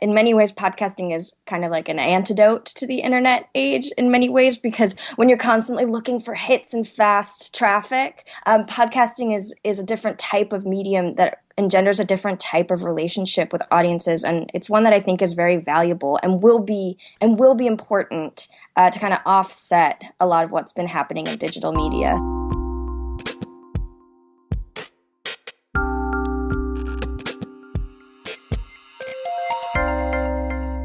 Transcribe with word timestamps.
in 0.00 0.12
many 0.12 0.34
ways, 0.34 0.52
podcasting 0.52 1.14
is 1.14 1.32
kind 1.46 1.64
of 1.64 1.70
like 1.70 1.88
an 1.88 1.98
antidote 1.98 2.66
to 2.66 2.86
the 2.86 2.98
internet 2.98 3.48
age 3.54 3.90
in 3.96 4.10
many 4.10 4.28
ways 4.28 4.58
because 4.58 4.94
when 5.16 5.28
you're 5.28 5.38
constantly 5.38 5.86
looking 5.86 6.18
for 6.20 6.34
hits 6.34 6.74
and 6.74 6.86
fast 6.86 7.54
traffic, 7.54 8.26
um, 8.46 8.66
podcasting 8.66 9.34
is 9.34 9.54
is 9.62 9.78
a 9.78 9.84
different 9.84 10.18
type 10.18 10.52
of 10.52 10.66
medium 10.66 11.14
that 11.14 11.42
engenders 11.56 12.00
a 12.00 12.04
different 12.04 12.40
type 12.40 12.72
of 12.72 12.82
relationship 12.82 13.52
with 13.52 13.62
audiences, 13.70 14.24
and 14.24 14.50
it's 14.52 14.68
one 14.68 14.82
that 14.82 14.92
I 14.92 15.00
think 15.00 15.22
is 15.22 15.32
very 15.32 15.56
valuable 15.56 16.18
and 16.22 16.42
will 16.42 16.60
be 16.60 16.98
and 17.20 17.38
will 17.38 17.54
be 17.54 17.66
important 17.66 18.48
uh, 18.76 18.90
to 18.90 18.98
kind 18.98 19.14
of 19.14 19.20
offset 19.24 20.02
a 20.18 20.26
lot 20.26 20.44
of 20.44 20.50
what's 20.50 20.72
been 20.72 20.88
happening 20.88 21.26
in 21.28 21.38
digital 21.38 21.72
media. 21.72 22.18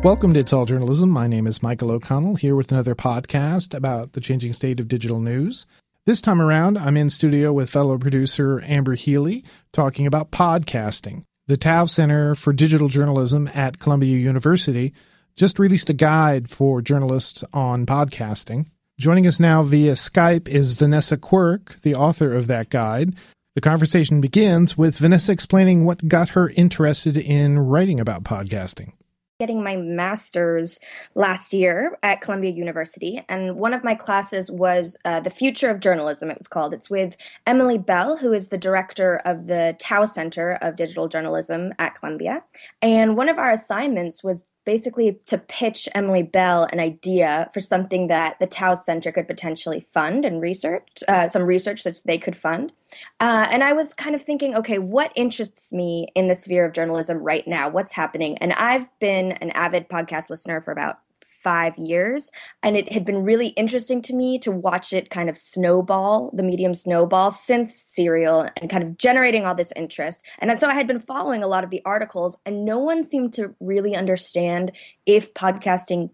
Welcome 0.10 0.34
to 0.34 0.40
It's 0.40 0.54
All 0.54 0.66
Journalism. 0.66 1.12
My 1.12 1.28
name 1.28 1.46
is 1.46 1.62
Michael 1.62 1.92
O'Connell, 1.92 2.34
here 2.34 2.56
with 2.56 2.72
another 2.72 2.96
podcast 2.96 3.76
about 3.76 4.14
the 4.14 4.20
changing 4.20 4.54
state 4.54 4.80
of 4.80 4.88
digital 4.88 5.20
news. 5.20 5.68
This 6.08 6.20
time 6.20 6.42
around, 6.42 6.80
I'm 6.80 6.98
in 6.98 7.12
studio 7.12 7.54
with 7.54 7.70
fellow 7.70 7.96
producer 8.00 8.60
Amber 8.66 8.96
Healy 8.96 9.44
talking 9.72 10.08
about 10.08 10.32
podcasting. 10.32 11.26
The 11.46 11.58
Tow 11.58 11.86
Center 11.86 12.34
for 12.34 12.54
Digital 12.54 12.88
Journalism 12.88 13.52
at 13.54 13.78
Columbia 13.78 14.18
University 14.18 14.96
just 15.36 15.60
released 15.60 15.92
a 15.92 15.94
guide 15.94 16.50
for 16.50 16.82
journalists 16.82 17.44
on 17.54 17.86
podcasting. 17.86 18.66
Joining 18.98 19.28
us 19.28 19.40
now 19.40 19.62
via 19.62 19.92
Skype 19.92 20.48
is 20.48 20.74
Vanessa 20.74 21.18
Quirk, 21.18 21.80
the 21.84 21.94
author 21.94 22.36
of 22.36 22.48
that 22.48 22.72
guide. 22.72 23.14
The 23.54 23.62
conversation 23.62 24.22
begins 24.22 24.76
with 24.76 24.98
Vanessa 24.98 25.32
explaining 25.32 25.86
what 25.86 26.08
got 26.08 26.30
her 26.30 26.50
interested 26.56 27.16
in 27.16 27.60
writing 27.60 28.00
about 28.00 28.24
podcasting 28.24 28.94
getting 29.40 29.64
my 29.64 29.78
master's 29.78 30.82
last 31.16 31.54
year 31.54 31.98
at 32.04 32.20
Columbia 32.20 32.52
University, 32.52 33.24
and 33.30 33.56
one 33.56 33.74
of 33.74 33.86
my 33.86 33.96
classes 33.96 34.52
was 34.52 34.98
uh, 35.06 35.22
the 35.22 35.30
future 35.30 35.70
of 35.70 35.80
journalism. 35.80 36.30
It 36.30 36.38
was 36.38 36.48
called. 36.48 36.74
It's 36.74 36.90
with 36.90 37.16
Emily 37.48 37.78
Bell, 37.78 38.18
who 38.18 38.34
is 38.34 38.50
the 38.50 38.58
director 38.58 39.22
of 39.24 39.48
the 39.48 39.78
Tow 39.80 40.04
Center 40.04 40.58
of 40.62 40.76
Digital 40.76 41.08
Journalism 41.08 41.74
at 41.80 41.96
Columbia. 41.96 42.44
And 42.82 43.16
one 43.16 43.30
of 43.30 43.38
our 43.38 43.52
assignments 43.52 44.26
was 44.26 44.44
basically 44.70 45.14
to 45.26 45.36
pitch 45.40 45.90
Emily 45.96 46.22
Bell 46.22 46.68
an 46.72 46.80
idea 46.80 47.50
for 47.52 47.60
something 47.60 48.06
that 48.06 48.38
the 48.40 48.46
Tow 48.46 48.76
Center 48.76 49.12
could 49.12 49.28
potentially 49.28 49.80
fund 49.80 50.26
and 50.26 50.40
research, 50.40 51.04
uh, 51.08 51.28
some 51.28 51.42
research 51.42 51.82
that 51.86 52.00
they 52.06 52.20
could 52.20 52.38
fund. 52.38 52.72
Uh, 53.20 53.48
and 53.50 53.64
I 53.64 53.74
was 53.74 53.96
kind 53.96 54.14
of 54.14 54.22
thinking, 54.22 54.54
okay, 54.56 54.78
what 54.78 55.12
interests 55.16 55.74
me 55.74 56.10
in 56.14 56.28
the 56.28 56.36
sphere 56.36 56.66
of 56.66 56.74
journalism 56.74 57.18
right 57.18 57.48
now? 57.48 57.68
What's 57.68 57.94
happening? 57.94 58.38
And 58.38 58.54
I've 58.54 58.88
been 59.00 59.32
an 59.42 59.50
avid 59.52 59.90
podcast 59.90 60.30
listener 60.30 60.62
for 60.62 60.72
about 60.72 61.00
five 61.44 61.78
years. 61.78 62.32
And 62.64 62.76
it 62.76 62.92
had 62.92 63.06
been 63.06 63.24
really 63.24 63.50
interesting 63.50 64.02
to 64.04 64.16
me 64.16 64.40
to 64.40 64.52
watch 64.52 64.94
it 64.94 65.10
kind 65.10 65.30
of 65.30 65.38
snowball, 65.38 66.32
the 66.34 66.44
medium 66.44 66.74
snowball 66.74 67.32
since 67.32 67.76
Serial 67.76 68.46
and 68.58 68.70
kind 68.70 68.84
of 68.84 68.98
generating 68.98 69.46
all 69.46 69.56
this 69.56 69.74
interest. 69.76 70.24
And 70.40 70.60
so 70.60 70.68
I 70.68 70.74
had 70.74 70.88
been 70.88 71.00
following 71.00 71.44
a 71.44 71.48
lot 71.48 71.64
of 71.64 71.70
the 71.70 71.82
articles, 71.86 72.38
and 72.46 72.66
no 72.66 72.80
one 72.80 73.04
seemed 73.04 73.34
to 73.34 73.56
really 73.60 73.96
understand 73.96 74.72
if 75.06 75.34
podcasting 75.34 76.10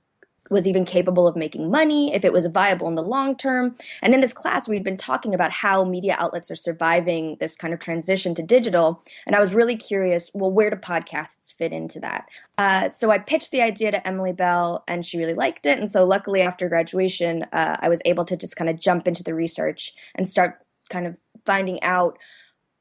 was 0.49 0.67
even 0.67 0.85
capable 0.85 1.27
of 1.27 1.35
making 1.35 1.71
money, 1.71 2.13
if 2.13 2.23
it 2.23 2.33
was 2.33 2.45
viable 2.47 2.87
in 2.87 2.95
the 2.95 3.03
long 3.03 3.35
term. 3.35 3.75
And 4.01 4.13
in 4.13 4.19
this 4.19 4.33
class, 4.33 4.67
we'd 4.67 4.83
been 4.83 4.97
talking 4.97 5.33
about 5.33 5.51
how 5.51 5.83
media 5.83 6.15
outlets 6.19 6.51
are 6.51 6.55
surviving 6.55 7.37
this 7.39 7.55
kind 7.55 7.73
of 7.73 7.79
transition 7.79 8.35
to 8.35 8.43
digital. 8.43 9.01
And 9.25 9.35
I 9.35 9.39
was 9.39 9.53
really 9.53 9.75
curious 9.75 10.31
well, 10.33 10.51
where 10.51 10.69
do 10.69 10.75
podcasts 10.75 11.53
fit 11.53 11.71
into 11.71 11.99
that? 12.01 12.27
Uh, 12.57 12.89
so 12.89 13.11
I 13.11 13.17
pitched 13.17 13.51
the 13.51 13.61
idea 13.61 13.91
to 13.91 14.07
Emily 14.07 14.33
Bell, 14.33 14.83
and 14.87 15.05
she 15.05 15.17
really 15.17 15.33
liked 15.33 15.65
it. 15.65 15.79
And 15.79 15.91
so, 15.91 16.05
luckily, 16.05 16.41
after 16.41 16.69
graduation, 16.69 17.45
uh, 17.51 17.77
I 17.79 17.89
was 17.89 18.01
able 18.05 18.25
to 18.25 18.37
just 18.37 18.55
kind 18.55 18.69
of 18.69 18.79
jump 18.79 19.07
into 19.07 19.23
the 19.23 19.33
research 19.33 19.93
and 20.15 20.27
start 20.27 20.61
kind 20.89 21.07
of 21.07 21.17
finding 21.45 21.81
out 21.83 22.17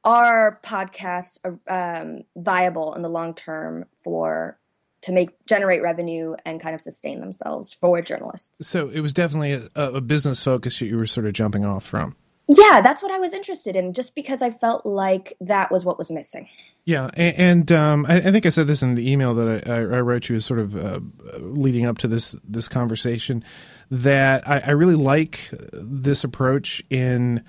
are 0.05 0.61
podcasts 0.63 1.39
um, 1.69 2.25
viable 2.37 2.95
in 2.95 3.03
the 3.03 3.09
long 3.09 3.35
term 3.35 3.87
for 4.03 4.59
to 5.05 5.13
make 5.13 5.31
generate 5.45 5.83
revenue 5.83 6.35
and 6.47 6.61
kind 6.61 6.75
of 6.75 6.81
sustain 6.81 7.21
themselves 7.21 7.75
for 7.75 8.01
journalists. 8.01 8.67
So 8.67 8.89
it 8.89 9.01
was 9.01 9.13
definitely 9.13 9.53
a, 9.53 9.69
a 9.75 10.01
business 10.01 10.43
focus 10.43 10.79
that 10.79 10.87
you 10.87 10.97
were 10.97 11.07
sort 11.07 11.27
of 11.27 11.35
jumping 11.35 11.65
off 11.65 11.85
from. 11.85 12.17
Yeah, 12.49 12.81
that's 12.83 13.03
what 13.03 13.13
I 13.13 13.19
was 13.19 13.35
interested 13.35 13.77
in, 13.77 13.93
just 13.93 14.15
because 14.15 14.41
I 14.41 14.51
felt 14.51 14.87
like 14.87 15.35
that 15.43 15.71
was 15.71 15.85
what 15.85 15.99
was 15.99 16.11
missing. 16.11 16.49
Yeah, 16.87 17.11
and, 17.15 17.39
and 17.39 17.73
um, 17.73 18.07
I, 18.07 18.17
I, 18.17 18.31
think 18.31 18.47
I 18.47 18.51
said 18.51 18.67
this 18.67 18.83
in 18.83 18.95
the 18.95 19.11
email 19.11 19.35
that 19.35 19.69
I, 19.69 19.77
I 19.77 20.01
wrote 20.01 20.29
you, 20.29 20.37
as 20.37 20.45
sort 20.45 20.61
of 20.61 20.75
uh, 20.75 21.01
leading 21.39 21.85
up 21.87 21.99
to 21.99 22.09
this 22.09 22.37
this 22.45 22.69
conversation, 22.69 23.45
that 23.91 24.49
I, 24.49 24.61
I 24.61 24.71
really 24.71 24.95
like 24.95 25.49
this 25.73 26.25
approach 26.25 26.83
in, 26.91 27.43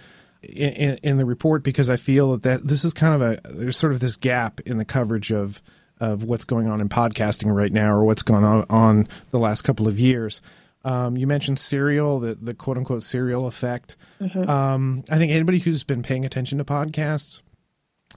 in 0.43 0.97
in 1.03 1.17
the 1.17 1.25
report 1.25 1.63
because 1.63 1.89
I 1.89 1.95
feel 1.95 2.31
that, 2.33 2.43
that 2.43 2.67
this 2.67 2.83
is 2.83 2.93
kind 2.93 3.13
of 3.13 3.21
a 3.21 3.41
there's 3.49 3.77
sort 3.77 3.93
of 3.93 3.99
this 4.01 4.17
gap 4.17 4.59
in 4.61 4.77
the 4.77 4.85
coverage 4.85 5.31
of 5.31 5.61
of 5.99 6.23
what's 6.23 6.43
going 6.43 6.67
on 6.67 6.81
in 6.81 6.89
podcasting 6.89 7.53
right 7.53 7.71
now 7.71 7.91
or 7.91 8.03
what's 8.03 8.23
gone 8.23 8.43
on, 8.43 8.65
on 8.69 9.07
the 9.31 9.39
last 9.39 9.61
couple 9.61 9.87
of 9.87 9.99
years. 9.99 10.41
Um, 10.83 11.17
you 11.17 11.25
mentioned 11.25 11.57
serial, 11.57 12.19
the, 12.19 12.35
the 12.35 12.53
quote 12.53 12.77
unquote 12.77 13.03
serial 13.03 13.47
effect. 13.47 13.95
Mm-hmm. 14.21 14.49
Um, 14.49 15.03
I 15.09 15.17
think 15.17 15.31
anybody 15.31 15.59
who's 15.59 15.83
been 15.83 16.03
paying 16.03 16.25
attention 16.25 16.59
to 16.59 16.65
podcasts 16.65 17.41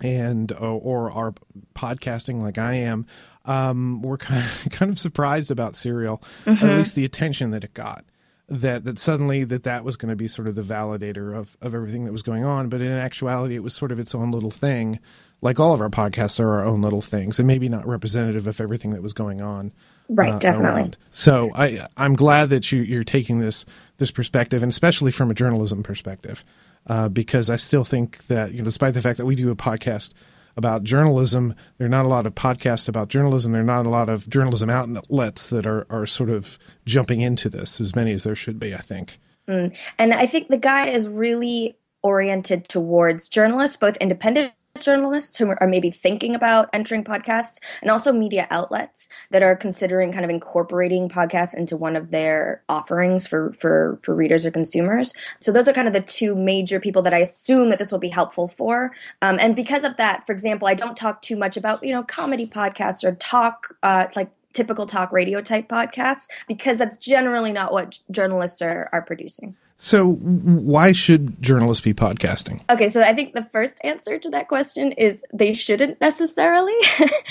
and 0.02 0.52
uh, 0.52 0.74
or 0.76 1.10
are 1.10 1.34
podcasting 1.74 2.42
like 2.42 2.58
I 2.58 2.74
am, 2.74 3.06
um, 3.46 4.02
we're 4.02 4.18
kind 4.18 4.44
of, 4.66 4.72
kind 4.72 4.92
of 4.92 4.98
surprised 4.98 5.50
about 5.50 5.76
serial, 5.76 6.22
mm-hmm. 6.44 6.64
at 6.64 6.76
least 6.76 6.94
the 6.94 7.04
attention 7.04 7.52
that 7.52 7.64
it 7.64 7.74
got. 7.74 8.04
That 8.48 8.84
that 8.84 8.98
suddenly 8.98 9.44
that 9.44 9.64
that 9.64 9.84
was 9.84 9.96
going 9.96 10.10
to 10.10 10.16
be 10.16 10.26
sort 10.26 10.48
of 10.48 10.54
the 10.54 10.62
validator 10.62 11.36
of 11.36 11.56
of 11.60 11.74
everything 11.74 12.04
that 12.06 12.12
was 12.12 12.22
going 12.22 12.44
on, 12.44 12.68
but 12.68 12.80
in 12.80 12.90
actuality, 12.90 13.56
it 13.56 13.62
was 13.62 13.74
sort 13.74 13.92
of 13.92 14.00
its 14.00 14.14
own 14.14 14.30
little 14.30 14.50
thing. 14.50 14.98
Like 15.40 15.60
all 15.60 15.74
of 15.74 15.80
our 15.80 15.90
podcasts 15.90 16.40
are 16.40 16.50
our 16.50 16.64
own 16.64 16.82
little 16.82 17.02
things. 17.02 17.38
And 17.38 17.46
maybe 17.46 17.68
not 17.68 17.86
representative 17.86 18.46
of 18.46 18.60
everything 18.60 18.90
that 18.92 19.02
was 19.02 19.12
going 19.12 19.40
on 19.40 19.72
right 20.08 20.34
uh, 20.34 20.38
definitely. 20.38 20.80
around. 20.80 20.96
so 21.10 21.50
i 21.54 21.86
i'm 21.96 22.14
glad 22.14 22.48
that 22.50 22.72
you 22.72 22.80
you're 22.82 23.02
taking 23.02 23.40
this 23.40 23.64
this 23.98 24.10
perspective 24.10 24.62
and 24.62 24.70
especially 24.70 25.10
from 25.10 25.30
a 25.30 25.34
journalism 25.34 25.82
perspective 25.82 26.44
uh, 26.86 27.08
because 27.08 27.50
i 27.50 27.56
still 27.56 27.84
think 27.84 28.26
that 28.26 28.52
you 28.52 28.58
know 28.58 28.64
despite 28.64 28.94
the 28.94 29.02
fact 29.02 29.18
that 29.18 29.26
we 29.26 29.34
do 29.34 29.50
a 29.50 29.56
podcast 29.56 30.12
about 30.58 30.82
journalism. 30.82 31.54
There 31.78 31.86
are 31.86 31.90
not 31.90 32.04
a 32.04 32.08
lot 32.08 32.26
of 32.26 32.34
podcasts 32.34 32.88
about 32.88 33.08
journalism. 33.08 33.52
There 33.52 33.62
are 33.62 33.64
not 33.64 33.86
a 33.86 33.90
lot 33.90 34.10
of 34.10 34.28
journalism 34.28 34.68
outlets 34.68 35.48
that 35.48 35.66
are 35.66 35.86
are 35.88 36.04
sort 36.04 36.28
of 36.28 36.58
jumping 36.84 37.22
into 37.22 37.48
this 37.48 37.80
as 37.80 37.94
many 37.96 38.12
as 38.12 38.24
there 38.24 38.34
should 38.34 38.58
be 38.58 38.74
i 38.74 38.78
think. 38.78 39.18
Mm. 39.48 39.74
and 39.98 40.12
i 40.12 40.26
think 40.26 40.48
the 40.48 40.58
guy 40.58 40.88
is 40.88 41.08
really 41.08 41.78
oriented 42.02 42.68
towards 42.68 43.28
journalists 43.30 43.78
both 43.78 43.96
independent 43.96 44.52
journalists 44.80 45.36
who 45.36 45.54
are 45.60 45.66
maybe 45.66 45.90
thinking 45.90 46.34
about 46.34 46.68
entering 46.72 47.04
podcasts 47.04 47.58
and 47.82 47.90
also 47.90 48.12
media 48.12 48.46
outlets 48.50 49.08
that 49.30 49.42
are 49.42 49.56
considering 49.56 50.12
kind 50.12 50.24
of 50.24 50.30
incorporating 50.30 51.08
podcasts 51.08 51.54
into 51.54 51.76
one 51.76 51.96
of 51.96 52.10
their 52.10 52.62
offerings 52.68 53.26
for 53.26 53.52
for 53.52 53.98
for 54.02 54.14
readers 54.14 54.46
or 54.46 54.50
consumers. 54.50 55.12
So 55.40 55.52
those 55.52 55.68
are 55.68 55.72
kind 55.72 55.88
of 55.88 55.94
the 55.94 56.00
two 56.00 56.34
major 56.34 56.80
people 56.80 57.02
that 57.02 57.14
i 57.14 57.18
assume 57.18 57.70
that 57.70 57.78
this 57.78 57.92
will 57.92 57.98
be 57.98 58.08
helpful 58.08 58.48
for. 58.48 58.92
Um, 59.22 59.38
and 59.40 59.54
because 59.54 59.84
of 59.84 59.96
that 59.96 60.26
for 60.26 60.32
example 60.32 60.68
i 60.68 60.74
don't 60.74 60.96
talk 60.96 61.22
too 61.22 61.36
much 61.36 61.56
about 61.56 61.82
you 61.82 61.92
know 61.92 62.02
comedy 62.02 62.46
podcasts 62.46 63.04
or 63.04 63.14
talk 63.16 63.76
uh, 63.82 64.06
like 64.16 64.30
typical 64.52 64.86
talk 64.86 65.12
radio 65.12 65.40
type 65.40 65.68
podcasts 65.68 66.26
because 66.48 66.78
that's 66.78 66.96
generally 66.96 67.52
not 67.52 67.72
what 67.72 67.98
journalists 68.10 68.62
are, 68.62 68.88
are 68.92 69.02
producing 69.02 69.54
so, 69.80 70.14
why 70.14 70.90
should 70.90 71.40
journalists 71.40 71.84
be 71.84 71.94
podcasting? 71.94 72.60
Okay, 72.68 72.88
so 72.88 73.00
I 73.00 73.14
think 73.14 73.34
the 73.34 73.44
first 73.44 73.78
answer 73.84 74.18
to 74.18 74.28
that 74.30 74.48
question 74.48 74.90
is 74.92 75.22
they 75.32 75.52
shouldn't 75.52 76.00
necessarily. 76.00 76.74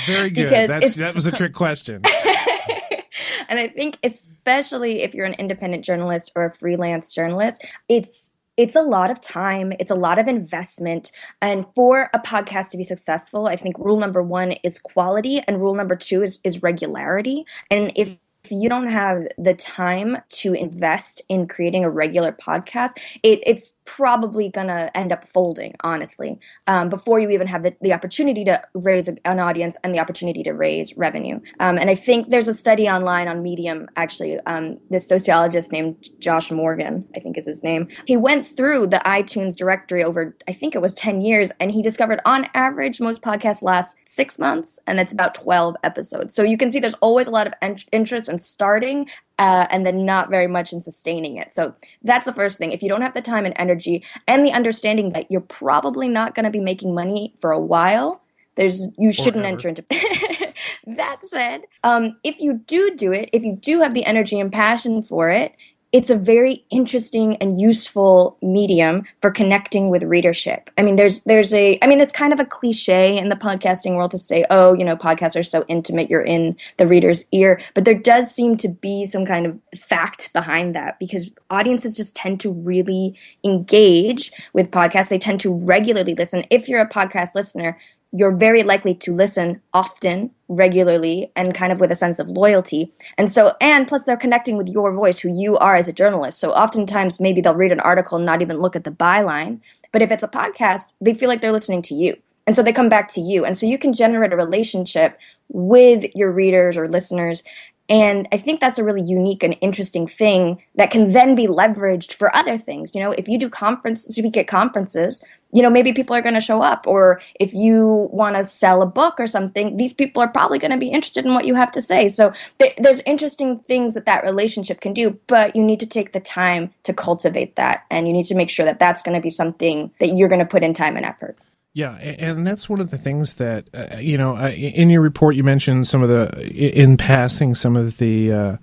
Very 0.06 0.30
good. 0.30 0.50
because 0.50 0.96
that 0.96 1.14
was 1.14 1.26
a 1.26 1.32
trick 1.32 1.54
question. 1.54 2.04
and 3.50 3.60
I 3.60 3.68
think, 3.68 4.00
especially 4.02 5.02
if 5.02 5.14
you're 5.14 5.26
an 5.26 5.34
independent 5.34 5.84
journalist 5.84 6.32
or 6.36 6.46
a 6.46 6.54
freelance 6.54 7.14
journalist, 7.14 7.66
it's 7.90 8.32
it's 8.56 8.76
a 8.76 8.82
lot 8.82 9.12
of 9.12 9.20
time, 9.20 9.74
it's 9.78 9.92
a 9.92 9.96
lot 9.96 10.18
of 10.18 10.28
investment. 10.28 11.12
And 11.42 11.66
for 11.76 12.10
a 12.14 12.20
podcast 12.20 12.72
to 12.72 12.78
be 12.78 12.84
successful, 12.84 13.48
I 13.48 13.58
think 13.58 13.78
rule 13.78 14.00
number 14.00 14.24
one 14.24 14.54
is 14.64 14.80
quality, 14.80 15.42
and 15.48 15.62
rule 15.62 15.76
number 15.76 15.96
two 15.96 16.24
is, 16.24 16.40
is 16.46 16.64
regularity. 16.64 17.46
And 17.70 17.92
if 17.96 18.18
if 18.44 18.52
you 18.52 18.70
don't 18.70 18.88
have 18.88 19.28
the 19.38 19.54
time 19.54 20.18
to 20.30 20.54
invest 20.54 21.22
in 21.30 21.48
creating 21.48 21.84
a 21.84 21.90
regular 21.90 22.32
podcast, 22.32 22.92
it, 23.24 23.40
it's 23.46 23.74
probably 23.88 24.50
gonna 24.50 24.92
end 24.94 25.12
up 25.12 25.24
folding, 25.24 25.74
honestly, 25.84 26.38
um, 26.68 26.90
before 26.90 27.20
you 27.20 27.30
even 27.30 27.48
have 27.48 27.64
the, 27.64 27.76
the 27.82 27.94
opportunity 27.94 28.44
to 28.44 28.62
raise 28.76 29.08
an 29.08 29.40
audience 29.40 29.78
and 29.84 29.96
the 29.96 30.00
opportunity 30.00 30.44
to 30.44 30.52
raise 30.52 30.96
revenue. 30.98 31.40
Um, 31.60 31.78
and 31.78 31.90
I 31.90 31.96
think 31.96 32.28
there's 32.28 32.50
a 32.50 32.54
study 32.54 32.90
online 32.90 33.28
on 33.28 33.42
Medium, 33.42 33.88
actually, 33.96 34.40
um, 34.42 34.78
this 34.90 35.08
sociologist 35.08 35.72
named 35.72 36.10
Josh 36.20 36.52
Morgan, 36.52 37.08
I 37.16 37.20
think 37.20 37.38
is 37.38 37.46
his 37.46 37.64
name. 37.64 37.88
He 38.06 38.18
went 38.18 38.46
through 38.46 38.88
the 38.88 39.02
iTunes 39.06 39.56
directory 39.56 40.04
over, 40.04 40.36
I 40.48 40.52
think 40.52 40.76
it 40.76 40.82
was 40.82 40.94
10 40.94 41.22
years, 41.22 41.52
and 41.60 41.72
he 41.72 41.82
discovered 41.82 42.20
on 42.26 42.46
average 42.54 43.00
most 43.00 43.22
podcasts 43.22 43.62
last 43.62 43.96
six 44.06 44.38
months, 44.38 44.80
and 44.86 45.00
that's 45.00 45.14
about 45.14 45.34
12 45.34 45.78
episodes. 45.84 46.36
So 46.36 46.44
you 46.44 46.58
can 46.58 46.72
see 46.72 46.80
there's 46.80 46.94
always 46.96 47.28
a 47.28 47.32
lot 47.32 47.48
of 47.48 47.54
en- 47.62 47.78
interest 47.94 48.28
in 48.28 48.38
starting 48.38 49.08
uh, 49.40 49.68
and 49.70 49.86
then 49.86 50.06
not 50.06 50.30
very 50.30 50.48
much 50.48 50.74
in 50.74 50.82
sustaining 50.82 51.38
it. 51.38 51.54
So 51.54 51.74
that's 52.04 52.26
the 52.26 52.34
first 52.34 52.58
thing. 52.58 52.72
If 52.72 52.82
you 52.82 52.90
don't 52.90 53.02
have 53.02 53.14
the 53.14 53.22
time 53.22 53.46
and 53.46 53.54
energy 53.58 54.04
and 54.28 54.46
the 54.46 54.52
understanding 54.52 55.12
that 55.12 55.30
you're 55.30 55.42
probably 55.42 56.08
not 56.08 56.36
going 56.36 56.46
to 56.46 56.50
be 56.50 56.60
making 56.60 56.94
money 56.94 57.34
for 57.40 57.52
a 57.52 57.60
while, 57.60 58.22
there's 58.56 58.88
you 58.98 59.12
shouldn't 59.12 59.46
enter 59.46 59.70
into. 59.70 59.86
that 60.88 61.20
said, 61.24 61.62
um, 61.84 62.18
if 62.24 62.40
you 62.40 62.56
do 62.66 62.96
do 62.96 63.14
it, 63.14 63.30
if 63.32 63.44
you 63.44 63.56
do 63.56 63.82
have 63.82 63.94
the 63.94 64.06
energy 64.06 64.40
and 64.40 64.52
passion 64.52 65.04
for 65.04 65.30
it, 65.30 65.54
it's 65.94 66.10
a 66.10 66.18
very 66.18 66.66
interesting 66.70 67.38
and 67.38 67.60
useful 67.60 68.38
medium 68.42 69.04
for 69.22 69.32
connecting 69.32 69.90
with 69.90 70.04
readership. 70.04 70.70
I 70.78 70.84
mean, 70.84 70.98
there's 70.98 71.22
there's 71.22 71.54
a 71.54 71.80
I 71.82 71.88
mean, 71.88 72.02
it's 72.02 72.12
kind 72.12 72.34
of 72.34 72.40
a 72.40 72.46
cliche 72.46 73.18
in 73.18 73.30
the 73.30 73.36
podcasting 73.36 73.96
world 73.96 74.12
to 74.12 74.18
say, 74.18 74.44
"Oh, 74.50 74.74
you 74.74 74.84
know, 74.84 74.98
podcasts 74.98 75.40
are 75.40 75.44
so 75.44 75.64
intimate, 75.70 76.10
you're 76.10 76.22
in 76.22 76.58
the 76.76 76.88
reader's 76.88 77.26
ear." 77.32 77.62
But 77.74 77.86
there 77.86 77.98
does 77.98 78.34
seem 78.34 78.58
to 78.58 78.68
be 78.68 79.06
some 79.06 79.26
kind 79.26 79.46
of 79.46 79.60
fact 79.80 80.34
behind 80.34 80.76
that 80.76 81.00
because 81.00 81.32
audiences 81.50 81.96
just 81.96 82.16
tend 82.16 82.42
to 82.42 82.52
really 82.52 83.16
engage 83.46 84.32
with 84.54 84.72
podcasts. 84.72 85.10
They 85.10 85.20
tend 85.20 85.40
to 85.42 85.54
regularly 85.54 86.16
listen. 86.16 86.44
If 86.50 86.68
you're 86.68 86.82
a 86.82 86.90
podcast 86.90 87.34
listener, 87.34 87.78
you're 88.12 88.36
very 88.36 88.64
likely 88.64 88.94
to 88.96 89.14
listen 89.14 89.62
often, 89.74 90.32
regularly, 90.48 91.32
and 91.36 91.54
kind 91.54 91.72
of 91.72 91.80
with 91.80 91.92
a 91.92 91.96
sense 91.96 92.20
of 92.20 92.30
loyalty. 92.30 92.92
And 93.18 93.32
so, 93.32 93.56
and 93.60 93.88
plus, 93.88 94.06
they're 94.06 94.18
connecting 94.18 94.58
with 94.58 94.70
your 94.70 94.94
voice, 94.94 95.20
who 95.20 95.30
you 95.30 95.58
are 95.58 95.76
as 95.76 95.88
a 95.88 95.94
journalist. 95.94 96.40
So, 96.40 96.52
oftentimes, 96.52 97.20
maybe 97.20 97.42
they'll 97.42 97.56
read 97.56 97.72
an 97.72 97.82
article 97.82 98.18
and 98.18 98.26
not 98.26 98.42
even 98.42 98.62
look 98.62 98.76
at 98.76 98.84
the 98.84 98.92
byline. 98.92 99.60
But 99.92 100.02
if 100.02 100.12
it's 100.12 100.24
a 100.24 100.28
podcast, 100.28 100.94
they 101.02 101.14
feel 101.14 101.30
like 101.30 101.42
they're 101.42 101.52
listening 101.52 101.82
to 101.84 101.96
you. 101.96 102.18
And 102.46 102.56
so 102.56 102.64
they 102.64 102.72
come 102.72 102.88
back 102.88 103.10
to 103.10 103.22
you. 103.22 103.44
And 103.44 103.58
so 103.58 103.66
you 103.66 103.78
can 103.78 103.92
generate 103.92 104.32
a 104.32 104.38
relationship 104.38 105.20
with 105.50 106.06
your 106.16 106.32
readers 106.32 106.78
or 106.78 106.88
listeners 106.88 107.44
and 107.90 108.28
I 108.34 108.38
think 108.38 108.60
that's 108.60 108.78
a 108.78 108.84
really 108.84 109.04
unique 109.04 109.44
and 109.44 109.56
interesting 109.62 110.08
thing 110.08 110.62
that 110.76 110.92
can 110.92 111.14
then 111.14 111.36
be 111.36 111.48
leveraged 111.48 112.14
for 112.14 112.36
other 112.36 112.58
things. 112.58 112.94
You 112.94 113.02
know, 113.02 113.12
if 113.12 113.30
you 113.30 113.40
do 113.40 113.50
conference, 113.50 114.04
speak 114.04 114.36
at 114.36 114.48
conferences, 114.48 115.24
you 115.54 115.62
know, 115.62 115.70
maybe 115.70 115.94
people 115.94 116.14
are 116.14 116.22
going 116.22 116.36
to 116.36 116.42
show 116.42 116.62
up. 116.62 116.86
Or 116.86 117.22
if 117.40 117.54
you 117.54 118.10
want 118.12 118.36
to 118.36 118.44
sell 118.44 118.82
a 118.82 118.86
book 118.86 119.20
or 119.20 119.28
something, 119.28 119.78
these 119.78 119.94
people 119.94 120.22
are 120.22 120.28
probably 120.28 120.60
going 120.60 120.72
to 120.72 120.78
be 120.78 120.90
interested 120.90 121.26
in 121.26 121.34
what 121.34 121.46
you 121.46 121.56
have 121.56 121.72
to 121.72 121.82
say. 121.82 122.10
So 122.10 122.34
th- 122.60 122.76
there's 122.78 123.00
interesting 123.06 123.58
things 123.58 123.94
that 123.94 124.06
that 124.06 124.26
relationship 124.26 124.82
can 124.82 124.94
do, 124.94 125.18
but 125.28 125.56
you 125.56 125.64
need 125.64 125.80
to 125.80 125.88
take 125.88 126.12
the 126.12 126.20
time 126.20 126.74
to 126.84 126.94
cultivate 126.94 127.56
that. 127.56 127.86
And 127.90 128.06
you 128.06 128.14
need 128.14 128.26
to 128.26 128.36
make 128.36 128.50
sure 128.50 128.66
that 128.66 128.80
that's 128.80 129.02
going 129.02 129.16
to 129.16 129.22
be 129.22 129.30
something 129.30 129.92
that 130.00 130.08
you're 130.08 130.30
going 130.30 130.40
to 130.40 130.46
put 130.46 130.64
in 130.64 130.74
time 130.74 130.98
and 130.98 131.06
effort. 131.06 131.38
Yeah, 131.78 131.92
and 131.92 132.48
that's 132.48 132.68
one 132.68 132.80
of 132.80 132.90
the 132.90 132.98
things 132.98 133.36
that 133.36 133.70
uh, 133.72 133.98
you 133.98 134.18
know 134.18 134.36
in 134.36 134.90
your 134.90 135.02
report 135.02 135.36
you 135.36 135.44
mentioned 135.44 135.86
some 135.86 136.02
of 136.02 136.10
the 136.10 136.52
in 136.52 136.98
passing 136.98 137.54
some 137.54 137.78
of 137.78 138.00
the 138.00 138.34
uh, 138.34 138.58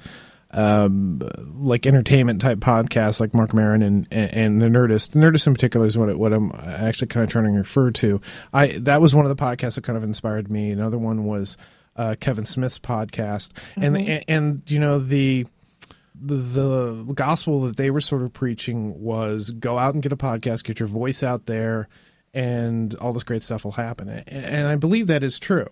um, 0.50 1.22
like 1.54 1.86
entertainment 1.86 2.40
type 2.40 2.58
podcasts 2.58 3.20
like 3.20 3.32
Marc 3.32 3.54
Maron 3.54 3.82
and 3.82 4.08
and 4.10 4.60
the 4.60 4.66
Nerdist. 4.66 5.10
Nerdist 5.10 5.46
in 5.46 5.54
particular 5.54 5.86
is 5.86 5.96
what 5.96 6.12
what 6.18 6.32
I'm 6.32 6.50
actually 6.56 7.06
kind 7.06 7.22
of 7.22 7.30
trying 7.30 7.44
to 7.44 7.52
refer 7.52 7.92
to. 7.92 8.20
I 8.52 8.78
that 8.78 9.00
was 9.00 9.14
one 9.14 9.24
of 9.24 9.28
the 9.28 9.40
podcasts 9.40 9.76
that 9.76 9.84
kind 9.84 9.96
of 9.96 10.02
inspired 10.02 10.50
me. 10.50 10.72
Another 10.72 10.98
one 10.98 11.24
was 11.24 11.56
uh, 11.94 12.16
Kevin 12.18 12.44
Smith's 12.44 12.80
podcast, 12.80 13.52
mm-hmm. 13.52 13.82
and, 13.84 13.96
and 13.96 14.24
and 14.26 14.62
you 14.66 14.80
know 14.80 14.98
the 14.98 15.46
the 16.20 17.04
gospel 17.14 17.60
that 17.60 17.76
they 17.76 17.92
were 17.92 18.00
sort 18.00 18.22
of 18.22 18.32
preaching 18.32 19.00
was 19.00 19.50
go 19.52 19.78
out 19.78 19.94
and 19.94 20.02
get 20.02 20.10
a 20.10 20.16
podcast, 20.16 20.64
get 20.64 20.80
your 20.80 20.88
voice 20.88 21.22
out 21.22 21.46
there 21.46 21.88
and 22.34 22.94
all 22.96 23.12
this 23.12 23.22
great 23.22 23.42
stuff 23.42 23.64
will 23.64 23.72
happen. 23.72 24.08
And 24.08 24.66
I 24.66 24.76
believe 24.76 25.06
that 25.06 25.22
is 25.22 25.38
true. 25.38 25.68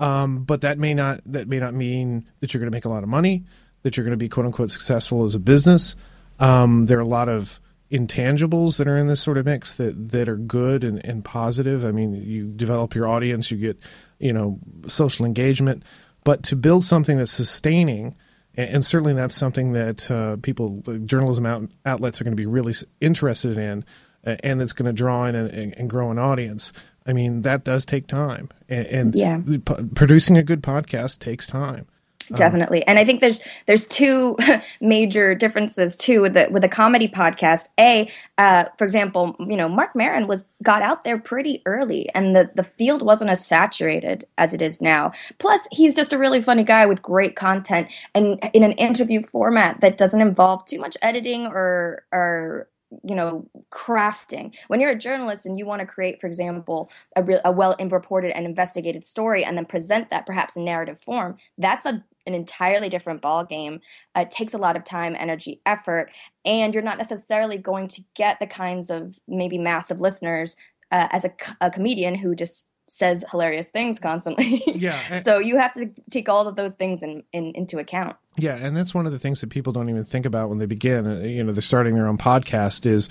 Um, 0.00 0.42
but 0.42 0.62
that 0.62 0.78
may 0.78 0.92
not 0.92 1.20
that 1.26 1.48
may 1.48 1.60
not 1.60 1.72
mean 1.72 2.26
that 2.40 2.52
you're 2.52 2.60
going 2.60 2.70
to 2.70 2.74
make 2.74 2.84
a 2.84 2.88
lot 2.88 3.04
of 3.04 3.08
money, 3.08 3.44
that 3.82 3.96
you're 3.96 4.04
going 4.04 4.18
to 4.18 4.22
be 4.22 4.28
quote 4.28 4.46
unquote 4.46 4.72
successful 4.72 5.24
as 5.24 5.36
a 5.36 5.38
business. 5.38 5.94
Um, 6.40 6.86
there 6.86 6.98
are 6.98 7.02
a 7.02 7.06
lot 7.06 7.28
of 7.28 7.60
intangibles 7.92 8.78
that 8.78 8.88
are 8.88 8.98
in 8.98 9.06
this 9.06 9.20
sort 9.20 9.38
of 9.38 9.46
mix 9.46 9.76
that 9.76 10.10
that 10.10 10.28
are 10.28 10.36
good 10.36 10.82
and, 10.82 11.04
and 11.04 11.24
positive. 11.24 11.84
I 11.84 11.92
mean, 11.92 12.14
you 12.14 12.48
develop 12.48 12.94
your 12.94 13.06
audience, 13.06 13.52
you 13.52 13.56
get 13.56 13.78
you 14.18 14.32
know 14.32 14.58
social 14.88 15.24
engagement, 15.24 15.84
but 16.24 16.42
to 16.44 16.56
build 16.56 16.84
something 16.84 17.16
that's 17.16 17.32
sustaining. 17.32 18.16
And, 18.56 18.84
certainly, 18.84 19.14
that's 19.14 19.34
something 19.34 19.72
that 19.72 20.08
uh, 20.12 20.36
people, 20.36 20.80
journalism 21.06 21.44
out, 21.44 21.68
outlets, 21.84 22.20
are 22.20 22.24
going 22.24 22.36
to 22.36 22.40
be 22.40 22.46
really 22.46 22.72
interested 23.00 23.58
in 23.58 23.84
and 24.24 24.60
that's 24.60 24.72
going 24.72 24.86
to 24.86 24.92
draw 24.92 25.24
in 25.24 25.34
and, 25.34 25.74
and, 25.76 25.90
grow 25.90 26.10
an 26.10 26.18
audience. 26.18 26.72
I 27.06 27.12
mean, 27.12 27.42
that 27.42 27.64
does 27.64 27.84
take 27.84 28.06
time, 28.06 28.48
and, 28.68 28.86
and 28.86 29.14
yeah. 29.14 29.40
p- 29.44 29.84
producing 29.94 30.36
a 30.36 30.42
good 30.42 30.62
podcast 30.62 31.18
takes 31.18 31.46
time. 31.46 31.86
Definitely, 32.32 32.78
um, 32.80 32.84
and 32.88 32.98
I 32.98 33.04
think 33.04 33.20
there's 33.20 33.42
there's 33.66 33.86
two 33.86 34.36
major 34.80 35.34
differences 35.34 35.96
too 35.96 36.22
with 36.22 36.32
the 36.32 36.48
with 36.50 36.64
a 36.64 36.68
comedy 36.68 37.06
podcast. 37.06 37.68
A, 37.78 38.10
uh, 38.38 38.64
for 38.78 38.84
example, 38.84 39.36
you 39.40 39.56
know, 39.56 39.68
Marc 39.68 39.94
Maron 39.94 40.26
was 40.26 40.48
got 40.62 40.80
out 40.80 41.04
there 41.04 41.18
pretty 41.18 41.60
early, 41.66 42.08
and 42.14 42.34
the 42.34 42.50
the 42.54 42.62
field 42.62 43.02
wasn't 43.02 43.30
as 43.30 43.44
saturated 43.44 44.26
as 44.38 44.54
it 44.54 44.62
is 44.62 44.80
now. 44.80 45.12
Plus, 45.38 45.68
he's 45.70 45.94
just 45.94 46.12
a 46.14 46.18
really 46.18 46.40
funny 46.40 46.64
guy 46.64 46.86
with 46.86 47.02
great 47.02 47.36
content, 47.36 47.88
and 48.14 48.38
in 48.54 48.62
an 48.62 48.72
interview 48.72 49.22
format 49.22 49.80
that 49.80 49.98
doesn't 49.98 50.22
involve 50.22 50.64
too 50.64 50.78
much 50.78 50.96
editing 51.02 51.46
or 51.46 52.04
or 52.10 52.68
you 53.02 53.14
know 53.14 53.48
crafting 53.70 54.54
when 54.68 54.80
you're 54.80 54.90
a 54.90 54.98
journalist 54.98 55.46
and 55.46 55.58
you 55.58 55.66
want 55.66 55.80
to 55.80 55.86
create 55.86 56.20
for 56.20 56.26
example 56.26 56.90
a, 57.16 57.24
a 57.44 57.52
well 57.52 57.74
reported 57.90 58.36
and 58.36 58.46
investigated 58.46 59.04
story 59.04 59.44
and 59.44 59.56
then 59.56 59.64
present 59.64 60.10
that 60.10 60.26
perhaps 60.26 60.56
in 60.56 60.64
narrative 60.64 61.00
form 61.00 61.36
that's 61.58 61.86
a 61.86 62.04
an 62.26 62.34
entirely 62.34 62.88
different 62.88 63.20
ball 63.20 63.44
game. 63.44 63.80
Uh, 64.16 64.20
it 64.20 64.30
takes 64.30 64.54
a 64.54 64.58
lot 64.58 64.76
of 64.76 64.84
time, 64.84 65.14
energy, 65.18 65.60
effort, 65.66 66.10
and 66.44 66.72
you're 66.72 66.82
not 66.82 66.98
necessarily 66.98 67.58
going 67.58 67.88
to 67.88 68.02
get 68.14 68.40
the 68.40 68.46
kinds 68.46 68.90
of 68.90 69.18
maybe 69.28 69.58
massive 69.58 70.00
listeners 70.00 70.56
uh, 70.90 71.08
as 71.10 71.24
a, 71.24 71.32
a 71.60 71.70
comedian 71.70 72.14
who 72.14 72.34
just 72.34 72.68
says 72.86 73.24
hilarious 73.30 73.70
things 73.70 73.98
constantly. 73.98 74.62
Yeah. 74.66 75.18
so 75.20 75.38
you 75.38 75.58
have 75.58 75.72
to 75.72 75.90
take 76.10 76.28
all 76.28 76.46
of 76.46 76.56
those 76.56 76.74
things 76.74 77.02
in, 77.02 77.22
in, 77.32 77.52
into 77.54 77.78
account. 77.78 78.16
Yeah, 78.36 78.56
and 78.56 78.76
that's 78.76 78.94
one 78.94 79.06
of 79.06 79.12
the 79.12 79.18
things 79.18 79.40
that 79.40 79.50
people 79.50 79.72
don't 79.72 79.88
even 79.88 80.04
think 80.04 80.26
about 80.26 80.48
when 80.48 80.58
they 80.58 80.66
begin. 80.66 81.06
Uh, 81.06 81.20
you 81.20 81.44
know, 81.44 81.52
they're 81.52 81.62
starting 81.62 81.94
their 81.94 82.08
own 82.08 82.18
podcast. 82.18 82.84
Is 82.84 83.08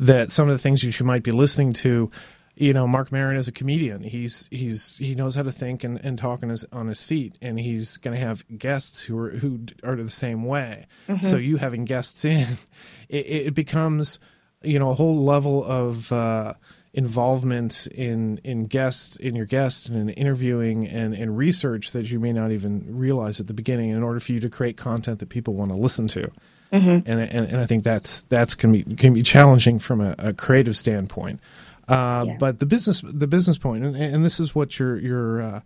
that 0.00 0.32
some 0.32 0.48
of 0.48 0.54
the 0.54 0.58
things 0.58 0.82
you 0.82 1.06
might 1.06 1.22
be 1.22 1.30
listening 1.30 1.72
to? 1.74 2.10
You 2.54 2.72
know, 2.72 2.86
Marc 2.86 3.12
Maron 3.12 3.36
is 3.36 3.48
a 3.48 3.52
comedian. 3.52 4.02
He's 4.02 4.48
he's 4.50 4.96
he 4.98 5.14
knows 5.14 5.34
how 5.34 5.42
to 5.42 5.52
think 5.52 5.84
and, 5.84 5.98
and 6.04 6.18
talk 6.18 6.42
on 6.42 6.48
his 6.48 6.64
on 6.72 6.88
his 6.88 7.02
feet, 7.02 7.34
and 7.42 7.58
he's 7.58 7.96
going 7.98 8.18
to 8.18 8.24
have 8.24 8.44
guests 8.58 9.02
who 9.02 9.18
are 9.18 9.30
who 9.30 9.60
are 9.82 9.96
the 9.96 10.10
same 10.10 10.44
way. 10.44 10.86
Mm-hmm. 11.08 11.26
So 11.26 11.36
you 11.36 11.56
having 11.56 11.84
guests 11.84 12.24
in, 12.24 12.46
it, 13.08 13.26
it 13.26 13.54
becomes 13.54 14.20
you 14.62 14.78
know 14.78 14.90
a 14.90 14.94
whole 14.94 15.22
level 15.22 15.64
of. 15.64 16.10
Uh, 16.12 16.54
involvement 16.94 17.86
in 17.86 18.38
in 18.44 18.66
guests 18.66 19.16
in 19.16 19.34
your 19.34 19.46
guests 19.46 19.86
and 19.86 19.96
in 19.96 20.10
interviewing 20.10 20.86
and, 20.86 21.14
and 21.14 21.38
research 21.38 21.92
that 21.92 22.10
you 22.10 22.20
may 22.20 22.32
not 22.32 22.50
even 22.50 22.84
realize 22.86 23.40
at 23.40 23.46
the 23.46 23.54
beginning 23.54 23.88
in 23.90 24.02
order 24.02 24.20
for 24.20 24.32
you 24.32 24.40
to 24.40 24.50
create 24.50 24.76
content 24.76 25.18
that 25.18 25.30
people 25.30 25.54
want 25.54 25.70
to 25.70 25.76
listen 25.76 26.06
to 26.06 26.30
mm-hmm. 26.70 26.90
and, 26.90 27.08
and 27.08 27.48
and 27.48 27.56
I 27.56 27.64
think 27.64 27.82
that's 27.82 28.24
that's 28.24 28.54
can 28.54 28.72
be 28.72 28.82
can 28.82 29.14
be 29.14 29.22
challenging 29.22 29.78
from 29.78 30.02
a, 30.02 30.14
a 30.18 30.32
creative 30.34 30.76
standpoint 30.76 31.40
uh, 31.88 32.24
yeah. 32.26 32.36
but 32.38 32.58
the 32.58 32.66
business 32.66 33.00
the 33.00 33.26
business 33.26 33.56
point 33.56 33.84
and, 33.84 33.96
and 33.96 34.22
this 34.22 34.38
is 34.38 34.54
what 34.54 34.78
your 34.78 34.98
your 34.98 35.40
uh, 35.40 35.60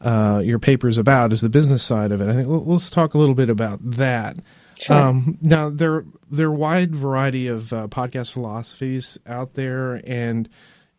uh, 0.00 0.42
your 0.44 0.58
paper 0.58 0.88
is 0.88 0.98
about 0.98 1.32
is 1.32 1.42
the 1.42 1.48
business 1.48 1.84
side 1.84 2.10
of 2.10 2.20
it 2.20 2.28
I 2.28 2.34
think 2.34 2.48
let's 2.48 2.90
talk 2.90 3.14
a 3.14 3.18
little 3.18 3.36
bit 3.36 3.50
about 3.50 3.78
that 3.88 4.36
Sure. 4.78 4.96
Um, 4.96 5.38
now 5.40 5.70
there 5.70 6.04
there 6.30 6.48
are 6.48 6.52
wide 6.52 6.96
variety 6.96 7.46
of 7.46 7.72
uh, 7.72 7.86
podcast 7.88 8.32
philosophies 8.32 9.18
out 9.26 9.54
there, 9.54 10.00
and 10.04 10.48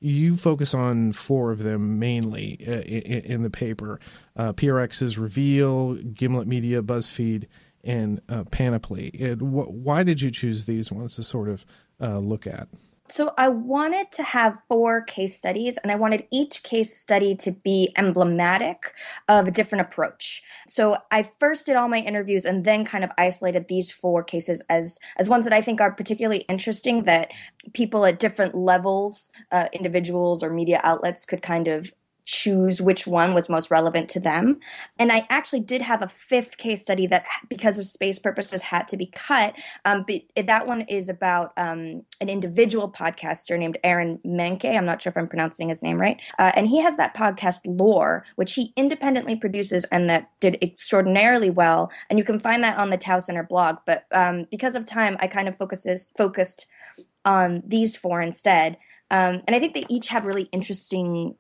you 0.04 0.36
focus 0.36 0.74
on 0.74 1.14
four 1.14 1.52
of 1.52 1.60
them 1.60 1.98
mainly 1.98 2.60
uh, 2.68 2.82
in, 2.82 3.22
in, 3.22 3.44
the 3.44 3.50
paper 3.50 4.00
uh, 4.36 4.52
PRX's 4.52 5.18
Reveal, 5.18 5.96
Gimlet 5.96 6.46
Media, 6.46 6.82
BuzzFeed, 6.82 7.48
and 7.86 8.22
uh, 8.28 8.44
Panoply. 8.52 9.08
It, 9.08 9.40
wh- 9.40 9.72
why 9.72 10.04
did 10.04 10.22
you 10.22 10.30
choose 10.30 10.66
these 10.66 10.92
ones 10.92 11.16
to 11.16 11.24
sort 11.24 11.48
of 11.48 11.66
uh, 12.02 12.20
look 12.20 12.46
at? 12.46 12.68
So 13.14 13.32
I 13.38 13.48
wanted 13.48 14.12
to 14.14 14.24
have 14.24 14.58
four 14.68 15.04
case 15.04 15.38
studies, 15.38 15.78
and 15.78 15.92
I 15.92 15.96
wanted 15.96 16.26
each 16.32 16.64
case 16.64 16.98
study 16.98 17.36
to 17.36 17.52
be 17.52 17.94
emblematic 17.96 18.96
of 19.28 19.48
a 19.48 19.52
different 19.52 19.84
approach. 19.84 20.42
So 20.68 20.98
I 21.12 21.22
first 21.22 21.68
did 21.68 21.76
all 21.76 21.88
my 21.88 22.00
interviews 22.00 22.44
and 22.44 22.66
then 22.66 22.84
kind 22.86 23.04
of 23.04 23.12
isolated 23.20 23.68
these 23.68 23.92
four 23.92 24.24
cases 24.24 24.64
as 24.68 24.98
as 25.18 25.30
ones 25.30 25.46
that 25.46 25.54
I 25.54 25.62
think 25.62 25.80
are 25.80 25.92
particularly 25.92 26.40
interesting 26.50 27.04
that 27.04 27.30
people 27.74 28.04
at 28.04 28.18
different 28.18 28.56
levels, 28.56 29.30
uh, 29.52 29.68
individuals 29.74 30.42
or 30.42 30.50
media 30.50 30.82
outlets 30.84 31.24
could 31.24 31.44
kind 31.44 31.68
of 31.68 31.94
choose 32.26 32.82
which 32.82 33.06
one 33.06 33.34
was 33.34 33.50
most 33.50 33.70
relevant 33.70 34.10
to 34.10 34.20
them. 34.20 34.60
And 34.98 35.12
I 35.12 35.26
actually 35.30 35.60
did 35.60 35.82
have 35.82 36.02
a 36.02 36.08
fifth 36.08 36.58
case 36.58 36.82
study 36.82 37.08
that, 37.08 37.26
because 37.50 37.80
of 37.80 37.86
space 37.86 38.20
purposes, 38.20 38.62
had 38.62 38.88
to 38.90 38.98
be 38.98 39.08
cut. 39.08 39.56
Um, 39.86 40.06
but 40.08 40.22
that 40.48 40.68
one 40.68 40.82
is 40.82 41.10
about 41.10 41.54
um, 41.58 42.04
an 42.22 42.30
individual 42.30 42.90
podcaster 42.90 43.58
named 43.58 43.78
Aaron 43.84 44.20
Mahnke. 44.26 44.76
I'm 44.76 44.86
not 44.86 45.02
sure 45.02 45.12
if 45.12 45.18
I'm 45.18 45.28
pronouncing 45.28 45.70
his 45.70 45.84
name 45.84 46.00
right. 46.00 46.18
Uh, 46.40 46.52
and 46.56 46.68
he 46.68 46.82
has 46.82 46.98
that 46.98 47.16
podcast 47.16 47.60
Lore, 47.66 48.26
which 48.36 48.54
he 48.54 48.74
independently 48.76 49.36
produces 49.36 49.84
and 49.86 50.10
that 50.10 50.30
did 50.40 50.58
extraordinarily 50.62 51.50
well. 51.50 51.92
And 52.10 52.18
you 52.18 52.26
can 52.26 52.40
find 52.40 52.64
that 52.64 52.78
on 52.78 52.90
the 52.90 52.98
Tow 52.98 53.20
Center 53.20 53.44
blog. 53.44 53.78
But 53.86 54.06
um, 54.12 54.46
because 54.50 54.76
of 54.76 54.86
time, 54.86 55.18
I 55.20 55.28
kind 55.28 55.48
of 55.48 55.58
focuses, 55.58 56.12
focused 56.18 56.68
on 57.26 57.64
these 57.66 57.96
four 57.96 58.22
instead. 58.22 58.78
Um, 59.12 59.42
and 59.46 59.56
I 59.56 59.60
think 59.60 59.74
they 59.74 59.86
each 59.90 60.08
have 60.08 60.26
really 60.26 60.44
interesting 60.52 61.36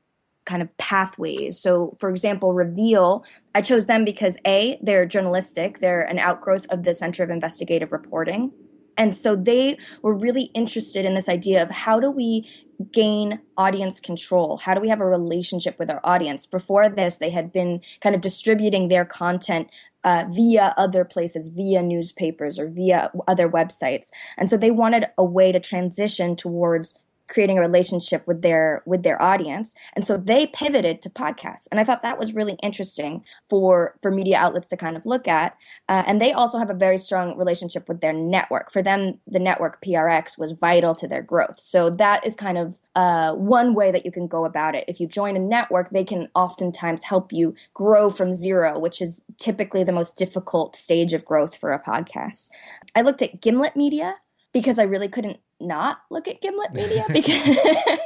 kind 0.45 0.61
of 0.61 0.75
pathways. 0.77 1.59
So, 1.59 1.95
for 1.99 2.09
example, 2.09 2.53
Reveal, 2.53 3.23
I 3.55 3.61
chose 3.61 3.85
them 3.85 4.05
because 4.05 4.37
A, 4.45 4.77
they're 4.81 5.05
journalistic, 5.05 5.79
they're 5.79 6.01
an 6.01 6.19
outgrowth 6.19 6.65
of 6.69 6.83
the 6.83 6.93
Center 6.93 7.23
of 7.23 7.29
Investigative 7.29 7.91
Reporting. 7.91 8.51
And 8.97 9.15
so 9.15 9.35
they 9.35 9.77
were 10.01 10.13
really 10.13 10.43
interested 10.53 11.05
in 11.05 11.15
this 11.15 11.27
idea 11.29 11.63
of 11.63 11.71
how 11.71 11.99
do 11.99 12.11
we 12.11 12.47
gain 12.91 13.39
audience 13.57 13.99
control? 13.99 14.57
How 14.57 14.73
do 14.73 14.81
we 14.81 14.89
have 14.89 14.99
a 14.99 15.05
relationship 15.05 15.79
with 15.79 15.89
our 15.89 16.01
audience? 16.03 16.45
Before 16.45 16.89
this, 16.89 17.17
they 17.17 17.29
had 17.29 17.51
been 17.51 17.81
kind 18.01 18.15
of 18.15 18.21
distributing 18.21 18.87
their 18.87 19.05
content 19.05 19.69
uh, 20.03 20.25
via 20.29 20.73
other 20.77 21.05
places, 21.05 21.47
via 21.47 21.81
newspapers 21.81 22.59
or 22.59 22.67
via 22.67 23.11
other 23.27 23.49
websites. 23.49 24.09
And 24.37 24.49
so 24.49 24.57
they 24.57 24.71
wanted 24.71 25.05
a 25.17 25.23
way 25.23 25.51
to 25.51 25.59
transition 25.59 26.35
towards 26.35 26.95
creating 27.27 27.57
a 27.57 27.61
relationship 27.61 28.25
with 28.27 28.41
their 28.41 28.83
with 28.85 29.03
their 29.03 29.21
audience. 29.21 29.73
And 29.93 30.05
so 30.05 30.17
they 30.17 30.47
pivoted 30.47 31.01
to 31.01 31.09
podcasts. 31.09 31.67
And 31.71 31.79
i 31.79 31.83
thought 31.83 32.01
that 32.01 32.19
was 32.19 32.35
really 32.35 32.57
interesting 32.61 33.23
for 33.49 33.97
for 34.01 34.11
media 34.11 34.37
outlets 34.37 34.69
to 34.69 34.77
kind 34.77 34.97
of 34.97 35.05
look 35.05 35.27
at. 35.27 35.57
Uh, 35.89 36.03
and 36.05 36.21
they 36.21 36.31
also 36.31 36.59
have 36.59 36.69
a 36.69 36.75
very 36.75 36.97
strong 36.97 37.37
relationship 37.37 37.87
with 37.87 38.01
their 38.01 38.13
network. 38.13 38.71
For 38.71 38.81
them 38.81 39.19
the 39.27 39.39
network 39.39 39.81
prx 39.81 40.37
was 40.37 40.51
vital 40.51 40.95
to 40.95 41.07
their 41.07 41.21
growth. 41.21 41.59
So 41.59 41.89
that 41.89 42.25
is 42.25 42.35
kind 42.35 42.57
of 42.57 42.79
uh, 42.95 43.33
one 43.33 43.73
way 43.73 43.91
that 43.91 44.05
you 44.05 44.11
can 44.11 44.27
go 44.27 44.45
about 44.45 44.75
it. 44.75 44.85
If 44.87 44.99
you 44.99 45.07
join 45.07 45.35
a 45.35 45.39
network 45.39 45.89
they 45.91 46.03
can 46.03 46.29
oftentimes 46.35 47.03
help 47.03 47.31
you 47.31 47.55
grow 47.73 48.09
from 48.09 48.33
zero 48.33 48.77
which 48.77 49.01
is 49.01 49.21
typically 49.37 49.83
the 49.83 49.91
most 49.91 50.17
difficult 50.17 50.75
stage 50.75 51.13
of 51.13 51.25
growth 51.25 51.55
for 51.55 51.71
a 51.71 51.81
podcast. 51.81 52.49
I 52.95 53.01
looked 53.01 53.21
at 53.21 53.41
gimlet 53.41 53.75
media 53.75 54.15
because 54.53 54.77
I 54.79 54.83
really 54.83 55.07
couldn't 55.07 55.39
not 55.63 55.99
look 56.09 56.27
at 56.27 56.41
Gimlet 56.41 56.71
Media 56.73 57.05
because 57.11 57.57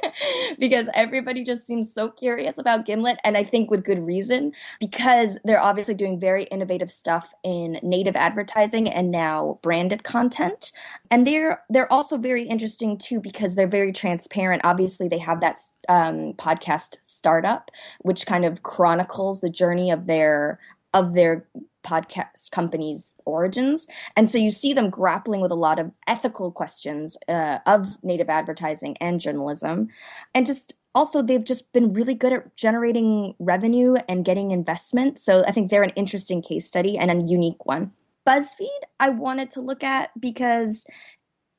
because 0.60 0.90
everybody 0.94 1.44
just 1.44 1.66
seems 1.66 1.94
so 1.94 2.10
curious 2.10 2.58
about 2.58 2.86
Gimlet 2.86 3.18
and 3.24 3.38
I 3.38 3.44
think 3.44 3.70
with 3.70 3.84
good 3.84 4.06
reason 4.06 4.54
because 4.80 5.40
they're 5.44 5.62
obviously 5.62 5.94
doing 5.94 6.20
very 6.20 6.44
innovative 6.46 6.92
stuff 6.92 7.34
in 7.44 7.80
native 7.84 8.16
advertising 8.16 8.90
and 8.90 9.12
now 9.12 9.60
branded 9.62 10.04
content. 10.04 10.72
And 11.12 11.26
they're 11.26 11.64
they're 11.70 11.92
also 11.92 12.18
very 12.18 12.44
interesting 12.44 12.98
too 12.98 13.20
because 13.20 13.56
they're 13.56 13.68
very 13.68 13.92
transparent. 13.92 14.62
Obviously 14.64 15.08
they 15.08 15.20
have 15.20 15.42
that 15.42 15.60
um, 15.90 16.34
podcast 16.34 16.98
startup 17.02 17.72
which 18.02 18.26
kind 18.26 18.46
of 18.46 18.64
chronicles 18.64 19.42
the 19.42 19.50
journey 19.50 19.92
of 19.92 20.08
their 20.08 20.60
of 20.94 21.14
their 21.14 21.48
podcast 21.84 22.52
companies' 22.52 23.16
origins. 23.26 23.88
And 24.16 24.30
so 24.30 24.38
you 24.38 24.52
see 24.52 24.74
them 24.74 24.90
grappling 24.90 25.42
with 25.42 25.52
a 25.52 25.56
lot 25.56 25.80
of 25.80 25.92
ethical 26.06 26.52
questions 26.52 27.18
uh, 27.30 27.60
of 27.66 27.98
native 28.04 28.30
advertising 28.30 28.98
and 29.00 29.22
journalism. 29.22 29.88
And 30.34 30.46
just 30.46 30.74
also, 30.96 31.22
they've 31.22 31.46
just 31.46 31.72
been 31.74 31.94
really 31.94 32.16
good 32.16 32.34
at 32.34 32.56
generating 32.56 33.36
revenue 33.40 33.96
and 34.10 34.26
getting 34.26 34.52
investment. 34.52 35.20
So 35.20 35.44
I 35.46 35.52
think 35.52 35.70
they're 35.70 35.84
an 35.84 35.92
interesting 35.96 36.42
case 36.42 36.66
study 36.66 36.98
and 36.98 37.12
a 37.12 37.24
unique 37.24 37.66
one. 37.66 37.92
BuzzFeed, 38.28 38.68
I 39.00 39.10
wanted 39.10 39.52
to 39.52 39.62
look 39.62 39.84
at 39.84 40.10
because 40.20 40.86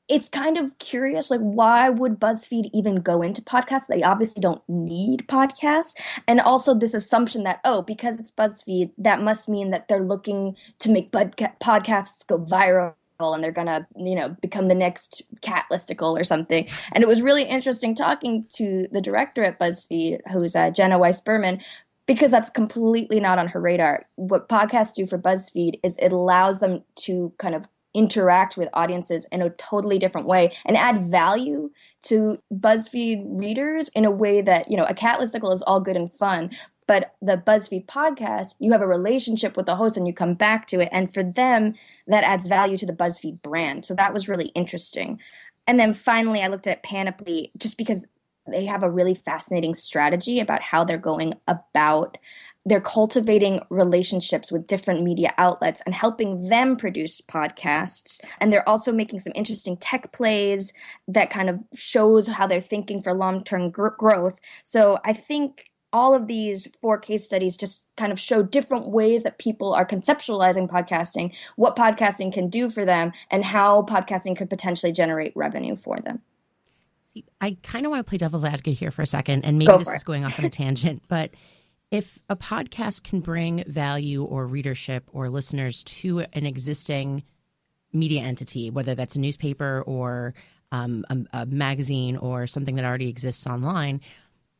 it's 0.09 0.27
kind 0.27 0.57
of 0.57 0.77
curious 0.79 1.29
like 1.29 1.39
why 1.39 1.89
would 1.89 2.19
buzzfeed 2.19 2.69
even 2.73 2.95
go 2.95 3.21
into 3.21 3.41
podcasts? 3.41 3.87
They 3.87 4.03
obviously 4.03 4.41
don't 4.41 4.61
need 4.67 5.27
podcasts. 5.27 5.95
And 6.27 6.41
also 6.41 6.73
this 6.73 6.93
assumption 6.93 7.43
that 7.43 7.59
oh 7.63 7.81
because 7.83 8.19
it's 8.19 8.31
buzzfeed 8.31 8.91
that 8.97 9.21
must 9.21 9.47
mean 9.47 9.69
that 9.71 9.87
they're 9.87 10.03
looking 10.03 10.55
to 10.79 10.89
make 10.89 11.11
budca- 11.11 11.57
podcasts 11.61 12.25
go 12.25 12.39
viral 12.39 12.93
and 13.19 13.43
they're 13.43 13.51
gonna 13.51 13.87
you 13.97 14.15
know 14.15 14.29
become 14.41 14.67
the 14.67 14.75
next 14.75 15.21
cat 15.41 15.65
listicle 15.71 16.19
or 16.19 16.23
something. 16.23 16.67
And 16.91 17.03
it 17.03 17.07
was 17.07 17.21
really 17.21 17.43
interesting 17.43 17.95
talking 17.95 18.45
to 18.53 18.87
the 18.91 19.01
director 19.01 19.43
at 19.43 19.59
buzzfeed 19.59 20.19
who's 20.31 20.55
uh, 20.55 20.71
jenna 20.71 20.97
weiss 20.97 21.21
berman 21.21 21.61
because 22.07 22.31
that's 22.31 22.49
completely 22.49 23.19
not 23.19 23.37
on 23.37 23.47
her 23.47 23.61
radar. 23.61 24.07
What 24.15 24.49
podcasts 24.49 24.95
do 24.95 25.05
for 25.05 25.19
buzzfeed 25.19 25.79
is 25.83 25.95
it 25.99 26.11
allows 26.11 26.59
them 26.59 26.83
to 27.01 27.31
kind 27.37 27.53
of 27.53 27.67
interact 27.99 28.55
with 28.55 28.69
audiences 28.73 29.25
in 29.29 29.41
a 29.41 29.49
totally 29.49 29.99
different 29.99 30.25
way 30.25 30.49
and 30.63 30.77
add 30.77 31.11
value 31.11 31.69
to 32.03 32.41
BuzzFeed 32.53 33.25
readers 33.27 33.89
in 33.89 34.05
a 34.05 34.11
way 34.11 34.41
that, 34.41 34.71
you 34.71 34.77
know, 34.77 34.85
a 34.85 34.93
cat 34.93 35.19
listicle 35.19 35.51
is 35.51 35.61
all 35.63 35.81
good 35.81 35.97
and 35.97 36.13
fun, 36.13 36.49
but 36.87 37.13
the 37.21 37.35
BuzzFeed 37.35 37.87
podcast, 37.87 38.55
you 38.59 38.71
have 38.71 38.81
a 38.81 38.87
relationship 38.87 39.57
with 39.57 39.65
the 39.65 39.75
host 39.75 39.97
and 39.97 40.07
you 40.07 40.13
come 40.13 40.33
back 40.33 40.65
to 40.67 40.79
it. 40.79 40.87
And 40.93 41.13
for 41.13 41.23
them, 41.23 41.73
that 42.07 42.23
adds 42.23 42.47
value 42.47 42.77
to 42.77 42.85
the 42.85 42.93
BuzzFeed 42.93 43.41
brand. 43.41 43.85
So 43.85 43.93
that 43.95 44.13
was 44.13 44.29
really 44.29 44.47
interesting. 44.55 45.19
And 45.67 45.77
then 45.77 45.93
finally, 45.93 46.41
I 46.41 46.47
looked 46.47 46.67
at 46.67 46.81
Panoply 46.81 47.51
just 47.57 47.77
because 47.77 48.07
they 48.47 48.65
have 48.65 48.81
a 48.81 48.89
really 48.89 49.13
fascinating 49.13 49.73
strategy 49.73 50.39
about 50.39 50.61
how 50.61 50.85
they're 50.85 50.97
going 50.97 51.33
about 51.49 52.17
they're 52.69 52.81
cultivating 52.81 53.59
relationships 53.69 54.51
with 54.51 54.67
different 54.67 55.03
media 55.03 55.33
outlets 55.37 55.81
and 55.85 55.95
helping 55.95 56.49
them 56.49 56.75
produce 56.75 57.21
podcasts. 57.21 58.19
And 58.39 58.51
they're 58.51 58.67
also 58.67 58.91
making 58.91 59.19
some 59.19 59.33
interesting 59.35 59.77
tech 59.77 60.11
plays 60.11 60.71
that 61.07 61.29
kind 61.29 61.49
of 61.49 61.59
shows 61.73 62.27
how 62.27 62.47
they're 62.47 62.61
thinking 62.61 63.01
for 63.01 63.13
long-term 63.13 63.71
gr- 63.71 63.89
growth. 63.89 64.39
So 64.63 64.99
i 65.03 65.13
think 65.13 65.69
all 65.91 66.13
of 66.13 66.27
these 66.27 66.67
four 66.81 66.97
case 66.97 67.25
studies 67.25 67.57
just 67.57 67.83
kind 67.97 68.11
of 68.11 68.19
show 68.19 68.43
different 68.43 68.89
ways 68.89 69.23
that 69.23 69.39
people 69.39 69.73
are 69.73 69.85
conceptualizing 69.85 70.69
podcasting 70.69 71.33
what 71.55 71.75
podcasting 71.75 72.31
can 72.31 72.47
do 72.47 72.69
for 72.69 72.85
them 72.85 73.11
and 73.31 73.43
how 73.43 73.81
podcasting 73.83 74.37
could 74.37 74.49
potentially 74.49 74.91
generate 74.91 75.33
revenue 75.35 75.75
for 75.75 75.97
them. 75.97 76.21
See, 77.13 77.25
I 77.41 77.57
kind 77.63 77.85
of 77.85 77.89
want 77.89 78.05
to 78.05 78.09
play 78.09 78.19
devil's 78.19 78.45
advocate 78.45 78.77
here 78.77 78.91
for 78.91 79.01
a 79.01 79.07
second, 79.07 79.43
and 79.45 79.57
maybe 79.57 79.75
this 79.77 79.89
it. 79.89 79.95
is 79.95 80.03
going 80.03 80.25
off 80.25 80.37
on 80.37 80.45
a 80.45 80.49
tangent, 80.61 81.01
but 81.07 81.31
if 81.91 82.19
a 82.29 82.35
podcast 82.35 83.03
can 83.03 83.19
bring 83.19 83.63
value 83.65 84.23
or 84.23 84.45
readership 84.45 85.09
or 85.11 85.29
listeners 85.29 85.83
to 85.83 86.19
an 86.33 86.45
existing 86.45 87.23
media 87.91 88.21
entity, 88.21 88.69
whether 88.69 88.93
that's 88.93 89.15
a 89.15 89.19
newspaper 89.19 89.83
or 89.87 90.33
um, 90.71 91.03
a, 91.09 91.41
a, 91.41 91.45
magazine 91.47 92.15
or 92.17 92.45
something 92.45 92.75
that 92.75 92.85
already 92.85 93.09
exists 93.09 93.47
online, 93.47 94.01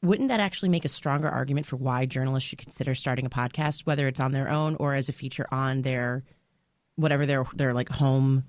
wouldn't 0.01 0.29
that 0.29 0.39
actually 0.39 0.69
make 0.69 0.85
a 0.85 0.89
stronger 0.89 1.27
argument 1.27 1.67
for 1.67 1.75
why 1.75 2.05
journalists 2.05 2.49
should 2.49 2.57
consider 2.57 2.95
starting 2.95 3.25
a 3.25 3.29
podcast, 3.29 3.85
whether 3.85 4.07
it's 4.07 4.19
on 4.19 4.31
their 4.31 4.49
own 4.49 4.75
or 4.79 4.95
as 4.95 5.09
a 5.09 5.13
feature 5.13 5.45
on 5.51 5.81
their 5.83 6.23
whatever 6.95 7.25
their 7.25 7.45
their 7.53 7.73
like 7.73 7.89
home 7.89 8.45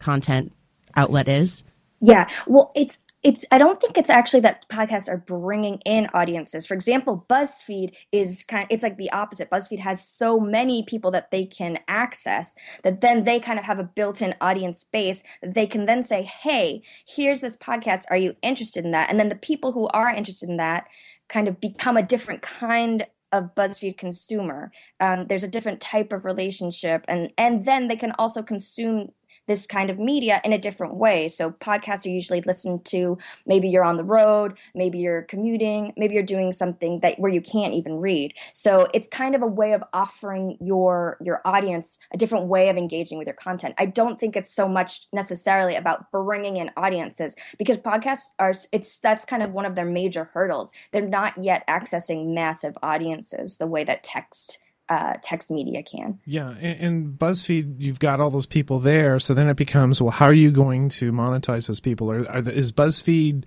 content 0.00 0.52
outlet 0.96 1.28
is? 1.28 1.62
Yeah, 2.00 2.28
well, 2.46 2.70
it's 2.74 2.98
it's 3.26 3.44
i 3.50 3.58
don't 3.58 3.80
think 3.80 3.98
it's 3.98 4.08
actually 4.08 4.38
that 4.38 4.68
podcasts 4.68 5.08
are 5.08 5.16
bringing 5.16 5.80
in 5.84 6.06
audiences. 6.14 6.64
For 6.64 6.74
example 6.74 7.26
buzzfeed 7.28 7.94
is 8.12 8.44
kind 8.44 8.62
of 8.64 8.68
it's 8.70 8.84
like 8.84 8.98
the 8.98 9.10
opposite. 9.10 9.50
Buzzfeed 9.50 9.80
has 9.80 10.06
so 10.06 10.38
many 10.38 10.84
people 10.84 11.10
that 11.10 11.32
they 11.32 11.44
can 11.44 11.80
access 11.88 12.54
that 12.84 13.00
then 13.00 13.24
they 13.24 13.40
kind 13.40 13.58
of 13.58 13.64
have 13.64 13.80
a 13.80 13.84
built-in 13.84 14.36
audience 14.40 14.84
base 14.84 15.24
that 15.42 15.54
they 15.54 15.66
can 15.66 15.86
then 15.86 16.04
say 16.04 16.22
hey 16.22 16.82
here's 17.06 17.40
this 17.40 17.56
podcast. 17.56 18.04
Are 18.10 18.16
you 18.16 18.36
interested 18.42 18.84
in 18.84 18.92
that? 18.92 19.10
And 19.10 19.18
then 19.18 19.28
the 19.28 19.34
people 19.34 19.72
who 19.72 19.88
are 19.88 20.14
interested 20.14 20.48
in 20.48 20.58
that 20.58 20.86
kind 21.28 21.48
of 21.48 21.60
become 21.60 21.96
a 21.96 22.02
different 22.02 22.42
kind 22.42 23.06
of 23.32 23.54
BuzzFeed 23.56 23.98
consumer. 23.98 24.70
Um, 25.00 25.26
there's 25.26 25.42
a 25.42 25.48
different 25.48 25.80
type 25.80 26.12
of 26.12 26.24
relationship, 26.24 27.04
and 27.08 27.32
and 27.36 27.64
then 27.64 27.88
they 27.88 27.96
can 27.96 28.12
also 28.18 28.42
consume 28.42 29.10
this 29.46 29.66
kind 29.66 29.90
of 29.90 29.98
media 29.98 30.40
in 30.44 30.52
a 30.52 30.58
different 30.58 30.94
way. 30.94 31.28
So 31.28 31.50
podcasts 31.50 32.06
are 32.06 32.10
usually 32.10 32.40
listened 32.42 32.84
to 32.86 33.18
maybe 33.46 33.68
you're 33.68 33.84
on 33.84 33.96
the 33.96 34.04
road, 34.04 34.58
maybe 34.74 34.98
you're 34.98 35.22
commuting, 35.22 35.92
maybe 35.96 36.14
you're 36.14 36.22
doing 36.22 36.52
something 36.52 37.00
that 37.00 37.18
where 37.18 37.32
you 37.32 37.40
can't 37.40 37.74
even 37.74 37.96
read. 37.96 38.34
So 38.52 38.88
it's 38.94 39.08
kind 39.08 39.34
of 39.34 39.42
a 39.42 39.46
way 39.46 39.72
of 39.72 39.82
offering 39.92 40.56
your 40.60 41.16
your 41.20 41.40
audience 41.44 41.98
a 42.12 42.16
different 42.16 42.46
way 42.46 42.68
of 42.68 42.76
engaging 42.76 43.18
with 43.18 43.26
your 43.26 43.34
content. 43.34 43.74
I 43.78 43.86
don't 43.86 44.18
think 44.18 44.36
it's 44.36 44.52
so 44.52 44.68
much 44.68 45.06
necessarily 45.12 45.76
about 45.76 46.10
bringing 46.10 46.56
in 46.56 46.70
audiences 46.76 47.36
because 47.58 47.78
podcasts 47.78 48.30
are 48.38 48.54
it's 48.72 48.98
that's 48.98 49.24
kind 49.24 49.42
of 49.42 49.52
one 49.52 49.66
of 49.66 49.74
their 49.74 49.84
major 49.84 50.24
hurdles. 50.24 50.72
They're 50.92 51.06
not 51.06 51.34
yet 51.42 51.66
accessing 51.68 52.34
massive 52.34 52.76
audiences 52.82 53.56
the 53.56 53.66
way 53.66 53.84
that 53.84 54.02
text 54.02 54.58
uh, 54.88 55.14
text 55.22 55.50
media 55.50 55.82
can. 55.82 56.18
Yeah, 56.24 56.50
and, 56.50 56.80
and, 56.80 57.18
BuzzFeed, 57.18 57.76
you've 57.78 57.98
got 57.98 58.20
all 58.20 58.30
those 58.30 58.46
people 58.46 58.78
there, 58.78 59.18
so 59.18 59.34
then 59.34 59.48
it 59.48 59.56
becomes, 59.56 60.00
well, 60.00 60.12
how 60.12 60.26
are 60.26 60.32
you 60.32 60.50
going 60.50 60.88
to 60.90 61.12
monetize 61.12 61.66
those 61.66 61.80
people? 61.80 62.10
Are, 62.10 62.28
are 62.30 62.42
the, 62.42 62.52
is 62.52 62.72
BuzzFeed 62.72 63.44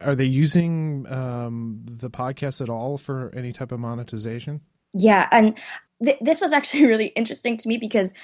are 0.00 0.14
they 0.14 0.24
using 0.24 1.06
um, 1.08 1.82
the 1.84 2.10
podcast 2.10 2.60
at 2.60 2.68
all 2.68 2.98
for 2.98 3.32
any 3.34 3.52
type 3.52 3.72
of 3.72 3.80
monetization? 3.80 4.60
Yeah, 4.92 5.28
and 5.30 5.58
th- 6.02 6.18
this 6.20 6.40
was 6.40 6.52
actually 6.52 6.84
really 6.86 7.06
interesting 7.08 7.56
to 7.58 7.68
me 7.68 7.78
because 7.78 8.14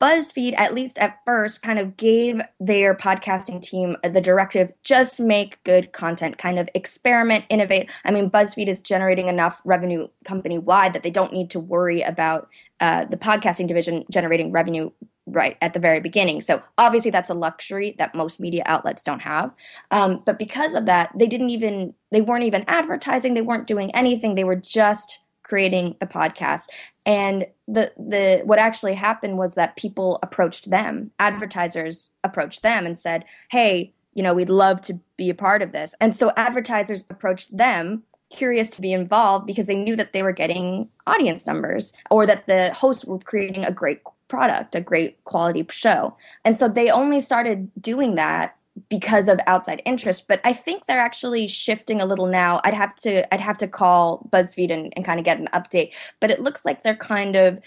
BuzzFeed, 0.00 0.54
at 0.56 0.74
least 0.74 0.98
at 0.98 1.18
first, 1.26 1.62
kind 1.62 1.78
of 1.78 1.96
gave 1.96 2.40
their 2.58 2.94
podcasting 2.94 3.60
team 3.60 3.96
the 4.02 4.20
directive 4.20 4.72
just 4.82 5.20
make 5.20 5.62
good 5.64 5.92
content, 5.92 6.38
kind 6.38 6.58
of 6.58 6.70
experiment, 6.74 7.44
innovate. 7.50 7.90
I 8.04 8.10
mean, 8.10 8.30
BuzzFeed 8.30 8.68
is 8.68 8.80
generating 8.80 9.28
enough 9.28 9.60
revenue 9.64 10.08
company 10.24 10.56
wide 10.56 10.94
that 10.94 11.02
they 11.02 11.10
don't 11.10 11.34
need 11.34 11.50
to 11.50 11.60
worry 11.60 12.00
about 12.00 12.48
uh, 12.80 13.04
the 13.04 13.18
podcasting 13.18 13.68
division 13.68 14.04
generating 14.10 14.50
revenue 14.50 14.90
right 15.26 15.58
at 15.60 15.74
the 15.74 15.78
very 15.78 16.00
beginning. 16.00 16.40
So 16.40 16.62
obviously, 16.78 17.10
that's 17.10 17.30
a 17.30 17.34
luxury 17.34 17.94
that 17.98 18.14
most 18.14 18.40
media 18.40 18.62
outlets 18.64 19.02
don't 19.02 19.20
have. 19.20 19.52
Um, 19.90 20.22
but 20.24 20.38
because 20.38 20.74
of 20.74 20.86
that, 20.86 21.12
they 21.14 21.26
didn't 21.26 21.50
even, 21.50 21.94
they 22.10 22.22
weren't 22.22 22.44
even 22.44 22.64
advertising, 22.68 23.34
they 23.34 23.42
weren't 23.42 23.66
doing 23.66 23.94
anything, 23.94 24.34
they 24.34 24.44
were 24.44 24.56
just 24.56 25.20
creating 25.50 25.96
the 25.98 26.06
podcast. 26.06 26.68
And 27.04 27.44
the 27.66 27.92
the 27.96 28.42
what 28.44 28.60
actually 28.60 28.94
happened 28.94 29.36
was 29.36 29.56
that 29.56 29.74
people 29.74 30.20
approached 30.22 30.70
them 30.70 31.10
advertisers 31.18 32.10
approached 32.22 32.62
them 32.62 32.86
and 32.86 32.96
said 32.96 33.24
hey 33.50 33.92
you 34.14 34.22
know 34.22 34.32
we'd 34.32 34.48
love 34.48 34.80
to 34.82 35.00
be 35.16 35.28
a 35.28 35.34
part 35.34 35.60
of 35.60 35.72
this. 35.72 35.94
And 36.00 36.14
so 36.14 36.32
advertisers 36.36 37.04
approached 37.10 37.56
them 37.56 38.04
curious 38.30 38.70
to 38.70 38.80
be 38.80 38.92
involved 38.92 39.44
because 39.44 39.66
they 39.66 39.74
knew 39.74 39.96
that 39.96 40.12
they 40.12 40.22
were 40.22 40.32
getting 40.32 40.88
audience 41.08 41.48
numbers 41.48 41.92
or 42.12 42.26
that 42.26 42.46
the 42.46 42.72
hosts 42.72 43.04
were 43.04 43.18
creating 43.18 43.64
a 43.64 43.72
great 43.72 44.02
product 44.28 44.76
a 44.76 44.80
great 44.80 45.22
quality 45.24 45.66
show. 45.68 46.16
And 46.44 46.56
so 46.56 46.68
they 46.68 46.90
only 46.90 47.18
started 47.18 47.70
doing 47.80 48.14
that 48.14 48.56
because 48.88 49.28
of 49.28 49.38
outside 49.46 49.82
interest 49.84 50.26
but 50.28 50.40
i 50.44 50.52
think 50.52 50.86
they're 50.86 51.00
actually 51.00 51.46
shifting 51.46 52.00
a 52.00 52.06
little 52.06 52.26
now 52.26 52.60
i'd 52.64 52.74
have 52.74 52.94
to 52.94 53.32
i'd 53.34 53.40
have 53.40 53.58
to 53.58 53.68
call 53.68 54.28
buzzfeed 54.32 54.72
and, 54.72 54.92
and 54.96 55.04
kind 55.04 55.18
of 55.18 55.24
get 55.24 55.38
an 55.38 55.48
update 55.52 55.92
but 56.20 56.30
it 56.30 56.40
looks 56.40 56.64
like 56.64 56.82
they're 56.82 56.96
kind 56.96 57.36
of 57.36 57.60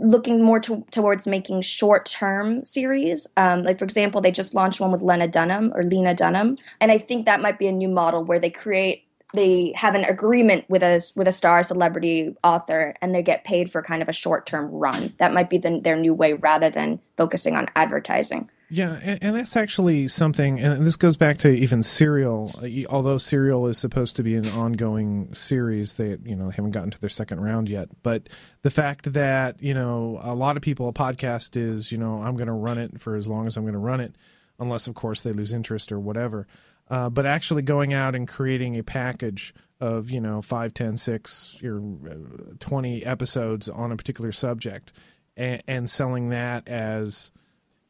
looking 0.00 0.42
more 0.42 0.60
to, 0.60 0.84
towards 0.90 1.26
making 1.26 1.62
short 1.62 2.06
term 2.06 2.64
series. 2.64 3.26
Um, 3.36 3.62
like, 3.62 3.78
for 3.78 3.84
example, 3.84 4.20
they 4.20 4.30
just 4.30 4.54
launched 4.54 4.80
one 4.80 4.92
with 4.92 5.02
Lena 5.02 5.28
Dunham 5.28 5.72
or 5.74 5.82
Lena 5.82 6.14
Dunham. 6.14 6.56
And 6.80 6.90
I 6.90 6.98
think 6.98 7.26
that 7.26 7.40
might 7.40 7.58
be 7.58 7.66
a 7.66 7.72
new 7.72 7.88
model 7.88 8.24
where 8.24 8.38
they 8.38 8.50
create, 8.50 9.04
they 9.34 9.72
have 9.76 9.94
an 9.94 10.04
agreement 10.04 10.64
with 10.68 10.82
a, 10.82 11.00
with 11.14 11.28
a 11.28 11.32
star 11.32 11.62
celebrity 11.62 12.34
author 12.42 12.96
and 13.00 13.14
they 13.14 13.22
get 13.22 13.44
paid 13.44 13.70
for 13.70 13.82
kind 13.82 14.02
of 14.02 14.08
a 14.08 14.12
short 14.12 14.46
term 14.46 14.70
run. 14.70 15.12
That 15.18 15.32
might 15.32 15.50
be 15.50 15.58
the, 15.58 15.80
their 15.80 15.96
new 15.96 16.14
way 16.14 16.32
rather 16.32 16.70
than 16.70 17.00
focusing 17.16 17.56
on 17.56 17.68
advertising. 17.76 18.50
Yeah, 18.72 19.00
and, 19.02 19.18
and, 19.20 19.36
that's 19.36 19.56
actually 19.56 20.06
something, 20.06 20.60
and 20.60 20.86
this 20.86 20.94
goes 20.94 21.16
back 21.16 21.38
to 21.38 21.50
even 21.50 21.82
Serial. 21.82 22.54
Although 22.88 23.18
Serial 23.18 23.66
is 23.66 23.78
supposed 23.78 24.14
to 24.14 24.22
be 24.22 24.36
an 24.36 24.48
ongoing 24.50 25.34
series, 25.34 25.96
they 25.96 26.16
you 26.22 26.36
know 26.36 26.50
haven't 26.50 26.70
gotten 26.70 26.92
to 26.92 27.00
their 27.00 27.10
second 27.10 27.40
round 27.40 27.68
yet. 27.68 27.88
But 28.04 28.28
the 28.62 28.70
fact 28.70 29.12
that 29.14 29.60
you 29.60 29.74
know 29.74 30.20
a 30.22 30.36
lot 30.36 30.56
of 30.56 30.62
people, 30.62 30.88
a 30.88 30.92
podcast 30.92 31.56
is 31.56 31.90
you 31.90 31.98
know 31.98 32.22
I'm 32.22 32.36
going 32.36 32.46
to 32.46 32.52
run 32.52 32.78
it 32.78 33.00
for 33.00 33.16
as 33.16 33.26
long 33.26 33.48
as 33.48 33.56
I'm 33.56 33.64
going 33.64 33.72
to 33.72 33.80
run 33.80 33.98
it, 33.98 34.14
unless 34.60 34.86
of 34.86 34.94
course 34.94 35.22
they 35.22 35.32
lose 35.32 35.52
interest 35.52 35.90
or 35.90 35.98
whatever. 35.98 36.46
Uh, 36.88 37.10
but 37.10 37.26
actually 37.26 37.62
going 37.62 37.92
out 37.92 38.14
and 38.14 38.28
creating 38.28 38.78
a 38.78 38.84
package 38.84 39.52
of 39.80 40.12
you 40.12 40.20
know 40.20 40.42
five, 40.42 40.74
ten, 40.74 40.96
six, 40.96 41.60
or 41.64 41.82
uh, 42.08 42.54
twenty 42.60 43.04
episodes 43.04 43.68
on 43.68 43.90
a 43.90 43.96
particular 43.96 44.30
subject, 44.30 44.92
and, 45.36 45.60
and 45.66 45.90
selling 45.90 46.28
that 46.28 46.68
as 46.68 47.32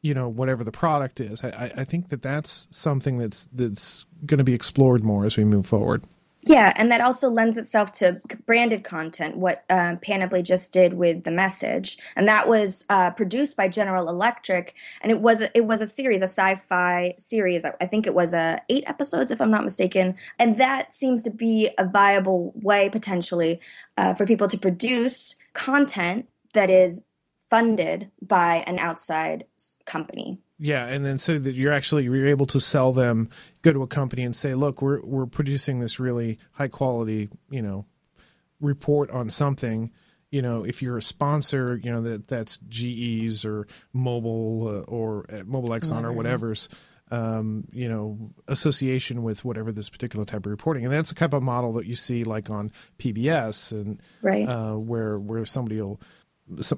you 0.01 0.13
know 0.13 0.27
whatever 0.27 0.63
the 0.63 0.71
product 0.71 1.19
is. 1.19 1.43
I, 1.43 1.71
I 1.77 1.83
think 1.83 2.09
that 2.09 2.21
that's 2.21 2.67
something 2.71 3.17
that's 3.17 3.47
that's 3.53 4.05
going 4.25 4.39
to 4.39 4.43
be 4.43 4.53
explored 4.53 5.03
more 5.03 5.25
as 5.25 5.37
we 5.37 5.43
move 5.43 5.65
forward. 5.65 6.03
Yeah, 6.43 6.73
and 6.75 6.91
that 6.91 7.01
also 7.01 7.29
lends 7.29 7.59
itself 7.59 7.91
to 7.93 8.19
branded 8.47 8.83
content, 8.83 9.37
what 9.37 9.63
uh, 9.69 9.97
Panoply 9.97 10.41
just 10.41 10.73
did 10.73 10.95
with 10.95 11.23
the 11.23 11.29
message, 11.29 11.99
and 12.15 12.27
that 12.27 12.47
was 12.47 12.83
uh, 12.89 13.11
produced 13.11 13.55
by 13.55 13.67
General 13.67 14.09
Electric, 14.09 14.73
and 15.01 15.11
it 15.11 15.21
was 15.21 15.41
a, 15.41 15.55
it 15.55 15.65
was 15.65 15.81
a 15.81 15.87
series, 15.87 16.21
a 16.21 16.27
sci-fi 16.27 17.13
series. 17.19 17.63
I 17.63 17.85
think 17.85 18.07
it 18.07 18.15
was 18.15 18.33
uh, 18.33 18.57
eight 18.69 18.83
episodes, 18.87 19.29
if 19.29 19.39
I'm 19.39 19.51
not 19.51 19.63
mistaken, 19.63 20.15
and 20.39 20.57
that 20.57 20.95
seems 20.95 21.21
to 21.23 21.29
be 21.29 21.69
a 21.77 21.85
viable 21.85 22.53
way 22.55 22.89
potentially 22.89 23.61
uh, 23.97 24.15
for 24.15 24.25
people 24.25 24.47
to 24.47 24.57
produce 24.57 25.35
content 25.53 26.27
that 26.53 26.71
is 26.71 27.03
funded 27.51 28.09
by 28.21 28.63
an 28.65 28.79
outside 28.79 29.45
company. 29.85 30.39
Yeah, 30.57 30.87
and 30.87 31.05
then 31.05 31.17
so 31.17 31.37
that 31.37 31.55
you're 31.55 31.73
actually 31.73 32.05
you're 32.05 32.27
able 32.27 32.45
to 32.47 32.61
sell 32.61 32.93
them, 32.93 33.29
go 33.61 33.73
to 33.73 33.83
a 33.83 33.87
company 33.87 34.23
and 34.23 34.35
say, 34.35 34.55
"Look, 34.55 34.81
we're 34.81 35.01
we're 35.01 35.25
producing 35.25 35.79
this 35.79 35.99
really 35.99 36.39
high 36.53 36.69
quality, 36.69 37.29
you 37.49 37.61
know, 37.61 37.85
report 38.61 39.11
on 39.11 39.29
something." 39.29 39.91
You 40.29 40.41
know, 40.41 40.63
if 40.63 40.81
you're 40.81 40.97
a 40.97 41.01
sponsor, 41.01 41.79
you 41.83 41.91
know 41.91 42.01
that 42.03 42.27
that's 42.27 42.57
GE's 42.69 43.43
or 43.43 43.67
Mobile 43.91 44.67
uh, 44.67 44.91
or 44.91 45.25
uh, 45.29 45.43
Mobil 45.43 45.69
Exxon 45.77 46.03
or 46.03 46.13
whatever's. 46.13 46.69
Um, 47.13 47.67
you 47.73 47.89
know, 47.89 48.31
association 48.47 49.21
with 49.21 49.43
whatever 49.43 49.73
this 49.73 49.89
particular 49.89 50.23
type 50.23 50.45
of 50.45 50.49
reporting, 50.49 50.85
and 50.85 50.93
that's 50.93 51.09
the 51.09 51.15
type 51.15 51.33
of 51.33 51.43
model 51.43 51.73
that 51.73 51.85
you 51.85 51.95
see 51.95 52.23
like 52.23 52.49
on 52.49 52.71
PBS 52.99 53.73
and 53.73 54.01
right. 54.21 54.47
uh, 54.47 54.75
where 54.75 55.19
where 55.19 55.43
somebody 55.43 55.81
will 55.81 55.99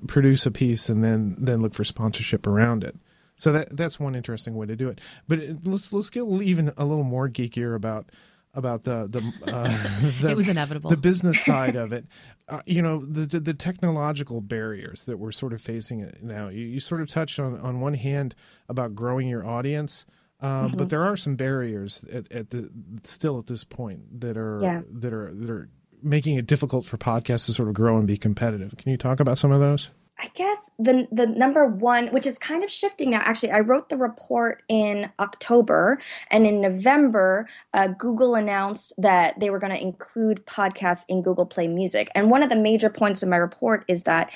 produce 0.07 0.45
a 0.45 0.51
piece 0.51 0.89
and 0.89 1.03
then 1.03 1.35
then 1.37 1.61
look 1.61 1.73
for 1.73 1.83
sponsorship 1.83 2.45
around 2.47 2.83
it. 2.83 2.95
So 3.37 3.51
that 3.51 3.75
that's 3.75 3.99
one 3.99 4.15
interesting 4.15 4.55
way 4.55 4.67
to 4.67 4.75
do 4.75 4.89
it. 4.89 5.01
But 5.27 5.39
it, 5.39 5.67
let's 5.67 5.91
let's 5.91 6.09
get 6.09 6.23
even 6.23 6.73
a 6.77 6.85
little 6.85 7.03
more 7.03 7.29
geekier 7.29 7.75
about 7.75 8.09
about 8.53 8.83
the 8.83 9.07
the, 9.09 9.51
uh, 9.51 10.11
the 10.21 10.29
it 10.29 10.37
was 10.37 10.49
inevitable 10.49 10.89
the 10.89 10.97
business 10.97 11.43
side 11.43 11.75
of 11.75 11.91
it. 11.91 12.05
Uh, 12.47 12.61
you 12.65 12.81
know 12.81 12.99
the, 12.99 13.25
the, 13.25 13.39
the 13.39 13.53
technological 13.53 14.41
barriers 14.41 15.05
that 15.05 15.17
we're 15.17 15.31
sort 15.31 15.53
of 15.53 15.61
facing 15.61 16.11
now. 16.21 16.49
You, 16.49 16.65
you 16.65 16.79
sort 16.79 17.01
of 17.01 17.07
touched 17.07 17.39
on 17.39 17.59
on 17.59 17.79
one 17.79 17.95
hand 17.95 18.35
about 18.69 18.95
growing 18.95 19.27
your 19.27 19.45
audience. 19.45 20.05
Um, 20.39 20.49
mm-hmm. 20.49 20.77
But 20.77 20.89
there 20.89 21.03
are 21.03 21.15
some 21.15 21.37
barriers 21.37 22.03
at, 22.11 22.29
at 22.31 22.49
the 22.49 22.69
still 23.03 23.39
at 23.39 23.47
this 23.47 23.63
point 23.63 24.19
that 24.21 24.37
are 24.37 24.59
yeah. 24.61 24.81
that 24.91 25.13
are 25.13 25.33
that 25.33 25.49
are 25.49 25.69
making 26.03 26.35
it 26.35 26.47
difficult 26.47 26.85
for 26.85 26.97
podcasts 26.97 27.45
to 27.45 27.53
sort 27.53 27.69
of 27.69 27.73
grow 27.73 27.97
and 27.97 28.07
be 28.07 28.17
competitive. 28.17 28.75
Can 28.77 28.91
you 28.91 28.97
talk 28.97 29.19
about 29.19 29.37
some 29.37 29.51
of 29.51 29.59
those? 29.59 29.91
I 30.19 30.29
guess 30.35 30.69
the 30.77 31.07
the 31.11 31.25
number 31.25 31.65
one, 31.65 32.07
which 32.09 32.27
is 32.27 32.37
kind 32.37 32.63
of 32.63 32.69
shifting 32.69 33.09
now. 33.09 33.19
Actually, 33.21 33.51
I 33.51 33.59
wrote 33.61 33.89
the 33.89 33.97
report 33.97 34.61
in 34.69 35.11
October, 35.19 35.99
and 36.29 36.45
in 36.45 36.61
November, 36.61 37.47
uh, 37.73 37.87
Google 37.87 38.35
announced 38.35 38.93
that 38.97 39.39
they 39.39 39.49
were 39.49 39.57
going 39.57 39.75
to 39.75 39.81
include 39.81 40.45
podcasts 40.45 41.05
in 41.09 41.23
Google 41.23 41.47
Play 41.47 41.67
Music. 41.67 42.09
And 42.13 42.29
one 42.29 42.43
of 42.43 42.49
the 42.49 42.55
major 42.55 42.89
points 42.89 43.23
of 43.23 43.29
my 43.29 43.37
report 43.37 43.85
is 43.87 44.03
that 44.03 44.31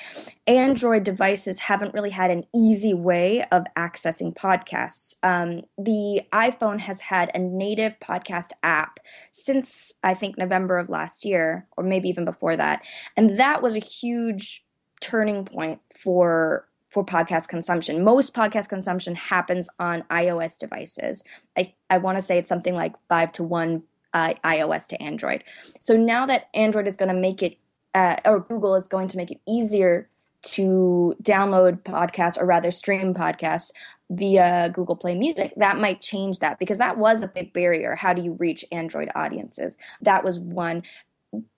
Android 0.48 1.04
devices 1.04 1.60
haven't 1.60 1.94
really 1.94 2.10
had 2.10 2.32
an 2.32 2.44
easy 2.54 2.92
way 2.92 3.44
of 3.52 3.64
accessing 3.76 4.34
podcasts. 4.34 5.14
Um, 5.22 5.62
the 5.78 6.22
iPhone 6.32 6.80
has 6.80 7.00
had 7.00 7.30
a 7.34 7.38
native 7.38 7.94
podcast 8.00 8.50
app 8.64 8.98
since 9.30 9.92
I 10.02 10.14
think 10.14 10.36
November 10.36 10.76
of 10.76 10.88
last 10.88 11.24
year, 11.24 11.68
or 11.76 11.84
maybe 11.84 12.08
even 12.08 12.24
before 12.24 12.56
that, 12.56 12.84
and 13.16 13.38
that 13.38 13.62
was 13.62 13.76
a 13.76 13.80
huge 13.80 14.64
turning 15.00 15.44
point 15.44 15.80
for 15.94 16.66
for 16.88 17.04
podcast 17.04 17.48
consumption. 17.48 18.02
Most 18.02 18.34
podcast 18.34 18.68
consumption 18.68 19.14
happens 19.14 19.68
on 19.78 20.02
iOS 20.04 20.58
devices. 20.58 21.22
I, 21.56 21.74
I 21.90 21.98
want 21.98 22.16
to 22.16 22.22
say 22.22 22.38
it's 22.38 22.48
something 22.48 22.74
like 22.74 22.94
five 23.08 23.30
to 23.32 23.42
one 23.42 23.82
uh, 24.14 24.34
iOS 24.42 24.88
to 24.88 25.02
Android. 25.02 25.44
So 25.80 25.96
now 25.96 26.24
that 26.26 26.48
Android 26.54 26.86
is 26.86 26.96
going 26.96 27.14
to 27.14 27.20
make 27.20 27.42
it, 27.42 27.58
uh, 27.94 28.16
or 28.24 28.40
Google 28.40 28.74
is 28.74 28.88
going 28.88 29.08
to 29.08 29.18
make 29.18 29.30
it 29.30 29.40
easier 29.46 30.08
to 30.40 31.14
download 31.22 31.82
podcasts 31.82 32.40
or 32.40 32.46
rather 32.46 32.70
stream 32.70 33.12
podcasts 33.12 33.70
via 34.10 34.70
Google 34.72 34.96
Play 34.96 35.14
Music, 35.14 35.52
that 35.56 35.78
might 35.78 36.00
change 36.00 36.38
that 36.38 36.58
because 36.58 36.78
that 36.78 36.96
was 36.96 37.22
a 37.22 37.28
big 37.28 37.52
barrier. 37.52 37.96
How 37.96 38.14
do 38.14 38.22
you 38.22 38.32
reach 38.34 38.64
Android 38.72 39.10
audiences? 39.14 39.76
That 40.00 40.24
was 40.24 40.38
one 40.38 40.84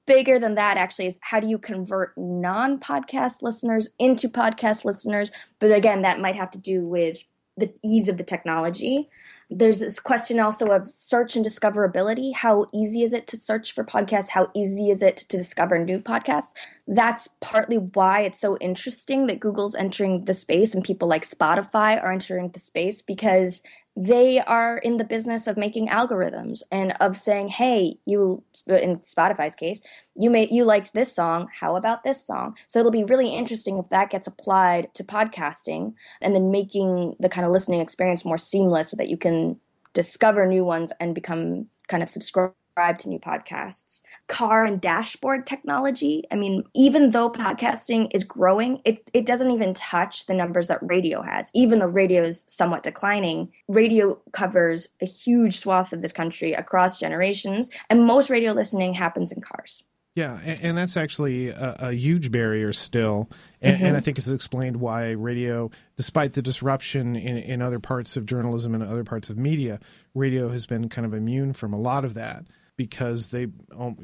bigger 0.06 0.38
than 0.38 0.54
that 0.56 0.76
actually 0.76 1.06
is 1.06 1.20
how 1.22 1.38
do 1.38 1.46
you 1.46 1.58
convert 1.58 2.12
non-podcast 2.16 3.42
listeners 3.42 3.90
into 3.98 4.28
podcast 4.28 4.84
listeners 4.84 5.30
but 5.60 5.70
again 5.70 6.02
that 6.02 6.18
might 6.18 6.34
have 6.34 6.50
to 6.50 6.58
do 6.58 6.86
with 6.86 7.24
the 7.60 7.72
ease 7.84 8.08
of 8.08 8.16
the 8.16 8.24
technology. 8.24 9.08
There's 9.50 9.80
this 9.80 10.00
question 10.00 10.40
also 10.40 10.68
of 10.68 10.88
search 10.88 11.36
and 11.36 11.44
discoverability. 11.44 12.34
How 12.34 12.66
easy 12.72 13.02
is 13.02 13.12
it 13.12 13.26
to 13.28 13.36
search 13.36 13.72
for 13.72 13.84
podcasts? 13.84 14.30
How 14.30 14.48
easy 14.54 14.90
is 14.90 15.02
it 15.02 15.16
to 15.18 15.28
discover 15.28 15.78
new 15.78 15.98
podcasts? 15.98 16.52
That's 16.86 17.28
partly 17.40 17.78
why 17.78 18.20
it's 18.20 18.40
so 18.40 18.56
interesting 18.58 19.26
that 19.26 19.40
Google's 19.40 19.74
entering 19.74 20.24
the 20.24 20.34
space 20.34 20.74
and 20.74 20.84
people 20.84 21.08
like 21.08 21.22
Spotify 21.22 22.02
are 22.02 22.12
entering 22.12 22.50
the 22.50 22.60
space 22.60 23.02
because 23.02 23.62
they 24.00 24.40
are 24.40 24.78
in 24.78 24.96
the 24.96 25.04
business 25.04 25.46
of 25.46 25.58
making 25.58 25.88
algorithms 25.88 26.62
and 26.72 26.94
of 27.00 27.18
saying, 27.18 27.48
"Hey, 27.48 27.98
you 28.06 28.42
in 28.66 29.00
Spotify's 29.00 29.54
case, 29.54 29.82
you 30.14 30.30
may 30.30 30.48
you 30.50 30.64
liked 30.64 30.94
this 30.94 31.12
song. 31.12 31.48
How 31.60 31.76
about 31.76 32.02
this 32.02 32.26
song?" 32.26 32.56
So 32.66 32.78
it'll 32.78 32.90
be 32.90 33.04
really 33.04 33.34
interesting 33.34 33.76
if 33.76 33.90
that 33.90 34.08
gets 34.08 34.26
applied 34.26 34.94
to 34.94 35.04
podcasting 35.04 35.92
and 36.22 36.34
then 36.34 36.50
making 36.50 37.16
the 37.20 37.28
kind 37.28 37.44
of 37.44 37.52
listening 37.52 37.80
experience 37.80 38.24
more 38.24 38.38
seamless 38.38 38.90
so 38.90 38.96
that 38.96 39.08
you 39.08 39.18
can 39.18 39.60
discover 39.92 40.46
new 40.46 40.64
ones 40.64 40.94
and 40.98 41.14
become 41.14 41.66
kind 41.88 42.02
of 42.02 42.08
subscribe 42.08 42.54
subscribe 42.70 42.98
to 42.98 43.08
new 43.08 43.18
podcasts. 43.18 44.02
Car 44.28 44.64
and 44.64 44.80
dashboard 44.80 45.44
technology. 45.44 46.24
I 46.30 46.36
mean, 46.36 46.64
even 46.74 47.10
though 47.10 47.28
podcasting 47.28 48.08
is 48.14 48.22
growing, 48.22 48.80
it, 48.84 49.10
it 49.12 49.26
doesn't 49.26 49.50
even 49.50 49.74
touch 49.74 50.26
the 50.26 50.34
numbers 50.34 50.68
that 50.68 50.78
radio 50.82 51.20
has. 51.20 51.50
Even 51.52 51.80
though 51.80 51.88
radio 51.88 52.22
is 52.22 52.44
somewhat 52.48 52.84
declining, 52.84 53.52
radio 53.66 54.20
covers 54.32 54.88
a 55.02 55.06
huge 55.06 55.58
swath 55.58 55.92
of 55.92 56.00
this 56.00 56.12
country 56.12 56.52
across 56.52 57.00
generations, 57.00 57.70
and 57.88 58.06
most 58.06 58.30
radio 58.30 58.52
listening 58.52 58.94
happens 58.94 59.32
in 59.32 59.40
cars. 59.40 59.82
Yeah, 60.14 60.40
and, 60.44 60.60
and 60.62 60.78
that's 60.78 60.96
actually 60.96 61.48
a, 61.48 61.76
a, 61.78 61.92
huge 61.92 62.32
barrier 62.32 62.72
still, 62.72 63.30
and, 63.60 63.76
mm-hmm. 63.76 63.86
and, 63.86 63.96
I 63.96 64.00
think 64.00 64.18
it's 64.18 64.28
explained 64.28 64.76
why 64.78 65.12
radio, 65.12 65.70
despite 65.96 66.32
the 66.32 66.42
disruption 66.42 67.14
in, 67.14 67.36
in 67.36 67.62
other 67.62 67.78
parts 67.78 68.16
of 68.16 68.26
journalism 68.26 68.74
and 68.74 68.82
other 68.82 69.04
parts 69.04 69.30
of 69.30 69.38
media, 69.38 69.78
radio 70.12 70.48
has 70.48 70.66
been 70.66 70.88
kind 70.88 71.06
of 71.06 71.14
immune 71.14 71.52
from 71.52 71.72
a 71.72 71.78
lot 71.78 72.04
of 72.04 72.14
that 72.14 72.44
because 72.80 73.28
they 73.28 73.46
um, 73.76 73.98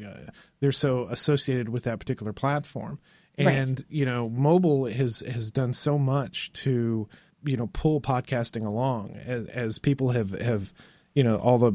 they're 0.61 0.71
so 0.71 1.07
associated 1.09 1.71
with 1.71 1.85
that 1.85 1.99
particular 1.99 2.35
platform. 2.35 2.99
And 3.39 3.79
right. 3.79 3.85
you 3.89 4.05
know, 4.05 4.29
mobile 4.29 4.85
has 4.85 5.21
has 5.21 5.51
done 5.51 5.73
so 5.73 5.97
much 5.97 6.53
to 6.65 7.09
you 7.43 7.57
know 7.57 7.71
pull 7.73 8.03
podcasting 8.03 8.67
along 8.67 9.17
as, 9.25 9.49
as 9.49 9.79
people 9.79 10.11
have 10.11 10.39
have 10.39 10.75
you 11.15 11.25
know 11.25 11.37
all 11.37 11.57
the 11.57 11.73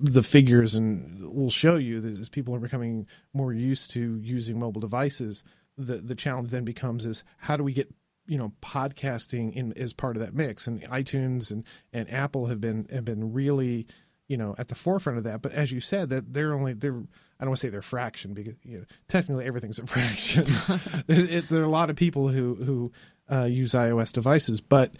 the 0.00 0.22
figures 0.22 0.76
and 0.76 1.34
will 1.34 1.50
show 1.50 1.74
you 1.74 2.00
that 2.00 2.20
as 2.20 2.28
people 2.28 2.54
are 2.54 2.60
becoming 2.60 3.08
more 3.32 3.52
used 3.52 3.90
to 3.92 4.20
using 4.22 4.56
mobile 4.56 4.80
devices, 4.80 5.42
the 5.76 5.96
the 5.96 6.14
challenge 6.14 6.50
then 6.52 6.64
becomes 6.64 7.04
is 7.04 7.24
how 7.38 7.56
do 7.56 7.64
we 7.64 7.72
get 7.72 7.92
you 8.26 8.38
know 8.38 8.52
podcasting 8.62 9.52
in 9.54 9.72
as 9.72 9.92
part 9.92 10.16
of 10.16 10.22
that 10.22 10.34
mix 10.34 10.68
and 10.68 10.82
iTunes 10.84 11.50
and 11.50 11.64
and 11.92 12.08
Apple 12.12 12.46
have 12.46 12.60
been 12.60 12.86
have 12.92 13.04
been 13.04 13.32
really 13.32 13.88
you 14.28 14.36
know 14.36 14.54
at 14.58 14.68
the 14.68 14.74
forefront 14.74 15.18
of 15.18 15.24
that 15.24 15.42
but 15.42 15.52
as 15.52 15.72
you 15.72 15.80
said 15.80 16.08
that 16.08 16.32
they're 16.32 16.54
only 16.54 16.72
they're 16.72 16.92
i 16.92 17.44
don't 17.44 17.50
want 17.50 17.58
to 17.58 17.66
say 17.66 17.68
they're 17.68 17.82
fraction 17.82 18.34
because 18.34 18.54
you 18.62 18.78
know 18.78 18.84
technically 19.08 19.44
everything's 19.44 19.78
a 19.78 19.86
fraction 19.86 20.46
it, 21.08 21.30
it, 21.30 21.48
there 21.48 21.60
are 21.60 21.64
a 21.64 21.68
lot 21.68 21.90
of 21.90 21.96
people 21.96 22.28
who 22.28 22.54
who 22.56 22.92
uh, 23.28 23.44
use 23.44 23.72
ios 23.72 24.12
devices 24.12 24.60
but 24.60 24.94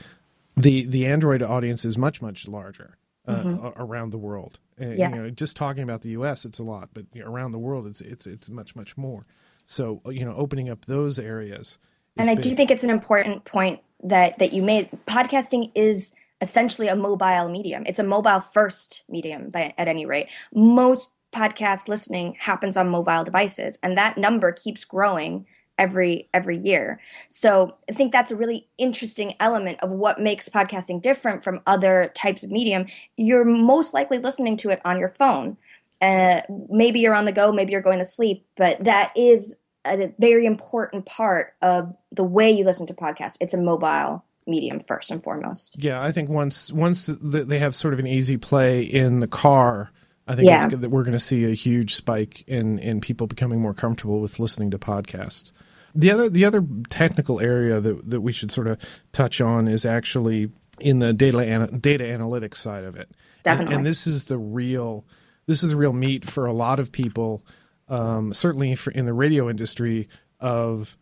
the 0.56 0.84
the 0.87 1.06
android 1.06 1.42
audience 1.42 1.84
is 1.84 1.98
much 1.98 2.22
much 2.22 2.48
larger 2.48 2.96
uh, 3.26 3.37
mm-hmm. 3.37 3.82
around 3.82 4.10
the 4.10 4.18
world 4.18 4.58
and, 4.76 4.96
yeah. 4.96 5.08
you 5.08 5.14
know 5.14 5.30
just 5.30 5.56
talking 5.56 5.82
about 5.82 6.02
the 6.02 6.10
us 6.10 6.44
it's 6.44 6.58
a 6.58 6.62
lot 6.62 6.88
but 6.92 7.04
you 7.12 7.22
know, 7.22 7.30
around 7.30 7.52
the 7.52 7.58
world 7.58 7.87
it's 7.87 8.00
it's 8.00 8.26
it's 8.26 8.48
much 8.48 8.76
much 8.76 8.96
more 8.96 9.26
so 9.66 10.00
you 10.06 10.24
know 10.24 10.34
opening 10.37 10.68
up 10.68 10.84
those 10.84 11.18
areas 11.18 11.78
and 12.16 12.30
i 12.30 12.34
big. 12.34 12.44
do 12.44 12.50
think 12.50 12.70
it's 12.70 12.84
an 12.84 12.90
important 12.90 13.44
point 13.44 13.80
that 14.02 14.38
that 14.38 14.52
you 14.52 14.62
made 14.62 14.88
podcasting 15.06 15.70
is 15.74 16.14
essentially 16.40 16.88
a 16.88 16.97
mobile 16.97 17.49
medium. 17.49 17.85
It's 17.87 17.99
a 17.99 18.05
mobile 18.05 18.40
first 18.40 19.05
medium 19.09 19.51
by, 19.51 19.75
at 19.79 19.88
any 19.88 20.07
rate. 20.07 20.29
Most 20.53 21.11
podcast 21.33 21.88
listening 21.88 22.37
happens 22.38 22.77
on 22.77 22.88
mobile 22.88 23.25
devices 23.25 23.79
and 23.83 23.99
that 23.99 24.16
number 24.16 24.53
keeps 24.53 24.85
growing 24.85 25.47
every 25.79 26.29
every 26.33 26.57
year. 26.57 27.01
So 27.29 27.77
I 27.88 27.92
think 27.92 28.12
that's 28.12 28.31
a 28.31 28.37
really 28.37 28.68
interesting 28.79 29.35
element 29.40 29.81
of 29.81 29.90
what 29.90 30.20
makes 30.20 30.49
podcasting 30.49 31.03
different 31.03 31.42
from 31.42 31.61
other 31.66 32.12
types 32.14 32.44
of 32.44 32.51
medium. 32.51 32.87
You're 33.16 33.44
most 33.44 33.92
likely 33.92 34.18
listening 34.18 34.57
to 34.59 34.70
it 34.70 34.81
on 34.85 34.99
your 34.99 35.09
phone. 35.09 35.57
Uh, 36.01 36.42
maybe 36.68 37.01
you're 37.01 37.14
on 37.14 37.25
the 37.25 37.33
go, 37.33 37.51
maybe 37.51 37.73
you're 37.73 37.81
going 37.81 37.99
to 37.99 38.05
sleep, 38.05 38.47
but 38.57 38.83
that 38.85 39.12
is 39.16 39.59
a 39.87 40.12
very 40.18 40.47
important 40.47 41.07
part 41.07 41.55
of 41.62 41.94
the 42.12 42.25
way 42.25 42.51
you 42.51 42.64
listen 42.64 42.87
to 42.87 42.94
podcasts. 42.94 43.37
It's 43.40 43.55
a 43.55 43.61
mobile 43.61 44.25
medium 44.46 44.80
first 44.80 45.11
and 45.11 45.22
foremost. 45.22 45.76
Yeah, 45.78 46.02
I 46.02 46.12
think 46.12 46.28
once 46.28 46.72
once 46.72 47.07
they 47.07 47.59
have 47.59 47.74
sort 47.74 47.94
of 47.94 48.00
an 48.00 48.07
easy 48.07 48.37
play 48.37 48.83
in 48.83 49.20
the 49.20 49.26
car, 49.26 49.90
I 50.26 50.35
think 50.35 50.48
yeah. 50.48 50.66
that 50.66 50.90
we're 50.90 51.04
going 51.04 51.12
to 51.12 51.18
see 51.18 51.44
a 51.44 51.54
huge 51.54 51.94
spike 51.94 52.44
in 52.46 52.78
in 52.78 53.00
people 53.00 53.26
becoming 53.26 53.61
more 53.61 53.74
comfortable 53.74 54.20
with 54.20 54.38
listening 54.38 54.70
to 54.72 54.78
podcasts. 54.78 55.52
The 55.94 56.11
other 56.11 56.28
the 56.28 56.44
other 56.44 56.64
technical 56.88 57.40
area 57.40 57.80
that 57.80 58.11
that 58.11 58.20
we 58.20 58.33
should 58.33 58.50
sort 58.50 58.66
of 58.66 58.78
touch 59.12 59.40
on 59.40 59.68
is 59.68 59.85
actually 59.85 60.50
in 60.80 60.98
the 60.98 61.12
data 61.12 61.68
data 61.80 62.04
analytics 62.04 62.57
side 62.57 62.85
of 62.85 62.96
it. 62.96 63.11
Definitely. 63.42 63.74
And, 63.74 63.80
and 63.80 63.87
this 63.87 64.07
is 64.07 64.26
the 64.26 64.38
real 64.38 65.04
this 65.46 65.62
is 65.62 65.70
the 65.70 65.76
real 65.76 65.92
meat 65.92 66.24
for 66.24 66.46
a 66.46 66.52
lot 66.52 66.80
of 66.80 66.90
people, 66.90 67.44
um, 67.88 68.33
certainly 68.33 68.74
for 68.74 68.90
in 68.90 69.07
the 69.07 69.12
radio 69.12 69.48
industry 69.48 70.09
of 70.40 70.96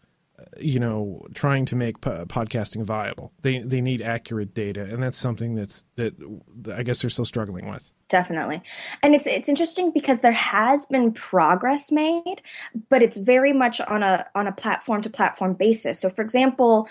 you 0.59 0.79
know 0.79 1.27
trying 1.35 1.65
to 1.67 1.77
make 1.77 2.01
po- 2.01 2.25
podcasting 2.27 2.85
viable. 2.85 3.33
They 3.43 3.59
they 3.59 3.81
need 3.81 4.03
accurate 4.03 4.55
data 4.55 4.83
and 4.83 5.03
that's 5.03 5.19
something 5.19 5.55
that's 5.55 5.85
that 5.97 6.15
i 6.75 6.83
guess 6.83 7.01
they're 7.01 7.11
still 7.11 7.25
struggling 7.25 7.69
with. 7.69 7.91
Definitely. 8.09 8.63
And 9.03 9.15
it's 9.15 9.27
it's 9.27 9.49
interesting 9.49 9.91
because 9.91 10.21
there 10.21 10.33
has 10.33 10.87
been 10.87 11.13
progress 11.13 11.91
made 11.91 12.43
but 12.89 13.03
it's 13.03 13.19
very 13.19 13.53
much 13.53 13.81
on 13.81 14.03
a 14.03 14.27
on 14.35 14.47
a 14.47 14.53
platform 14.53 15.01
to 15.03 15.11
platform 15.11 15.55
basis. 15.55 16.01
So 16.01 16.11
for 16.11 16.23
example 16.23 16.89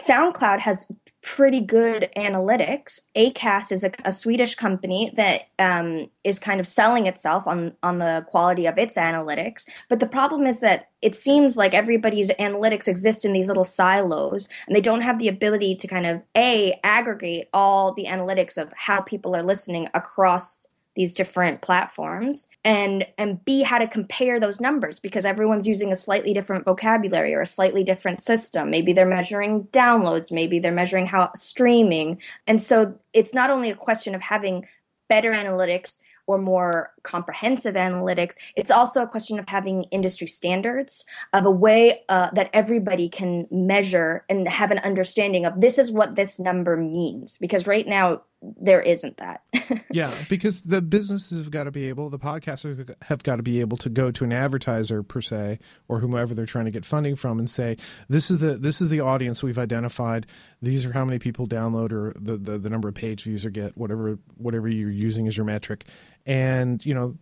SoundCloud 0.00 0.58
has 0.60 0.90
pretty 1.24 1.60
good 1.60 2.10
analytics. 2.16 3.00
Acast 3.16 3.72
is 3.72 3.82
a, 3.82 3.90
a 4.04 4.12
Swedish 4.12 4.54
company 4.54 5.10
that 5.16 5.48
um, 5.58 6.10
is 6.22 6.38
kind 6.38 6.60
of 6.60 6.66
selling 6.66 7.06
itself 7.06 7.46
on 7.46 7.72
on 7.82 7.98
the 7.98 8.24
quality 8.28 8.66
of 8.66 8.78
its 8.78 8.96
analytics. 8.96 9.66
But 9.88 10.00
the 10.00 10.06
problem 10.06 10.46
is 10.46 10.60
that 10.60 10.90
it 11.00 11.14
seems 11.14 11.56
like 11.56 11.72
everybody's 11.72 12.30
analytics 12.32 12.86
exist 12.86 13.24
in 13.24 13.32
these 13.32 13.48
little 13.48 13.64
silos, 13.64 14.48
and 14.66 14.76
they 14.76 14.82
don't 14.82 15.00
have 15.00 15.18
the 15.18 15.28
ability 15.28 15.76
to 15.76 15.88
kind 15.88 16.06
of 16.06 16.22
a 16.36 16.78
aggregate 16.84 17.48
all 17.54 17.92
the 17.92 18.04
analytics 18.04 18.58
of 18.58 18.72
how 18.76 19.00
people 19.00 19.34
are 19.34 19.42
listening 19.42 19.88
across 19.94 20.66
these 20.96 21.14
different 21.14 21.60
platforms 21.60 22.48
and 22.64 23.06
and 23.18 23.44
b 23.44 23.62
how 23.62 23.78
to 23.78 23.86
compare 23.86 24.38
those 24.38 24.60
numbers 24.60 25.00
because 25.00 25.24
everyone's 25.24 25.66
using 25.66 25.90
a 25.90 25.96
slightly 25.96 26.32
different 26.32 26.64
vocabulary 26.64 27.34
or 27.34 27.40
a 27.40 27.46
slightly 27.46 27.84
different 27.84 28.20
system 28.22 28.70
maybe 28.70 28.92
they're 28.92 29.06
measuring 29.06 29.64
downloads 29.64 30.30
maybe 30.30 30.58
they're 30.58 30.72
measuring 30.72 31.06
how 31.06 31.30
streaming 31.34 32.20
and 32.46 32.62
so 32.62 32.94
it's 33.12 33.34
not 33.34 33.50
only 33.50 33.70
a 33.70 33.76
question 33.76 34.14
of 34.14 34.20
having 34.20 34.66
better 35.08 35.32
analytics 35.32 35.98
or 36.26 36.38
more 36.38 36.92
comprehensive 37.02 37.74
analytics. 37.74 38.34
It's 38.56 38.70
also 38.70 39.02
a 39.02 39.06
question 39.06 39.38
of 39.38 39.48
having 39.48 39.84
industry 39.84 40.26
standards 40.26 41.04
of 41.32 41.44
a 41.44 41.50
way 41.50 42.02
uh, 42.08 42.30
that 42.32 42.50
everybody 42.52 43.08
can 43.08 43.46
measure 43.50 44.24
and 44.28 44.48
have 44.48 44.70
an 44.70 44.78
understanding 44.78 45.44
of 45.44 45.60
this 45.60 45.78
is 45.78 45.92
what 45.92 46.14
this 46.14 46.38
number 46.38 46.76
means. 46.76 47.36
Because 47.38 47.66
right 47.66 47.86
now, 47.86 48.22
there 48.60 48.80
isn't 48.80 49.16
that. 49.18 49.42
yeah, 49.90 50.12
because 50.28 50.62
the 50.62 50.82
businesses 50.82 51.40
have 51.40 51.50
got 51.50 51.64
to 51.64 51.70
be 51.70 51.88
able, 51.88 52.10
the 52.10 52.18
podcasters 52.18 52.94
have 53.02 53.22
got 53.22 53.36
to 53.36 53.42
be 53.42 53.60
able 53.60 53.76
to 53.78 53.88
go 53.88 54.10
to 54.10 54.24
an 54.24 54.32
advertiser 54.32 55.02
per 55.02 55.20
se, 55.20 55.58
or 55.88 56.00
whomever 56.00 56.34
they're 56.34 56.46
trying 56.46 56.66
to 56.66 56.70
get 56.70 56.84
funding 56.84 57.16
from, 57.16 57.38
and 57.38 57.48
say, 57.48 57.76
"This 58.08 58.30
is 58.30 58.38
the 58.38 58.54
this 58.54 58.80
is 58.80 58.88
the 58.88 59.00
audience 59.00 59.42
we've 59.42 59.58
identified. 59.58 60.26
These 60.60 60.84
are 60.86 60.92
how 60.92 61.04
many 61.04 61.18
people 61.18 61.46
download, 61.46 61.92
or 61.92 62.12
the 62.16 62.36
the, 62.36 62.58
the 62.58 62.70
number 62.70 62.88
of 62.88 62.94
page 62.94 63.22
views 63.24 63.44
or 63.44 63.50
get 63.50 63.76
whatever 63.76 64.18
whatever 64.36 64.68
you're 64.68 64.90
using 64.90 65.26
as 65.26 65.36
your 65.36 65.46
metric." 65.46 65.84
And 66.26 66.84
you 66.84 66.94
know, 66.94 67.16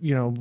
you 0.00 0.14
know, 0.14 0.34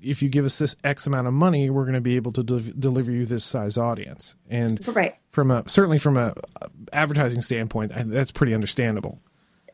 if 0.00 0.22
you 0.22 0.28
give 0.28 0.44
us 0.44 0.58
this 0.58 0.76
X 0.84 1.06
amount 1.06 1.26
of 1.26 1.34
money, 1.34 1.70
we're 1.70 1.84
going 1.84 1.94
to 1.94 2.00
be 2.00 2.16
able 2.16 2.32
to 2.32 2.42
de- 2.42 2.72
deliver 2.72 3.10
you 3.10 3.26
this 3.26 3.44
size 3.44 3.76
audience. 3.76 4.36
And 4.48 4.86
right. 4.94 5.16
from 5.30 5.50
a 5.50 5.68
certainly 5.68 5.98
from 5.98 6.16
a 6.16 6.34
uh, 6.62 6.68
advertising 6.92 7.42
standpoint, 7.42 7.92
that's 7.94 8.32
pretty 8.32 8.54
understandable. 8.54 9.20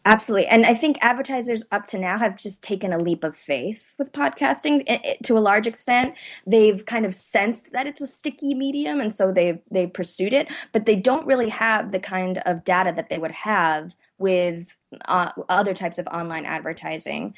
Absolutely. 0.04 0.48
And 0.48 0.66
I 0.66 0.74
think 0.74 0.98
advertisers 1.00 1.64
up 1.70 1.86
to 1.86 1.98
now 1.98 2.18
have 2.18 2.36
just 2.36 2.62
taken 2.62 2.92
a 2.92 2.98
leap 2.98 3.22
of 3.22 3.36
faith 3.36 3.94
with 3.98 4.10
podcasting 4.12 4.80
it, 4.88 5.00
it, 5.04 5.22
to 5.24 5.38
a 5.38 5.40
large 5.40 5.66
extent. 5.68 6.14
They've 6.44 6.84
kind 6.84 7.06
of 7.06 7.14
sensed 7.14 7.72
that 7.72 7.86
it's 7.86 8.00
a 8.00 8.06
sticky 8.06 8.54
medium 8.54 9.00
and 9.00 9.12
so 9.12 9.32
they've 9.32 9.60
they 9.70 9.86
pursued 9.86 10.32
it, 10.32 10.50
but 10.72 10.86
they 10.86 10.96
don't 10.96 11.26
really 11.26 11.50
have 11.50 11.92
the 11.92 12.00
kind 12.00 12.38
of 12.38 12.64
data 12.64 12.92
that 12.96 13.10
they 13.10 13.18
would 13.18 13.30
have 13.30 13.94
with 14.18 14.76
uh, 15.06 15.30
other 15.48 15.74
types 15.74 15.98
of 15.98 16.06
online 16.08 16.46
advertising. 16.46 17.34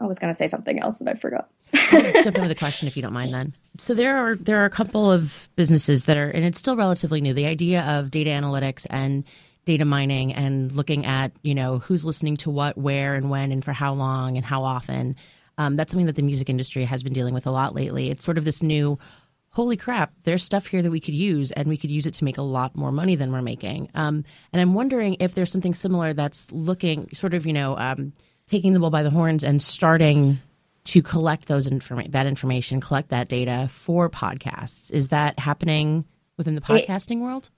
I 0.00 0.06
was 0.06 0.18
going 0.18 0.32
to 0.32 0.36
say 0.36 0.48
something 0.48 0.80
else 0.80 1.00
and 1.00 1.08
I 1.08 1.14
forgot. 1.14 1.50
jump 1.90 2.36
in 2.36 2.42
with 2.42 2.50
a 2.50 2.56
question 2.56 2.88
if 2.88 2.96
you 2.96 3.02
don't 3.02 3.12
mind 3.12 3.32
then. 3.32 3.54
So 3.78 3.94
there 3.94 4.16
are 4.16 4.34
there 4.34 4.60
are 4.60 4.64
a 4.64 4.70
couple 4.70 5.10
of 5.10 5.48
businesses 5.54 6.04
that 6.04 6.16
are 6.16 6.30
and 6.30 6.44
it's 6.44 6.58
still 6.58 6.76
relatively 6.76 7.20
new. 7.20 7.32
The 7.32 7.46
idea 7.46 7.82
of 7.82 8.10
data 8.10 8.30
analytics 8.30 8.86
and 8.90 9.24
data 9.64 9.84
mining 9.84 10.32
and 10.34 10.72
looking 10.72 11.06
at 11.06 11.32
you 11.42 11.54
know 11.54 11.78
who's 11.78 12.04
listening 12.04 12.36
to 12.38 12.50
what, 12.50 12.76
where, 12.76 13.14
and 13.14 13.30
when, 13.30 13.52
and 13.52 13.64
for 13.64 13.72
how 13.72 13.94
long 13.94 14.36
and 14.36 14.44
how 14.44 14.62
often. 14.62 15.16
Um, 15.58 15.76
that's 15.76 15.92
something 15.92 16.06
that 16.06 16.16
the 16.16 16.22
music 16.22 16.48
industry 16.48 16.84
has 16.84 17.02
been 17.02 17.12
dealing 17.12 17.34
with 17.34 17.46
a 17.46 17.50
lot 17.50 17.74
lately. 17.74 18.10
It's 18.10 18.24
sort 18.24 18.38
of 18.38 18.44
this 18.44 18.62
new 18.62 18.98
holy 19.52 19.76
crap, 19.76 20.12
there's 20.24 20.42
stuff 20.42 20.66
here 20.66 20.82
that 20.82 20.90
we 20.90 21.00
could 21.00 21.14
use, 21.14 21.50
and 21.50 21.68
we 21.68 21.76
could 21.76 21.90
use 21.90 22.06
it 22.06 22.14
to 22.14 22.24
make 22.24 22.38
a 22.38 22.42
lot 22.42 22.74
more 22.74 22.90
money 22.90 23.16
than 23.16 23.30
we're 23.30 23.42
making. 23.42 23.88
Um, 23.94 24.24
and 24.52 24.60
I'm 24.62 24.74
wondering 24.74 25.16
if 25.20 25.34
there's 25.34 25.52
something 25.52 25.74
similar 25.74 26.14
that's 26.14 26.50
looking 26.52 27.10
sort 27.12 27.34
of, 27.34 27.46
you 27.46 27.52
know, 27.52 27.76
um, 27.76 28.14
taking 28.48 28.72
the 28.72 28.80
bull 28.80 28.90
by 28.90 29.02
the 29.02 29.10
horns 29.10 29.44
and 29.44 29.60
starting 29.60 30.38
to 30.84 31.02
collect 31.02 31.46
those 31.46 31.68
informa- 31.68 32.10
that 32.10 32.26
information, 32.26 32.80
collect 32.80 33.10
that 33.10 33.28
data 33.28 33.68
for 33.70 34.08
podcasts. 34.08 34.90
Is 34.90 35.08
that 35.08 35.38
happening 35.38 36.06
within 36.38 36.54
the 36.54 36.60
podcasting 36.60 37.20
it, 37.20 37.24
world? 37.24 37.50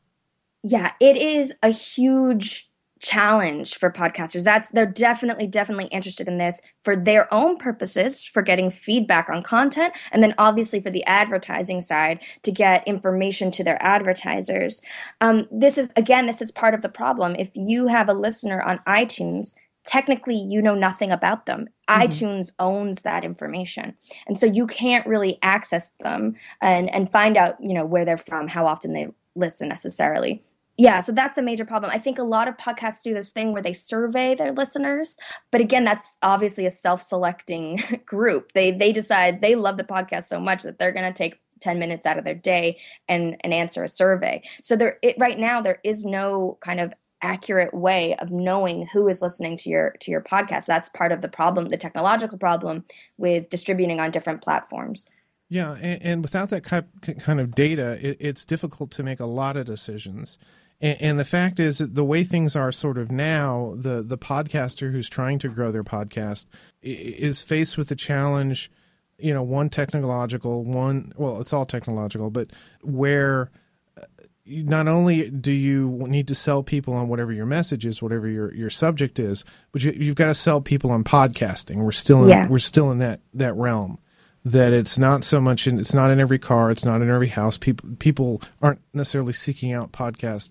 Yeah, 0.66 0.92
it 0.98 1.18
is 1.18 1.52
a 1.62 1.68
huge 1.68 2.70
challenge 2.98 3.76
for 3.76 3.90
podcasters. 3.92 4.44
That's 4.44 4.70
they're 4.70 4.86
definitely 4.86 5.46
definitely 5.46 5.88
interested 5.88 6.26
in 6.26 6.38
this 6.38 6.62
for 6.82 6.96
their 6.96 7.32
own 7.32 7.58
purposes, 7.58 8.24
for 8.24 8.40
getting 8.40 8.70
feedback 8.70 9.28
on 9.28 9.42
content, 9.42 9.92
and 10.10 10.22
then 10.22 10.34
obviously 10.38 10.80
for 10.80 10.88
the 10.88 11.04
advertising 11.04 11.82
side 11.82 12.20
to 12.44 12.50
get 12.50 12.88
information 12.88 13.50
to 13.50 13.62
their 13.62 13.76
advertisers. 13.84 14.80
Um, 15.20 15.46
this 15.52 15.76
is 15.76 15.92
again, 15.96 16.24
this 16.24 16.40
is 16.40 16.50
part 16.50 16.72
of 16.72 16.80
the 16.80 16.88
problem. 16.88 17.36
If 17.38 17.50
you 17.52 17.88
have 17.88 18.08
a 18.08 18.14
listener 18.14 18.62
on 18.62 18.78
iTunes 18.88 19.52
technically 19.84 20.34
you 20.34 20.62
know 20.62 20.74
nothing 20.74 21.12
about 21.12 21.44
them. 21.44 21.68
Mm-hmm. 21.90 22.00
iTunes 22.00 22.52
owns 22.58 23.02
that 23.02 23.22
information. 23.22 23.94
And 24.26 24.38
so 24.38 24.46
you 24.46 24.66
can't 24.66 25.06
really 25.06 25.38
access 25.42 25.90
them 26.00 26.36
and, 26.62 26.88
and 26.94 27.12
find 27.12 27.36
out, 27.36 27.56
you 27.60 27.74
know, 27.74 27.84
where 27.84 28.06
they're 28.06 28.16
from, 28.16 28.48
how 28.48 28.66
often 28.66 28.94
they 28.94 29.08
listen 29.34 29.68
necessarily. 29.68 30.42
Yeah, 30.76 31.00
so 31.00 31.12
that's 31.12 31.38
a 31.38 31.42
major 31.42 31.64
problem. 31.64 31.92
I 31.92 31.98
think 31.98 32.18
a 32.18 32.24
lot 32.24 32.48
of 32.48 32.56
podcasts 32.56 33.02
do 33.02 33.14
this 33.14 33.30
thing 33.30 33.52
where 33.52 33.62
they 33.62 33.72
survey 33.72 34.34
their 34.34 34.52
listeners, 34.52 35.16
but 35.52 35.60
again, 35.60 35.84
that's 35.84 36.18
obviously 36.22 36.66
a 36.66 36.70
self-selecting 36.70 37.80
group. 38.06 38.52
They 38.52 38.72
they 38.72 38.92
decide 38.92 39.40
they 39.40 39.54
love 39.54 39.76
the 39.76 39.84
podcast 39.84 40.24
so 40.24 40.40
much 40.40 40.64
that 40.64 40.78
they're 40.78 40.92
going 40.92 41.10
to 41.10 41.16
take 41.16 41.40
10 41.60 41.78
minutes 41.78 42.06
out 42.06 42.18
of 42.18 42.24
their 42.24 42.34
day 42.34 42.78
and 43.08 43.36
and 43.42 43.54
answer 43.54 43.84
a 43.84 43.88
survey. 43.88 44.42
So 44.62 44.74
there 44.74 44.98
it, 45.02 45.16
right 45.18 45.38
now 45.38 45.60
there 45.60 45.78
is 45.84 46.04
no 46.04 46.58
kind 46.60 46.80
of 46.80 46.92
accurate 47.24 47.72
way 47.72 48.14
of 48.16 48.30
knowing 48.30 48.86
who 48.92 49.08
is 49.08 49.22
listening 49.22 49.56
to 49.56 49.70
your 49.70 49.94
to 49.98 50.10
your 50.10 50.20
podcast 50.20 50.66
that's 50.66 50.90
part 50.90 51.10
of 51.10 51.22
the 51.22 51.28
problem 51.28 51.70
the 51.70 51.76
technological 51.78 52.36
problem 52.36 52.84
with 53.16 53.48
distributing 53.48 53.98
on 53.98 54.10
different 54.10 54.42
platforms 54.42 55.06
yeah 55.48 55.74
and, 55.80 56.02
and 56.02 56.22
without 56.22 56.50
that 56.50 56.62
kind 56.62 57.40
of 57.40 57.54
data 57.54 57.98
it, 58.06 58.18
it's 58.20 58.44
difficult 58.44 58.90
to 58.90 59.02
make 59.02 59.20
a 59.20 59.24
lot 59.24 59.56
of 59.56 59.64
decisions 59.64 60.38
and, 60.80 61.00
and 61.00 61.18
the 61.18 61.24
fact 61.24 61.58
is 61.60 61.78
that 61.78 61.94
the 61.94 62.04
way 62.04 62.24
things 62.24 62.56
are 62.56 62.72
sort 62.72 62.98
of 62.98 63.10
now 63.10 63.74
the 63.76 64.02
the 64.02 64.18
podcaster 64.18 64.92
who's 64.92 65.08
trying 65.08 65.38
to 65.40 65.48
grow 65.48 65.70
their 65.70 65.84
podcast 65.84 66.46
is 66.82 67.42
faced 67.42 67.76
with 67.76 67.88
the 67.88 67.96
challenge 67.96 68.70
you 69.18 69.32
know 69.32 69.42
one 69.42 69.68
technological 69.68 70.64
one 70.64 71.12
well 71.16 71.40
it's 71.40 71.52
all 71.52 71.66
technological 71.66 72.30
but 72.30 72.50
where 72.82 73.50
uh, 73.96 74.02
not 74.46 74.88
only 74.88 75.30
do 75.30 75.52
you 75.52 75.90
need 76.06 76.28
to 76.28 76.34
sell 76.34 76.62
people 76.62 76.94
on 76.94 77.08
whatever 77.08 77.32
your 77.32 77.46
message 77.46 77.86
is, 77.86 78.02
whatever 78.02 78.28
your, 78.28 78.52
your 78.52 78.68
subject 78.68 79.18
is, 79.18 79.42
but 79.72 79.82
you, 79.82 80.08
have 80.08 80.16
got 80.16 80.26
to 80.26 80.34
sell 80.34 80.60
people 80.60 80.90
on 80.90 81.02
podcasting. 81.02 81.76
We're 81.76 81.92
still 81.92 82.24
in, 82.24 82.28
yeah. 82.28 82.46
we're 82.46 82.58
still 82.58 82.90
in 82.90 82.98
that 82.98 83.20
that 83.32 83.54
realm 83.54 83.98
that 84.44 84.74
it's 84.74 84.98
not 84.98 85.24
so 85.24 85.40
much 85.40 85.66
in 85.66 85.78
it's 85.78 85.94
not 85.94 86.10
in 86.10 86.20
every 86.20 86.38
car, 86.38 86.70
it's 86.70 86.84
not 86.84 87.00
in 87.00 87.08
every 87.08 87.28
house. 87.28 87.56
People 87.56 87.90
people 87.98 88.42
aren't 88.60 88.82
necessarily 88.92 89.32
seeking 89.32 89.72
out 89.72 89.92
podcast 89.92 90.50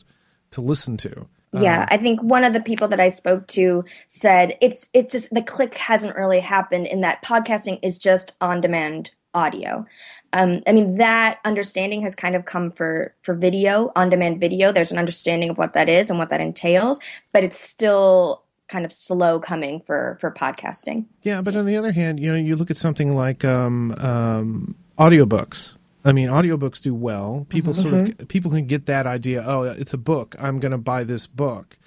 to 0.54 0.62
listen 0.62 0.98
to. 0.98 1.28
Yeah, 1.54 1.82
um, 1.82 1.88
I 1.92 1.98
think 1.98 2.22
one 2.24 2.44
of 2.44 2.54
the 2.54 2.62
people 2.62 2.88
that 2.88 3.00
I 3.00 3.10
spoke 3.10 3.48
to 3.48 3.86
said 4.08 4.58
it's 4.60 4.90
it's 4.94 5.12
just 5.12 5.34
the 5.34 5.42
click 5.42 5.76
hasn't 5.76 6.16
really 6.16 6.40
happened 6.40 6.88
in 6.88 7.02
that 7.02 7.24
podcasting 7.24 7.80
is 7.84 8.00
just 8.00 8.36
on 8.42 8.60
demand 8.62 9.12
audio. 9.36 9.86
Um, 10.32 10.62
I 10.66 10.72
mean, 10.72 10.98
that 10.98 11.40
understanding 11.46 12.02
has 12.02 12.16
kind 12.16 12.36
of 12.36 12.46
come 12.46 12.72
for 12.72 13.14
for 13.22 13.36
video, 13.36 13.92
on 13.96 14.10
demand 14.10 14.40
video. 14.40 14.72
There's 14.72 14.92
an 14.92 14.98
understanding 14.98 15.52
of 15.52 15.58
what 15.58 15.74
that 15.74 15.90
is 15.90 16.10
and 16.10 16.18
what 16.18 16.30
that 16.30 16.42
entails, 16.42 17.00
but 17.32 17.44
it's 17.44 17.60
still 17.60 18.44
kind 18.68 18.86
of 18.86 18.92
slow 18.92 19.40
coming 19.40 19.82
for 19.82 20.18
for 20.20 20.32
podcasting. 20.32 21.06
Yeah, 21.22 21.42
but 21.42 21.56
on 21.56 21.66
the 21.66 21.76
other 21.76 21.92
hand, 21.92 22.20
you 22.20 22.32
know, 22.32 22.38
you 22.38 22.56
look 22.56 22.72
at 22.72 22.78
something 22.78 23.16
like 23.16 23.46
um, 23.46 23.92
um, 24.00 24.76
audiobooks. 24.98 25.76
I 26.06 26.12
mean, 26.12 26.30
audiobooks 26.30 26.82
do 26.82 26.94
well. 26.94 27.46
People 27.50 27.74
mm-hmm. 27.74 27.82
sort 27.82 27.94
of 27.94 28.02
mm-hmm. 28.02 28.26
people 28.26 28.52
can 28.52 28.68
get 28.68 28.88
that 28.88 29.08
idea. 29.08 29.44
Oh, 29.46 29.64
it's 29.64 29.94
a 29.94 29.98
book. 29.98 30.36
I'm 30.40 30.60
going 30.60 30.72
to 30.72 30.78
buy 30.78 31.04
this 31.04 31.28
book, 31.28 31.78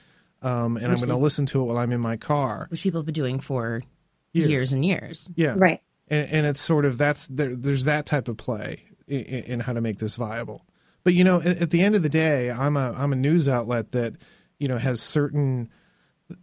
um, 0.43 0.77
and 0.77 0.91
which 0.91 1.03
I'm 1.03 1.09
going 1.09 1.19
to 1.19 1.23
listen 1.23 1.47
to 1.47 1.61
it 1.61 1.65
while 1.65 1.79
I'm 1.79 1.93
in 1.93 2.01
my 2.01 2.17
car. 2.17 2.67
Which 2.71 2.83
people 2.83 3.01
have 3.01 3.07
been 3.07 3.15
doing 3.15 3.41
for 3.41 3.83
years, 4.33 4.49
years 4.49 4.73
and 4.73 4.85
years. 4.85 5.29
Yeah, 5.35 5.55
right 5.57 5.83
and, 6.09 6.29
and 6.31 6.47
it's 6.47 6.61
sort 6.61 6.85
of 6.85 6.99
that's 6.99 7.27
there, 7.29 7.55
there's 7.55 7.85
that 7.85 8.07
type 8.07 8.29
of 8.29 8.37
play 8.37 8.85
in, 9.07 9.21
in, 9.21 9.61
how 9.61 9.73
to 9.73 9.81
make 9.81 9.99
this 9.99 10.17
viable. 10.17 10.65
But 11.05 11.15
you 11.15 11.25
know, 11.25 11.41
at, 11.41 11.63
at, 11.63 11.71
the 11.71 11.83
end 11.83 11.95
of 11.95 12.03
the 12.03 12.09
day, 12.09 12.51
I'm 12.51 12.77
a 12.77 12.93
I'm 12.93 13.13
a 13.13 13.17
news 13.17 13.49
outlet 13.49 13.93
that 13.93 14.15
you 14.59 14.69
know 14.69 14.79
has 14.79 15.01
certain 15.01 15.71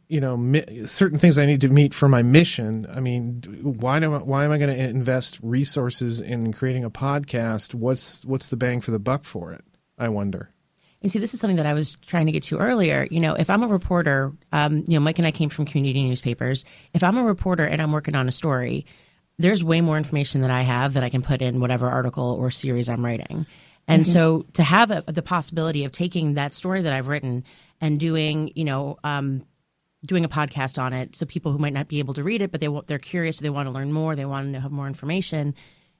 you 0.07 0.21
know 0.21 0.37
mi- 0.37 0.85
certain 0.85 1.19
things 1.19 1.37
I 1.37 1.45
need 1.45 1.61
to 1.61 1.69
meet 1.69 1.93
for 1.93 2.07
my 2.07 2.21
mission. 2.21 2.85
I 2.89 2.99
mean, 2.99 3.41
why 3.61 3.99
do 3.99 4.13
I, 4.13 4.17
why 4.19 4.45
am 4.45 4.51
I 4.51 4.57
going 4.57 4.75
to 4.75 4.81
invest 4.81 5.39
resources 5.41 6.21
in 6.21 6.53
creating 6.53 6.83
a 6.83 6.89
podcast? 6.89 7.73
What's 7.73 8.23
what's 8.25 8.49
the 8.49 8.57
bang 8.57 8.81
for 8.81 8.91
the 8.91 8.99
buck 8.99 9.23
for 9.23 9.51
it? 9.51 9.63
I 9.97 10.09
wonder. 10.09 10.49
And 11.01 11.11
see, 11.11 11.19
this 11.19 11.33
is 11.33 11.41
something 11.41 11.57
that 11.57 11.65
I 11.65 11.73
was 11.73 11.97
trying 11.97 12.27
to 12.27 12.31
get 12.31 12.43
to 12.43 12.59
earlier. 12.59 13.05
You 13.11 13.19
know, 13.19 13.33
if 13.33 13.49
I'm 13.49 13.61
a 13.61 13.67
reporter, 13.67 14.31
um, 14.53 14.85
you 14.87 14.93
know, 14.93 15.01
Mike 15.01 15.19
and 15.19 15.27
I 15.27 15.31
came 15.31 15.49
from 15.49 15.65
community 15.65 16.01
newspapers. 16.01 16.63
If 16.93 17.03
I'm 17.03 17.17
a 17.17 17.23
reporter 17.23 17.65
and 17.65 17.81
I'm 17.81 17.91
working 17.91 18.15
on 18.15 18.29
a 18.29 18.31
story, 18.31 18.85
there's 19.37 19.63
way 19.63 19.81
more 19.81 19.97
information 19.97 20.41
that 20.41 20.51
I 20.51 20.61
have 20.61 20.93
that 20.93 21.03
I 21.03 21.09
can 21.09 21.21
put 21.21 21.41
in 21.41 21.59
whatever 21.59 21.89
article 21.89 22.37
or 22.39 22.49
series 22.51 22.87
I'm 22.87 23.03
writing. 23.03 23.45
And 23.85 24.03
mm-hmm. 24.05 24.13
so 24.13 24.45
to 24.53 24.63
have 24.63 24.91
a, 24.91 25.03
the 25.07 25.21
possibility 25.21 25.83
of 25.83 25.91
taking 25.91 26.35
that 26.35 26.53
story 26.53 26.83
that 26.83 26.93
I've 26.93 27.07
written 27.07 27.43
and 27.81 27.99
doing, 27.99 28.53
you 28.55 28.63
know, 28.63 28.97
um, 29.03 29.43
doing 30.05 30.25
a 30.25 30.29
podcast 30.29 30.81
on 30.81 30.93
it, 30.93 31.15
so 31.15 31.25
people 31.25 31.51
who 31.51 31.57
might 31.57 31.73
not 31.73 31.87
be 31.87 31.99
able 31.99 32.13
to 32.13 32.23
read 32.23 32.41
it, 32.41 32.51
but 32.51 32.61
they 32.61 32.67
they're 32.87 32.99
curious, 32.99 33.39
they 33.39 33.49
want 33.49 33.67
to 33.67 33.71
learn 33.71 33.93
more, 33.93 34.15
they 34.15 34.25
want 34.25 34.53
to 34.53 34.59
have 34.59 34.71
more 34.71 34.87
information, 34.87 35.55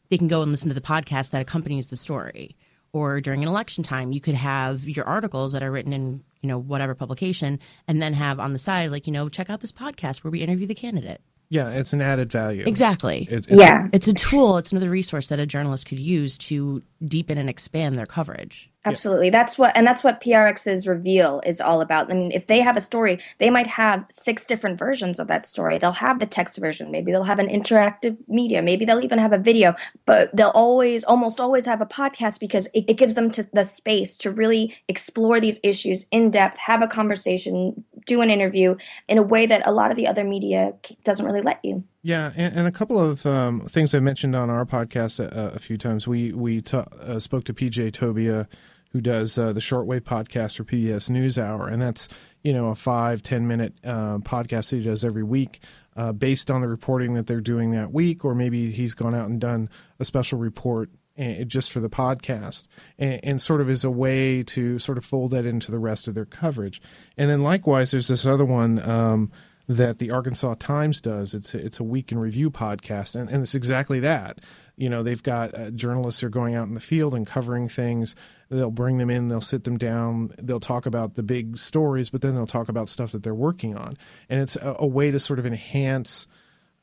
they 0.09 0.17
can 0.17 0.27
go 0.27 0.41
and 0.41 0.51
listen 0.51 0.69
to 0.69 0.75
the 0.75 0.81
podcast 0.81 1.31
that 1.31 1.41
accompanies 1.41 1.89
the 1.89 1.95
story. 1.95 2.57
Or 2.91 3.21
during 3.21 3.41
an 3.41 3.49
election 3.49 3.83
time, 3.83 4.11
you 4.11 4.21
could 4.21 4.35
have 4.35 4.87
your 4.87 5.05
articles 5.05 5.53
that 5.53 5.63
are 5.63 5.71
written 5.71 5.93
in, 5.93 6.23
you 6.41 6.47
know, 6.47 6.59
whatever 6.59 6.93
publication, 6.93 7.59
and 7.87 8.01
then 8.01 8.13
have 8.13 8.39
on 8.39 8.53
the 8.53 8.59
side, 8.59 8.91
like, 8.91 9.07
you 9.07 9.13
know, 9.13 9.29
check 9.29 9.49
out 9.49 9.61
this 9.61 9.71
podcast 9.71 10.23
where 10.23 10.29
we 10.29 10.41
interview 10.41 10.67
the 10.67 10.75
candidate. 10.75 11.21
Yeah, 11.49 11.69
it's 11.71 11.93
an 11.93 12.01
added 12.01 12.31
value. 12.31 12.63
Exactly. 12.67 13.27
It, 13.31 13.47
it's, 13.47 13.47
yeah. 13.49 13.87
It's 13.93 14.07
a 14.07 14.13
tool, 14.13 14.57
it's 14.57 14.71
another 14.71 14.89
resource 14.89 15.29
that 15.29 15.39
a 15.39 15.45
journalist 15.45 15.87
could 15.87 15.99
use 15.99 16.37
to 16.39 16.83
deepen 17.03 17.37
and 17.37 17.49
expand 17.49 17.95
their 17.95 18.05
coverage. 18.05 18.69
Absolutely. 18.85 19.29
That's 19.29 19.57
what 19.57 19.75
and 19.77 19.87
that's 19.87 20.03
what 20.03 20.19
PRX's 20.19 20.87
reveal 20.87 21.41
is 21.45 21.61
all 21.61 21.79
about. 21.79 22.11
I 22.11 22.15
mean, 22.15 22.31
if 22.31 22.47
they 22.47 22.59
have 22.59 22.75
a 22.75 22.81
story, 22.81 23.19
they 23.37 23.49
might 23.49 23.67
have 23.67 24.05
six 24.09 24.45
different 24.45 24.77
versions 24.77 25.19
of 25.19 25.27
that 25.27 25.45
story. 25.45 25.77
They'll 25.77 25.93
have 25.93 26.19
the 26.19 26.25
text 26.25 26.57
version, 26.57 26.91
maybe 26.91 27.11
they'll 27.11 27.23
have 27.23 27.39
an 27.39 27.47
interactive 27.47 28.17
media, 28.27 28.61
maybe 28.61 28.83
they'll 28.83 29.03
even 29.03 29.19
have 29.19 29.31
a 29.31 29.37
video, 29.37 29.73
but 30.05 30.35
they'll 30.35 30.49
always 30.49 31.03
almost 31.05 31.39
always 31.39 31.65
have 31.65 31.79
a 31.79 31.85
podcast 31.85 32.39
because 32.39 32.67
it, 32.73 32.85
it 32.89 32.97
gives 32.97 33.13
them 33.13 33.31
to 33.31 33.47
the 33.53 33.63
space 33.63 34.17
to 34.17 34.31
really 34.31 34.75
explore 34.89 35.39
these 35.39 35.59
issues 35.63 36.05
in 36.11 36.29
depth, 36.29 36.57
have 36.57 36.81
a 36.81 36.87
conversation, 36.87 37.85
do 38.05 38.21
an 38.21 38.29
interview 38.29 38.75
in 39.07 39.17
a 39.17 39.23
way 39.23 39.45
that 39.45 39.65
a 39.65 39.71
lot 39.71 39.91
of 39.91 39.95
the 39.95 40.07
other 40.07 40.25
media 40.25 40.73
doesn't 41.05 41.25
really 41.25 41.41
let 41.41 41.59
you. 41.63 41.83
Yeah, 42.01 42.33
and, 42.35 42.53
and 42.57 42.67
a 42.67 42.71
couple 42.71 42.99
of 42.99 43.25
um, 43.25 43.61
things 43.61 43.95
I 43.95 44.01
mentioned 44.01 44.35
on 44.35 44.49
our 44.49 44.65
podcast 44.65 45.19
a, 45.19 45.53
a 45.55 45.59
few 45.59 45.77
times. 45.77 46.05
We 46.05 46.33
we 46.33 46.61
t- 46.61 46.77
uh, 46.77 47.19
spoke 47.19 47.45
to 47.45 47.53
PJ 47.53 47.91
Tobia 47.91 48.47
who 48.93 49.01
does 49.01 49.37
uh, 49.37 49.51
the 49.51 49.59
shortwave 49.59 50.01
podcast 50.01 50.55
for 50.55 50.63
PBS 50.63 51.09
NewsHour, 51.09 51.71
and 51.71 51.81
that's 51.81 52.07
you 52.43 52.53
know 52.53 52.69
a 52.69 52.75
five 52.75 53.21
ten 53.21 53.47
minute 53.47 53.73
uh, 53.83 54.19
podcast 54.19 54.69
that 54.69 54.77
he 54.77 54.83
does 54.83 55.03
every 55.03 55.23
week. 55.23 55.59
Uh, 55.95 56.11
based 56.11 56.49
on 56.49 56.61
the 56.61 56.67
reporting 56.67 57.13
that 57.13 57.27
they're 57.27 57.41
doing 57.41 57.69
that 57.69 57.91
week, 57.91 58.25
or 58.25 58.33
maybe 58.33 58.71
he's 58.71 58.95
gone 58.95 59.13
out 59.13 59.27
and 59.27 59.39
done 59.39 59.69
a 59.99 60.05
special 60.05 60.39
report 60.39 60.89
eh, 61.17 61.43
just 61.43 61.71
for 61.71 61.79
the 61.79 61.89
podcast, 61.89 62.65
and, 62.97 63.19
and, 63.23 63.41
sort 63.41 63.61
of 63.61 63.69
as 63.69 63.83
a 63.83 63.91
way 63.91 64.41
to 64.41 64.79
sort 64.79 64.97
of 64.97 65.05
fold 65.05 65.29
that 65.29 65.45
into 65.45 65.71
the 65.71 65.77
rest 65.77 66.07
of 66.07 66.15
their 66.15 66.25
coverage. 66.25 66.81
And 67.15 67.29
then 67.29 67.43
likewise, 67.43 67.91
there's 67.91 68.07
this 68.07 68.25
other 68.25 68.43
one 68.43 68.79
um, 68.89 69.31
that 69.67 69.99
the 69.99 70.11
Arkansas 70.11 70.55
Times 70.55 70.99
does. 70.99 71.35
It's 71.35 71.53
a, 71.53 71.63
it's 71.63 71.79
a 71.79 71.83
week 71.83 72.11
in 72.11 72.17
review 72.17 72.49
podcast, 72.49 73.15
and, 73.15 73.29
and 73.29 73.43
it's 73.43 73.55
exactly 73.55 73.99
that. 73.99 74.39
You 74.75 74.89
know, 74.89 75.03
they've 75.03 75.21
got 75.21 75.53
uh, 75.53 75.69
journalists 75.71 76.21
who 76.21 76.27
are 76.27 76.31
going 76.31 76.55
out 76.55 76.67
in 76.67 76.73
the 76.73 76.79
field 76.79 77.13
and 77.13 77.27
covering 77.27 77.69
things 77.69 78.15
They'll 78.53 78.71
bring 78.71 78.99
them 78.99 79.09
in, 79.09 79.29
they'll 79.29 79.41
sit 79.41 79.63
them 79.63 79.77
down, 79.77 80.31
they'll 80.37 80.59
talk 80.59 80.85
about 80.85 81.15
the 81.15 81.23
big 81.23 81.57
stories, 81.57 82.11
but 82.11 82.21
then 82.21 82.35
they'll 82.35 82.45
talk 82.45 82.69
about 82.69 82.87
stuff 82.87 83.11
that 83.13 83.23
they're 83.23 83.33
working 83.33 83.75
on. 83.75 83.97
And 84.29 84.39
it's 84.39 84.55
a, 84.55 84.75
a 84.79 84.85
way 84.85 85.09
to 85.09 85.19
sort 85.19 85.39
of 85.39 85.47
enhance 85.47 86.27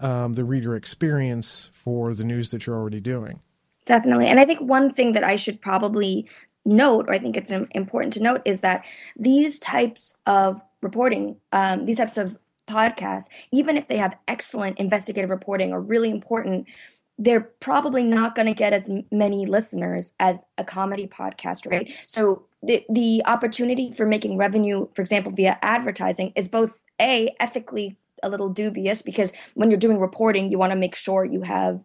um, 0.01 0.33
the 0.33 0.45
reader 0.45 0.75
experience 0.75 1.71
for 1.73 2.13
the 2.13 2.25
news 2.25 2.51
that 2.51 2.67
you're 2.67 2.77
already 2.77 3.01
doing. 3.01 3.41
Definitely. 3.85 4.27
And 4.27 4.41
I 4.41 4.45
think 4.45 4.61
one 4.61 4.93
thing 4.93 5.13
that 5.13 5.23
I 5.23 5.37
should 5.37 5.61
probably 5.61 6.29
note, 6.65 7.09
or 7.09 7.13
I 7.13 7.19
think 7.21 7.37
it's 7.37 7.53
important 7.53 8.15
to 8.15 8.23
note, 8.23 8.43
is 8.45 8.63
that 8.63 8.85
these 9.17 9.61
types 9.61 10.17
of 10.27 10.61
reporting, 10.83 11.37
um, 11.53 11.87
these 11.87 11.99
types 11.99 12.19
of 12.19 12.37
podcasts, 12.67 13.29
even 13.53 13.77
if 13.77 13.87
they 13.87 13.97
have 13.99 14.19
excellent 14.27 14.79
investigative 14.79 15.31
reporting 15.31 15.73
or 15.73 15.81
really 15.81 16.11
important, 16.11 16.67
they're 17.21 17.43
probably 17.61 18.03
not 18.03 18.35
going 18.35 18.47
to 18.47 18.55
get 18.55 18.73
as 18.73 18.91
many 19.13 19.45
listeners 19.45 20.15
as 20.19 20.47
a 20.57 20.65
comedy 20.65 21.07
podcast, 21.07 21.71
right? 21.71 21.93
So 22.07 22.47
the 22.63 22.85
the 22.89 23.23
opportunity 23.27 23.93
for 23.93 24.07
making 24.07 24.39
revenue, 24.39 24.89
for 24.95 25.03
example, 25.03 25.31
via 25.31 25.59
advertising, 25.63 26.33
is 26.35 26.49
both 26.49 26.81
a 27.01 27.35
ethically 27.39 27.97
a 28.23 28.29
little 28.29 28.49
dubious 28.49 29.03
because 29.03 29.33
when 29.55 29.71
you're 29.71 29.79
doing 29.79 30.01
reporting, 30.01 30.49
you 30.49 30.59
want 30.59 30.73
to 30.73 30.79
make 30.79 30.95
sure 30.95 31.25
you 31.25 31.43
have 31.43 31.81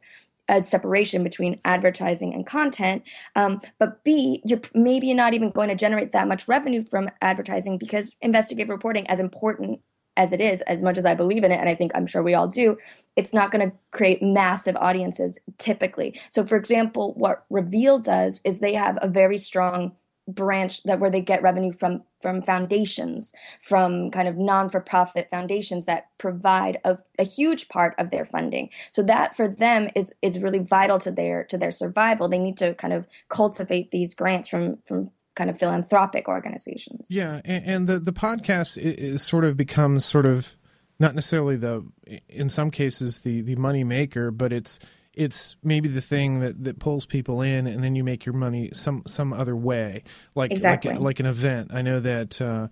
a 0.47 0.63
separation 0.63 1.23
between 1.23 1.59
advertising 1.65 2.33
and 2.33 2.45
content. 2.45 3.03
Um, 3.35 3.59
but 3.79 4.03
B, 4.03 4.41
you're 4.45 4.61
maybe 4.73 5.13
not 5.13 5.33
even 5.33 5.49
going 5.49 5.69
to 5.69 5.75
generate 5.75 6.11
that 6.11 6.27
much 6.27 6.47
revenue 6.47 6.81
from 6.81 7.09
advertising 7.21 7.77
because 7.77 8.15
investigative 8.21 8.69
reporting, 8.69 9.07
as 9.07 9.19
important 9.19 9.81
as 10.17 10.31
it 10.31 10.41
is, 10.41 10.61
as 10.61 10.81
much 10.81 10.97
as 10.97 11.05
I 11.05 11.13
believe 11.13 11.43
in 11.43 11.51
it, 11.51 11.59
and 11.59 11.69
I 11.69 11.75
think 11.75 11.91
I'm 11.95 12.07
sure 12.07 12.23
we 12.23 12.33
all 12.33 12.47
do, 12.47 12.77
it's 13.15 13.33
not 13.33 13.51
going 13.51 13.69
to 13.69 13.75
create 13.91 14.21
massive 14.21 14.75
audiences 14.77 15.39
typically. 15.57 16.19
So, 16.29 16.45
for 16.45 16.55
example, 16.55 17.13
what 17.15 17.45
Reveal 17.49 17.99
does 17.99 18.41
is 18.43 18.59
they 18.59 18.73
have 18.73 18.97
a 19.01 19.07
very 19.07 19.37
strong 19.37 19.93
branch 20.27 20.83
that 20.83 20.99
where 20.99 21.09
they 21.09 21.21
get 21.21 21.41
revenue 21.43 21.71
from 21.71 22.01
from 22.19 22.41
foundations 22.41 23.31
from 23.61 24.09
kind 24.09 24.27
of 24.27 24.37
non-for-profit 24.37 25.29
foundations 25.29 25.85
that 25.85 26.07
provide 26.17 26.79
a, 26.83 26.97
a, 27.19 27.23
huge 27.23 27.69
part 27.69 27.93
of 27.99 28.09
their 28.09 28.25
funding 28.25 28.67
so 28.89 29.03
that 29.03 29.35
for 29.35 29.47
them 29.47 29.87
is 29.93 30.15
is 30.23 30.41
really 30.41 30.57
vital 30.57 30.97
to 30.97 31.11
their 31.11 31.43
to 31.43 31.59
their 31.59 31.69
survival 31.69 32.27
they 32.27 32.39
need 32.39 32.57
to 32.57 32.73
kind 32.75 32.93
of 32.93 33.07
cultivate 33.29 33.91
these 33.91 34.15
grants 34.15 34.47
from 34.47 34.77
from 34.83 35.11
kind 35.35 35.49
of 35.49 35.57
philanthropic 35.57 36.27
organizations 36.27 37.09
yeah 37.09 37.41
and, 37.45 37.65
and 37.65 37.87
the 37.87 37.99
the 37.99 38.13
podcast 38.13 38.77
is 38.77 39.21
sort 39.21 39.45
of 39.45 39.57
becomes 39.57 40.05
sort 40.05 40.25
of 40.25 40.55
not 40.99 41.13
necessarily 41.13 41.55
the 41.55 41.85
in 42.29 42.49
some 42.49 42.71
cases 42.71 43.19
the 43.19 43.41
the 43.41 43.55
money 43.55 43.83
maker 43.83 44.31
but 44.31 44.51
it's 44.51 44.79
it's 45.13 45.55
maybe 45.63 45.87
the 45.87 46.01
thing 46.01 46.41
that, 46.41 46.61
that 46.61 46.77
pulls 46.77 47.05
people 47.05 47.41
in 47.41 47.67
and 47.67 47.81
then 47.81 47.95
you 47.95 48.03
make 48.03 48.25
your 48.25 48.35
money 48.35 48.69
some 48.73 49.03
some 49.05 49.31
other 49.33 49.55
way 49.55 50.03
like 50.35 50.51
exactly. 50.51 50.91
like, 50.91 51.01
like 51.01 51.19
an 51.19 51.25
event 51.25 51.71
i 51.73 51.81
know 51.81 51.99
that 51.99 52.41
uh, 52.41 52.67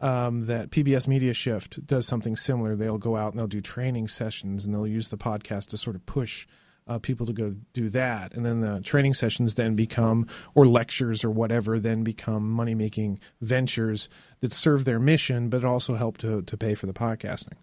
um, 0.00 0.46
that 0.46 0.70
PBS 0.70 1.08
Media 1.08 1.32
Shift 1.32 1.86
does 1.86 2.06
something 2.06 2.36
similar. 2.36 2.76
They'll 2.76 2.98
go 2.98 3.16
out 3.16 3.32
and 3.32 3.38
they'll 3.38 3.46
do 3.46 3.62
training 3.62 4.08
sessions 4.08 4.66
and 4.66 4.74
they'll 4.74 4.86
use 4.86 5.08
the 5.08 5.16
podcast 5.16 5.68
to 5.68 5.78
sort 5.78 5.96
of 5.96 6.04
push 6.04 6.46
uh, 6.86 6.98
people 6.98 7.26
to 7.26 7.32
go 7.32 7.54
do 7.72 7.88
that. 7.90 8.34
And 8.34 8.44
then 8.44 8.60
the 8.60 8.80
training 8.80 9.14
sessions 9.14 9.54
then 9.54 9.74
become, 9.74 10.26
or 10.54 10.66
lectures 10.66 11.24
or 11.24 11.30
whatever, 11.30 11.78
then 11.78 12.02
become 12.04 12.50
money 12.50 12.74
making 12.74 13.20
ventures 13.40 14.08
that 14.40 14.52
serve 14.52 14.84
their 14.84 15.00
mission, 15.00 15.48
but 15.48 15.64
also 15.64 15.94
help 15.94 16.18
to, 16.18 16.42
to 16.42 16.56
pay 16.56 16.74
for 16.74 16.86
the 16.86 16.92
podcasting. 16.92 17.54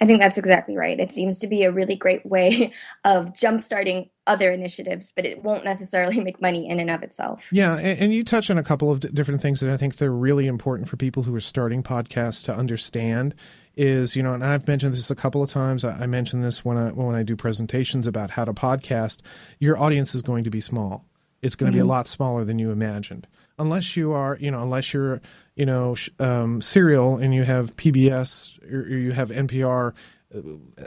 I 0.00 0.06
think 0.06 0.20
that's 0.20 0.38
exactly 0.38 0.76
right. 0.76 0.98
It 0.98 1.12
seems 1.12 1.38
to 1.40 1.46
be 1.46 1.64
a 1.64 1.72
really 1.72 1.96
great 1.96 2.24
way 2.24 2.72
of 3.04 3.32
jumpstarting 3.32 4.10
other 4.26 4.52
initiatives, 4.52 5.12
but 5.14 5.24
it 5.24 5.42
won't 5.42 5.64
necessarily 5.64 6.20
make 6.24 6.40
money 6.40 6.68
in 6.68 6.78
and 6.78 6.90
of 6.90 7.02
itself. 7.02 7.48
Yeah, 7.52 7.76
and, 7.76 8.00
and 8.00 8.14
you 8.14 8.24
touch 8.24 8.50
on 8.50 8.58
a 8.58 8.62
couple 8.62 8.92
of 8.92 9.00
d- 9.00 9.08
different 9.12 9.40
things 9.40 9.60
that 9.60 9.70
I 9.70 9.76
think 9.76 9.96
they're 9.96 10.10
really 10.10 10.46
important 10.46 10.88
for 10.88 10.96
people 10.96 11.22
who 11.22 11.34
are 11.34 11.40
starting 11.40 11.82
podcasts 11.82 12.44
to 12.44 12.54
understand. 12.54 13.34
Is 13.80 14.16
you 14.16 14.24
know, 14.24 14.34
and 14.34 14.44
I've 14.44 14.66
mentioned 14.66 14.92
this 14.92 15.08
a 15.08 15.14
couple 15.14 15.40
of 15.40 15.50
times. 15.50 15.84
I, 15.84 15.92
I 16.02 16.06
mentioned 16.06 16.42
this 16.42 16.64
when 16.64 16.76
I 16.76 16.90
when 16.90 17.14
I 17.14 17.22
do 17.22 17.36
presentations 17.36 18.08
about 18.08 18.30
how 18.30 18.44
to 18.44 18.52
podcast. 18.52 19.20
Your 19.60 19.78
audience 19.78 20.16
is 20.16 20.22
going 20.22 20.42
to 20.44 20.50
be 20.50 20.60
small. 20.60 21.07
It's 21.40 21.54
going 21.54 21.72
to 21.72 21.78
mm-hmm. 21.78 21.86
be 21.86 21.88
a 21.88 21.92
lot 21.92 22.06
smaller 22.06 22.44
than 22.44 22.58
you 22.58 22.70
imagined 22.70 23.26
unless 23.58 23.96
you 23.96 24.12
are, 24.12 24.38
you 24.40 24.50
know, 24.50 24.60
unless 24.60 24.92
you're, 24.92 25.20
you 25.56 25.66
know, 25.66 25.96
um, 26.18 26.62
serial 26.62 27.16
and 27.16 27.34
you 27.34 27.42
have 27.42 27.76
PBS 27.76 28.62
or, 28.72 28.88
you 28.88 29.12
have 29.12 29.30
NPR 29.30 29.94
uh, 30.34 30.40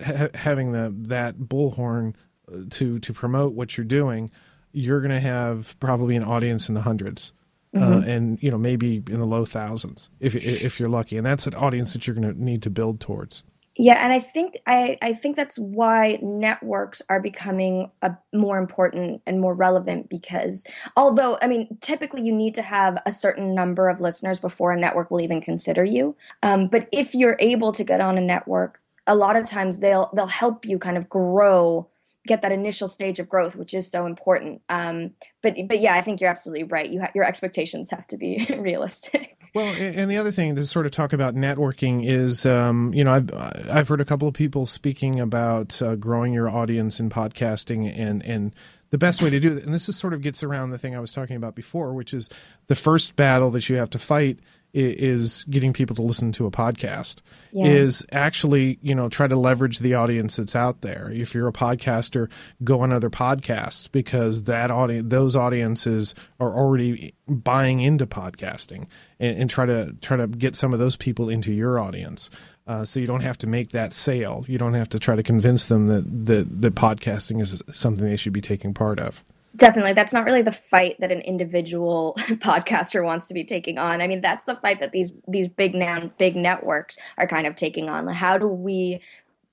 ha- 0.03 0.29
having 0.33 0.71
the 0.71 0.93
that 1.07 1.37
bullhorn 1.37 2.15
uh, 2.51 2.57
to 2.69 2.99
to 2.99 3.13
promote 3.13 3.53
what 3.53 3.77
you're 3.77 3.85
doing, 3.85 4.31
you're 4.71 5.01
going 5.01 5.11
to 5.11 5.19
have 5.19 5.75
probably 5.79 6.15
an 6.15 6.23
audience 6.23 6.69
in 6.69 6.75
the 6.75 6.81
hundreds. 6.81 7.33
Uh, 7.73 7.79
mm-hmm. 7.79 7.93
Uh, 7.93 8.01
and 8.01 8.43
you 8.43 8.51
know 8.51 8.57
maybe 8.57 8.97
in 8.97 9.17
the 9.17 9.25
low 9.25 9.45
thousands 9.45 10.09
if 10.19 10.35
if 10.35 10.77
you're 10.77 10.89
lucky, 10.89 11.15
and 11.15 11.25
that's 11.25 11.47
an 11.47 11.55
audience 11.55 11.93
that 11.93 12.05
you're 12.05 12.15
going 12.15 12.33
to 12.33 12.43
need 12.43 12.61
to 12.61 12.69
build 12.69 12.99
towards. 12.99 13.45
Yeah, 13.77 14.03
and 14.03 14.11
I 14.11 14.19
think 14.19 14.57
I, 14.67 14.97
I 15.01 15.13
think 15.13 15.37
that's 15.37 15.57
why 15.57 16.19
networks 16.21 17.01
are 17.09 17.21
becoming 17.21 17.89
a, 18.01 18.17
more 18.33 18.57
important 18.57 19.21
and 19.25 19.39
more 19.39 19.53
relevant 19.53 20.09
because 20.09 20.65
although 20.97 21.37
I 21.41 21.47
mean 21.47 21.77
typically 21.79 22.21
you 22.21 22.33
need 22.33 22.53
to 22.55 22.61
have 22.63 22.97
a 23.05 23.13
certain 23.13 23.55
number 23.55 23.87
of 23.87 24.01
listeners 24.01 24.39
before 24.39 24.73
a 24.73 24.79
network 24.79 25.09
will 25.09 25.21
even 25.21 25.39
consider 25.41 25.85
you. 25.85 26.15
Um, 26.43 26.67
but 26.67 26.89
if 26.91 27.15
you're 27.15 27.37
able 27.39 27.71
to 27.71 27.83
get 27.85 28.01
on 28.01 28.17
a 28.17 28.21
network, 28.21 28.81
a 29.07 29.15
lot 29.15 29.37
of 29.37 29.49
times 29.49 29.79
they'll 29.79 30.09
they'll 30.13 30.27
help 30.27 30.65
you 30.65 30.77
kind 30.77 30.97
of 30.97 31.07
grow 31.07 31.87
get 32.27 32.41
that 32.43 32.51
initial 32.51 32.87
stage 32.87 33.19
of 33.19 33.29
growth, 33.29 33.55
which 33.55 33.73
is 33.73 33.89
so 33.89 34.05
important. 34.05 34.61
Um, 34.69 35.11
but 35.41 35.55
but 35.67 35.79
yeah, 35.79 35.95
I 35.95 36.01
think 36.01 36.19
you're 36.19 36.29
absolutely 36.29 36.65
right. 36.65 36.89
You 36.89 37.01
ha- 37.01 37.11
your 37.15 37.23
expectations 37.23 37.89
have 37.91 38.05
to 38.07 38.17
be 38.17 38.45
realistic. 38.59 39.40
Well, 39.53 39.73
and 39.73 40.09
the 40.09 40.15
other 40.15 40.31
thing 40.31 40.55
to 40.55 40.65
sort 40.65 40.85
of 40.85 40.93
talk 40.93 41.11
about 41.11 41.35
networking 41.35 42.05
is, 42.05 42.45
um, 42.45 42.93
you 42.93 43.03
know, 43.03 43.11
I've 43.11 43.33
I've 43.69 43.87
heard 43.89 43.99
a 43.99 44.05
couple 44.05 44.27
of 44.27 44.33
people 44.33 44.65
speaking 44.65 45.19
about 45.19 45.81
uh, 45.81 45.95
growing 45.95 46.31
your 46.31 46.49
audience 46.49 47.01
in 47.01 47.09
podcasting 47.09 47.91
and 47.97 48.25
and 48.25 48.55
the 48.91 48.97
best 48.97 49.21
way 49.21 49.29
to 49.29 49.39
do 49.41 49.57
it. 49.57 49.63
And 49.65 49.73
this 49.73 49.89
is 49.89 49.97
sort 49.97 50.13
of 50.13 50.21
gets 50.21 50.41
around 50.41 50.69
the 50.69 50.77
thing 50.77 50.95
I 50.95 51.01
was 51.01 51.11
talking 51.11 51.35
about 51.35 51.55
before, 51.55 51.93
which 51.93 52.13
is 52.13 52.29
the 52.67 52.75
first 52.75 53.17
battle 53.17 53.49
that 53.51 53.67
you 53.67 53.75
have 53.75 53.89
to 53.89 53.99
fight 53.99 54.39
is 54.73 55.43
getting 55.49 55.73
people 55.73 55.95
to 55.95 56.01
listen 56.01 56.31
to 56.31 56.45
a 56.45 56.51
podcast 56.51 57.17
yeah. 57.51 57.65
is 57.65 58.05
actually 58.11 58.79
you 58.81 58.95
know 58.95 59.09
try 59.09 59.27
to 59.27 59.35
leverage 59.35 59.79
the 59.79 59.93
audience 59.93 60.37
that's 60.37 60.55
out 60.55 60.81
there. 60.81 61.09
If 61.13 61.33
you're 61.33 61.47
a 61.47 61.53
podcaster 61.53 62.29
go 62.63 62.81
on 62.81 62.91
other 62.91 63.09
podcasts 63.09 63.91
because 63.91 64.43
that 64.43 64.71
audience 64.71 65.09
those 65.09 65.35
audiences 65.35 66.15
are 66.39 66.51
already 66.51 67.13
buying 67.27 67.81
into 67.81 68.05
podcasting 68.05 68.87
and, 69.19 69.41
and 69.41 69.49
try 69.49 69.65
to 69.65 69.93
try 70.01 70.17
to 70.17 70.27
get 70.27 70.55
some 70.55 70.73
of 70.73 70.79
those 70.79 70.95
people 70.95 71.29
into 71.29 71.51
your 71.51 71.79
audience. 71.79 72.29
Uh, 72.67 72.85
so 72.85 72.99
you 72.99 73.07
don't 73.07 73.23
have 73.23 73.37
to 73.39 73.47
make 73.47 73.71
that 73.71 73.91
sale. 73.91 74.45
You 74.47 74.57
don't 74.57 74.75
have 74.75 74.89
to 74.89 74.99
try 74.99 75.15
to 75.15 75.23
convince 75.23 75.67
them 75.67 75.87
that 75.87 76.25
that, 76.27 76.61
that 76.61 76.75
podcasting 76.75 77.41
is 77.41 77.61
something 77.71 78.05
they 78.05 78.15
should 78.15 78.33
be 78.33 78.41
taking 78.41 78.73
part 78.73 78.99
of 78.99 79.23
Definitely. 79.55 79.93
That's 79.93 80.13
not 80.13 80.25
really 80.25 80.41
the 80.41 80.51
fight 80.51 80.95
that 80.99 81.11
an 81.11 81.21
individual 81.21 82.15
podcaster 82.19 83.03
wants 83.03 83.27
to 83.27 83.33
be 83.33 83.43
taking 83.43 83.77
on. 83.77 84.01
I 84.01 84.07
mean, 84.07 84.21
that's 84.21 84.45
the 84.45 84.55
fight 84.55 84.79
that 84.79 84.93
these 84.93 85.13
these 85.27 85.49
big 85.49 85.75
now 85.75 86.11
big 86.17 86.35
networks 86.37 86.97
are 87.17 87.27
kind 87.27 87.45
of 87.45 87.55
taking 87.55 87.89
on. 87.89 88.07
How 88.07 88.37
do 88.37 88.47
we 88.47 89.01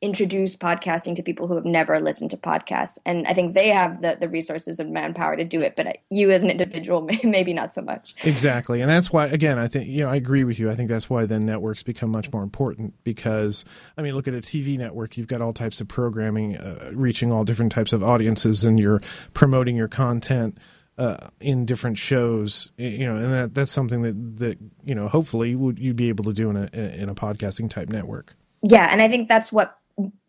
introduce 0.01 0.55
podcasting 0.55 1.17
to 1.17 1.23
people 1.23 1.49
who 1.49 1.55
have 1.55 1.65
never 1.65 1.99
listened 2.01 2.31
to 2.31 2.37
podcasts. 2.37 2.99
And 3.05 3.27
i 3.27 3.33
think 3.33 3.55
they 3.55 3.69
have 3.69 4.01
the, 4.01 4.17
the 4.21 4.29
resources 4.29 4.79
and 4.79 4.93
manpower 4.93 5.37
to 5.37 5.45
do 5.45 5.61
it 5.61 5.75
but 5.77 5.99
you 6.11 6.31
as 6.31 6.43
an 6.43 6.51
individual 6.51 7.03
maybe 7.25 7.53
not 7.53 7.73
so 7.73 7.83
much. 7.83 8.15
Exactly. 8.25 8.81
And 8.81 8.91
that's 8.91 9.13
why 9.13 9.27
again 9.27 9.59
i 9.59 9.67
think 9.67 9.89
you 9.89 10.05
know 10.05 10.11
i 10.11 10.17
agree 10.17 10.45
with 10.45 10.59
you. 10.59 10.71
I 10.71 10.75
think 10.75 10.89
that's 10.89 11.11
why 11.11 11.27
then 11.27 11.47
networks 11.47 11.83
become 11.83 12.11
much 12.11 12.33
more 12.33 12.43
important 12.43 12.95
because 13.05 13.65
i 13.97 14.03
mean 14.03 14.15
look 14.15 14.29
at 14.29 14.35
a 14.35 14.39
tv 14.41 14.79
network. 14.79 15.17
You've 15.17 15.27
got 15.27 15.41
all 15.41 15.53
types 15.53 15.81
of 15.81 15.89
programming 15.89 16.57
uh, 16.57 16.91
reaching 16.95 17.33
all 17.33 17.45
different 17.45 17.73
types 17.73 17.93
of 17.93 18.03
audiences 18.03 18.65
and 18.65 18.79
you're 18.79 19.03
promoting 19.35 19.77
your 19.77 19.89
content 19.89 20.59
uh, 20.99 21.29
in 21.41 21.65
different 21.65 21.97
shows, 21.97 22.71
you 22.77 23.07
know, 23.07 23.15
and 23.15 23.33
that 23.33 23.55
that's 23.55 23.71
something 23.71 24.03
that 24.03 24.39
that 24.39 24.59
you 24.85 24.95
know, 24.95 25.07
hopefully, 25.07 25.55
would 25.55 25.79
you'd 25.79 25.95
be 25.95 26.09
able 26.09 26.25
to 26.25 26.33
do 26.33 26.51
in 26.51 26.57
a 26.57 26.69
in 26.73 27.09
a 27.09 27.15
podcasting 27.15 27.71
type 27.71 27.89
network. 27.89 28.35
Yeah, 28.63 28.89
and 28.91 29.01
I 29.01 29.09
think 29.09 29.29
that's 29.29 29.53
what 29.53 29.78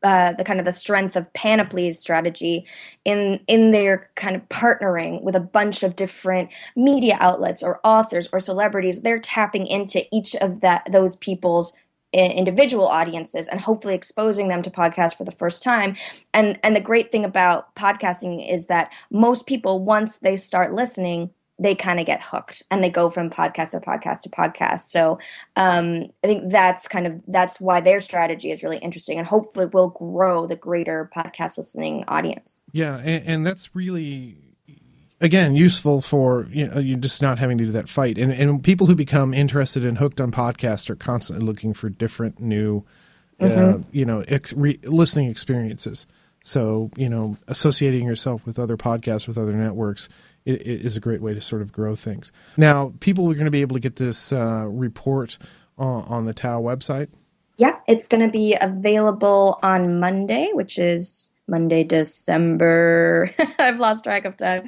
uh, 0.03 0.33
the 0.33 0.43
kind 0.43 0.59
of 0.59 0.65
the 0.65 0.73
strength 0.73 1.15
of 1.15 1.31
Panoply's 1.33 1.99
strategy 1.99 2.65
in 3.05 3.39
in 3.47 3.71
their 3.71 4.09
kind 4.15 4.35
of 4.35 4.47
partnering 4.49 5.21
with 5.21 5.35
a 5.35 5.39
bunch 5.39 5.83
of 5.83 5.95
different 5.95 6.51
media 6.75 7.17
outlets 7.19 7.61
or 7.61 7.79
authors 7.83 8.29
or 8.31 8.39
celebrities. 8.39 9.01
They're 9.01 9.19
tapping 9.19 9.67
into 9.67 10.03
each 10.15 10.35
of 10.35 10.61
that 10.61 10.87
those 10.91 11.15
people's 11.15 11.73
individual 12.11 12.87
audiences 12.87 13.47
and 13.47 13.61
hopefully 13.61 13.93
exposing 13.93 14.47
them 14.47 14.63
to 14.63 14.71
podcasts 14.71 15.15
for 15.15 15.25
the 15.25 15.31
first 15.31 15.61
time 15.61 15.95
and 16.33 16.59
and 16.63 16.75
the 16.75 16.81
great 16.81 17.11
thing 17.11 17.23
about 17.23 17.75
podcasting 17.75 18.51
is 18.51 18.65
that 18.65 18.91
most 19.11 19.45
people 19.45 19.83
once 19.83 20.17
they 20.17 20.35
start 20.35 20.73
listening 20.73 21.29
they 21.59 21.75
kind 21.75 21.99
of 21.99 22.05
get 22.05 22.23
hooked 22.23 22.63
and 22.71 22.83
they 22.83 22.89
go 22.89 23.09
from 23.09 23.29
podcast 23.29 23.71
to 23.71 23.79
podcast 23.81 24.21
to 24.21 24.29
podcast. 24.29 24.87
So 24.87 25.19
um, 25.55 26.05
I 26.23 26.27
think 26.27 26.51
that's 26.51 26.87
kind 26.87 27.05
of 27.05 27.21
that's 27.27 27.59
why 27.59 27.81
their 27.81 27.99
strategy 27.99 28.49
is 28.49 28.63
really 28.63 28.77
interesting 28.77 29.19
and 29.19 29.27
hopefully 29.27 29.65
will 29.65 29.89
grow 29.89 30.47
the 30.47 30.55
greater 30.55 31.09
podcast 31.15 31.57
listening 31.57 32.05
audience. 32.07 32.63
Yeah, 32.71 32.97
and, 32.97 33.27
and 33.27 33.45
that's 33.45 33.75
really 33.75 34.37
again 35.21 35.55
useful 35.55 36.01
for 36.01 36.47
you 36.49 36.67
know 36.67 36.79
you 36.79 36.95
just 36.95 37.21
not 37.21 37.39
having 37.39 37.57
to 37.57 37.65
do 37.65 37.71
that 37.71 37.89
fight 37.89 38.17
and 38.17 38.31
and 38.31 38.63
people 38.63 38.87
who 38.87 38.95
become 38.95 39.33
interested 39.33 39.83
and 39.83 39.97
hooked 39.97 40.21
on 40.21 40.31
podcasts 40.31 40.89
are 40.89 40.95
constantly 40.95 41.45
looking 41.45 41.73
for 41.73 41.89
different 41.89 42.39
new 42.39 42.85
uh, 43.41 43.45
mm-hmm. 43.45 43.81
you 43.91 44.05
know 44.05 44.23
ex- 44.29 44.53
re- 44.53 44.79
listening 44.83 45.29
experiences 45.29 46.07
so 46.41 46.89
you 46.95 47.09
know 47.09 47.35
associating 47.47 48.05
yourself 48.05 48.45
with 48.45 48.57
other 48.57 48.77
podcasts 48.77 49.27
with 49.27 49.37
other 49.37 49.53
networks 49.53 50.07
it, 50.49 50.61
it 50.61 50.85
is 50.85 50.97
a 50.97 50.99
great 50.99 51.21
way 51.21 51.33
to 51.33 51.41
sort 51.41 51.61
of 51.61 51.71
grow 51.71 51.95
things. 51.95 52.31
Now, 52.57 52.93
people 52.99 53.29
are 53.29 53.35
going 53.35 53.45
to 53.45 53.51
be 53.51 53.61
able 53.61 53.75
to 53.75 53.79
get 53.79 53.97
this 53.97 54.33
uh, 54.33 54.65
report 54.67 55.37
on, 55.77 56.03
on 56.05 56.25
the 56.25 56.33
Tow 56.33 56.61
website. 56.61 57.09
Yeah, 57.57 57.75
it's 57.87 58.07
going 58.07 58.25
to 58.25 58.31
be 58.31 58.55
available 58.59 59.59
on 59.61 59.99
Monday, 59.99 60.49
which 60.53 60.79
is 60.79 61.31
Monday, 61.49 61.83
December. 61.83 63.33
I've 63.59 63.79
lost 63.79 64.03
track 64.03 64.25
of 64.25 64.37
time. 64.37 64.63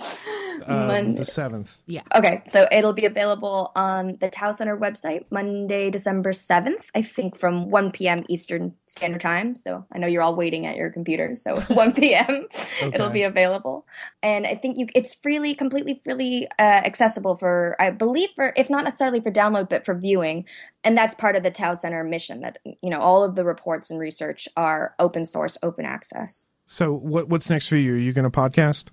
Uh, 0.66 0.88
Monday. 0.88 1.20
The 1.20 1.24
7th. 1.24 1.78
Yeah. 1.88 2.04
Okay. 2.16 2.44
So 2.48 2.68
it'll 2.72 2.94
be 2.94 3.06
available 3.06 3.72
on 3.76 4.18
the 4.20 4.30
Tow 4.30 4.52
Center 4.52 4.78
website 4.78 5.26
Monday, 5.30 5.90
December 5.90 6.32
7th, 6.32 6.90
I 6.94 7.02
think 7.02 7.36
from 7.36 7.70
1 7.70 7.92
p.m. 7.92 8.24
Eastern 8.30 8.76
Standard 8.88 9.22
Time. 9.22 9.56
So 9.56 9.86
I 9.92 9.98
know 9.98 10.08
you're 10.08 10.22
all 10.22 10.36
waiting 10.36 10.66
at 10.66 10.76
your 10.76 10.90
computers. 10.90 11.42
So 11.42 11.60
1 11.68 11.94
p.m. 11.96 12.48
okay. 12.82 12.92
it'll 12.94 13.10
be 13.10 13.24
available. 13.24 13.86
And 14.22 14.46
I 14.46 14.56
think 14.56 14.78
you 14.78 14.88
it's 14.96 15.16
freely, 15.16 15.54
completely 15.54 16.00
freely 16.04 16.48
uh, 16.60 16.82
accessible 16.86 17.36
for, 17.36 17.76
I 17.80 17.90
believe, 17.90 18.30
for, 18.36 18.54
if 18.56 18.70
not 18.70 18.84
necessarily 18.84 19.22
for 19.22 19.32
download, 19.32 19.70
but 19.70 19.86
for 19.86 19.96
viewing. 19.96 20.46
And 20.84 20.98
that's 20.98 21.16
part 21.16 21.36
of 21.36 21.44
the 21.44 21.52
Tow 21.52 21.74
Center 21.74 22.04
mission 22.04 22.42
that, 22.42 22.60
you 22.66 22.90
know, 22.90 23.00
all 23.00 23.24
of 23.24 23.36
the 23.36 23.46
reports 23.46 23.92
and 23.92 24.00
research 24.00 24.48
are 24.58 24.96
open 25.00 25.26
source, 25.26 25.58
open 25.64 25.86
access. 25.86 26.46
So 26.72 26.94
what 26.94 27.28
what's 27.28 27.50
next 27.50 27.68
for 27.68 27.76
you? 27.76 27.96
Are 27.96 27.98
you 27.98 28.14
going 28.14 28.24
to 28.24 28.30
podcast? 28.32 28.86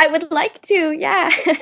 I 0.00 0.08
would 0.08 0.32
like 0.32 0.60
to, 0.62 0.90
yeah. 0.90 1.30
uh, 1.46 1.54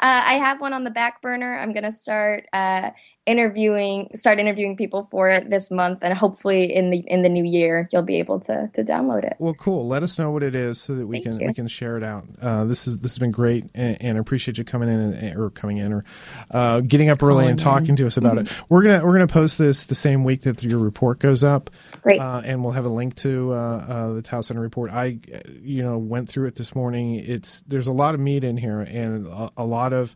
I 0.00 0.32
have 0.34 0.62
one 0.62 0.72
on 0.72 0.84
the 0.84 0.90
back 0.90 1.20
burner. 1.20 1.58
I'm 1.58 1.74
going 1.74 1.84
to 1.84 1.92
start 1.92 2.46
uh, 2.54 2.92
interviewing 3.28 4.08
start 4.14 4.38
interviewing 4.38 4.74
people 4.74 5.02
for 5.10 5.28
it 5.28 5.50
this 5.50 5.70
month 5.70 5.98
and 6.00 6.16
hopefully 6.16 6.74
in 6.74 6.88
the 6.88 7.04
in 7.06 7.20
the 7.20 7.28
new 7.28 7.44
year 7.44 7.86
you'll 7.92 8.00
be 8.00 8.18
able 8.18 8.40
to 8.40 8.70
to 8.72 8.82
download 8.82 9.22
it. 9.22 9.36
Well 9.38 9.52
cool. 9.52 9.86
Let 9.86 10.02
us 10.02 10.18
know 10.18 10.30
what 10.30 10.42
it 10.42 10.54
is 10.54 10.80
so 10.80 10.94
that 10.94 11.06
we 11.06 11.16
Thank 11.16 11.24
can 11.24 11.40
you. 11.40 11.46
we 11.48 11.54
can 11.54 11.68
share 11.68 11.98
it 11.98 12.02
out. 12.02 12.24
Uh, 12.40 12.64
this 12.64 12.88
is 12.88 13.00
this 13.00 13.12
has 13.12 13.18
been 13.18 13.30
great 13.30 13.66
and, 13.74 14.00
and 14.00 14.16
I 14.16 14.20
appreciate 14.20 14.56
you 14.56 14.64
coming 14.64 14.88
in 14.88 15.12
and, 15.12 15.38
or 15.38 15.50
coming 15.50 15.76
in 15.76 15.92
or 15.92 16.04
uh, 16.50 16.80
getting 16.80 17.10
up 17.10 17.22
early 17.22 17.46
and 17.46 17.58
talking 17.58 17.90
in. 17.90 17.96
to 17.96 18.06
us 18.06 18.16
about 18.16 18.36
mm-hmm. 18.36 18.46
it 18.46 18.70
we're 18.70 18.82
gonna 18.82 19.04
we're 19.04 19.12
gonna 19.12 19.26
post 19.26 19.58
this 19.58 19.84
the 19.84 19.94
same 19.94 20.24
week 20.24 20.42
that 20.42 20.62
your 20.62 20.78
report 20.78 21.18
goes 21.18 21.44
up. 21.44 21.68
Great. 22.00 22.18
Uh, 22.18 22.40
and 22.44 22.64
we'll 22.64 22.72
have 22.72 22.86
a 22.86 22.90
link 22.90 23.14
to 23.16 23.52
uh, 23.52 23.56
uh, 23.56 24.12
the 24.14 24.22
Tow 24.22 24.40
Center 24.40 24.62
report. 24.62 24.90
I 24.90 25.18
you 25.60 25.82
know 25.82 25.98
went 25.98 26.30
through 26.30 26.46
it 26.46 26.54
this 26.54 26.74
morning. 26.74 27.16
It's 27.16 27.60
there's 27.66 27.88
a 27.88 27.92
lot 27.92 28.14
of 28.14 28.20
meat 28.20 28.42
in 28.42 28.56
here 28.56 28.80
and 28.80 29.26
a, 29.26 29.50
a 29.58 29.64
lot 29.64 29.92
of 29.92 30.14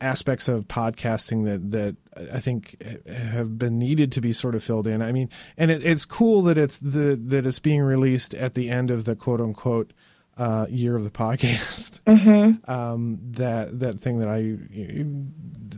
aspects 0.00 0.48
of 0.48 0.66
podcasting 0.68 1.44
that 1.44 1.70
that 1.70 1.96
I 2.32 2.40
think 2.40 2.82
have 3.08 3.58
been 3.58 3.78
needed 3.78 4.12
to 4.12 4.20
be 4.20 4.32
sort 4.32 4.54
of 4.54 4.64
filled 4.64 4.86
in. 4.86 5.02
I 5.02 5.12
mean, 5.12 5.28
and 5.56 5.70
it, 5.70 5.84
it's 5.84 6.04
cool 6.04 6.42
that 6.42 6.58
it's 6.58 6.78
the 6.78 7.16
that 7.16 7.46
it's 7.46 7.58
being 7.58 7.82
released 7.82 8.34
at 8.34 8.54
the 8.54 8.70
end 8.70 8.90
of 8.90 9.04
the 9.04 9.14
quote 9.16 9.40
unquote 9.40 9.92
uh, 10.36 10.66
year 10.70 10.96
of 10.96 11.04
the 11.04 11.10
podcast. 11.10 11.98
Mm-hmm. 12.10 12.68
Um, 12.68 13.20
that 13.32 13.78
that 13.78 14.00
thing 14.00 14.18
that 14.18 14.28
I 14.28 14.56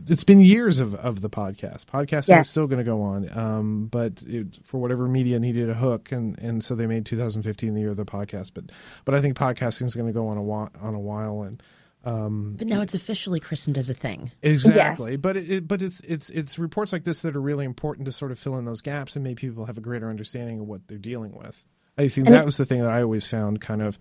it's 0.09 0.23
been 0.23 0.39
years 0.39 0.79
of, 0.79 0.95
of 0.95 1.21
the 1.21 1.29
podcast. 1.29 1.85
Podcasting 1.85 2.29
yes. 2.29 2.47
is 2.47 2.49
still 2.49 2.65
going 2.65 2.79
to 2.79 2.83
go 2.83 3.01
on, 3.01 3.37
um, 3.37 3.85
but 3.87 4.23
it, 4.25 4.57
for 4.63 4.79
whatever 4.79 5.07
media 5.07 5.39
needed 5.39 5.69
a 5.69 5.73
hook, 5.73 6.11
and, 6.11 6.39
and 6.39 6.63
so 6.63 6.75
they 6.75 6.87
made 6.87 7.05
2015 7.05 7.73
the 7.73 7.81
year 7.81 7.89
of 7.89 7.97
the 7.97 8.05
podcast. 8.05 8.51
But 8.55 8.71
but 9.05 9.13
I 9.13 9.21
think 9.21 9.37
podcasting 9.37 9.85
is 9.85 9.93
going 9.93 10.07
to 10.07 10.13
go 10.13 10.27
on 10.27 10.37
a 10.37 10.41
while, 10.41 10.71
on 10.81 10.95
a 10.95 10.99
while, 10.99 11.43
and 11.43 11.61
um, 12.03 12.55
but 12.57 12.67
now 12.67 12.81
it's 12.81 12.93
officially 12.93 13.39
christened 13.39 13.77
as 13.77 13.89
a 13.89 13.93
thing. 13.93 14.31
Exactly, 14.41 15.11
yes. 15.11 15.19
but 15.19 15.37
it, 15.37 15.51
it, 15.51 15.67
but 15.67 15.81
it's 15.81 16.01
it's 16.01 16.29
it's 16.29 16.59
reports 16.59 16.91
like 16.91 17.03
this 17.03 17.21
that 17.21 17.35
are 17.35 17.41
really 17.41 17.65
important 17.65 18.05
to 18.05 18.11
sort 18.11 18.31
of 18.31 18.39
fill 18.39 18.57
in 18.57 18.65
those 18.65 18.81
gaps 18.81 19.15
and 19.15 19.23
make 19.23 19.37
people 19.37 19.65
have 19.65 19.77
a 19.77 19.81
greater 19.81 20.09
understanding 20.09 20.59
of 20.59 20.67
what 20.67 20.87
they're 20.87 20.97
dealing 20.97 21.33
with. 21.33 21.65
I 21.97 22.07
see 22.07 22.21
that 22.23 22.45
was 22.45 22.57
the 22.57 22.65
thing 22.65 22.81
that 22.81 22.91
I 22.91 23.03
always 23.03 23.27
found 23.27 23.61
kind 23.61 23.81
of 23.81 23.97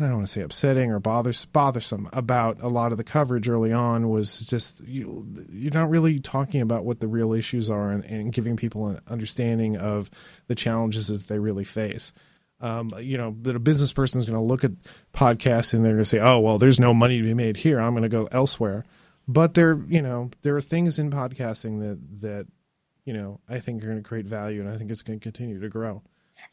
I 0.00 0.04
don't 0.04 0.16
want 0.16 0.26
to 0.28 0.32
say 0.32 0.40
upsetting 0.40 0.90
or 0.92 0.98
bothers, 0.98 1.44
bothersome 1.44 2.08
about 2.12 2.60
a 2.60 2.68
lot 2.68 2.92
of 2.92 2.98
the 2.98 3.04
coverage 3.04 3.48
early 3.48 3.72
on 3.72 4.08
was 4.08 4.40
just 4.40 4.80
you, 4.86 5.26
you're 5.50 5.74
not 5.74 5.90
really 5.90 6.20
talking 6.20 6.62
about 6.62 6.84
what 6.84 7.00
the 7.00 7.08
real 7.08 7.32
issues 7.34 7.68
are 7.68 7.90
and, 7.90 8.04
and 8.04 8.32
giving 8.32 8.56
people 8.56 8.86
an 8.86 9.00
understanding 9.08 9.76
of 9.76 10.10
the 10.46 10.54
challenges 10.54 11.08
that 11.08 11.26
they 11.28 11.38
really 11.38 11.64
face 11.64 12.14
um, 12.60 12.90
you 13.00 13.16
know, 13.16 13.36
that 13.42 13.56
a 13.56 13.60
business 13.60 13.92
person 13.92 14.18
is 14.18 14.26
going 14.26 14.36
to 14.36 14.44
look 14.44 14.64
at 14.64 14.72
podcasts 15.14 15.72
and 15.72 15.84
they're 15.84 15.92
going 15.92 16.02
to 16.02 16.08
say, 16.08 16.18
"Oh, 16.18 16.38
well, 16.40 16.58
there's 16.58 16.80
no 16.80 16.92
money 16.92 17.18
to 17.18 17.24
be 17.24 17.34
made 17.34 17.58
here. 17.58 17.80
I'm 17.80 17.92
going 17.92 18.02
to 18.02 18.08
go 18.08 18.28
elsewhere." 18.32 18.84
But 19.26 19.54
there, 19.54 19.80
you 19.88 20.02
know, 20.02 20.30
there 20.42 20.56
are 20.56 20.60
things 20.60 20.98
in 20.98 21.10
podcasting 21.10 21.80
that 21.80 22.20
that 22.20 22.46
you 23.04 23.12
know 23.12 23.40
I 23.48 23.60
think 23.60 23.82
are 23.82 23.86
going 23.86 24.02
to 24.02 24.08
create 24.08 24.26
value, 24.26 24.60
and 24.60 24.68
I 24.68 24.76
think 24.76 24.90
it's 24.90 25.02
going 25.02 25.18
to 25.18 25.22
continue 25.22 25.60
to 25.60 25.68
grow. 25.68 26.02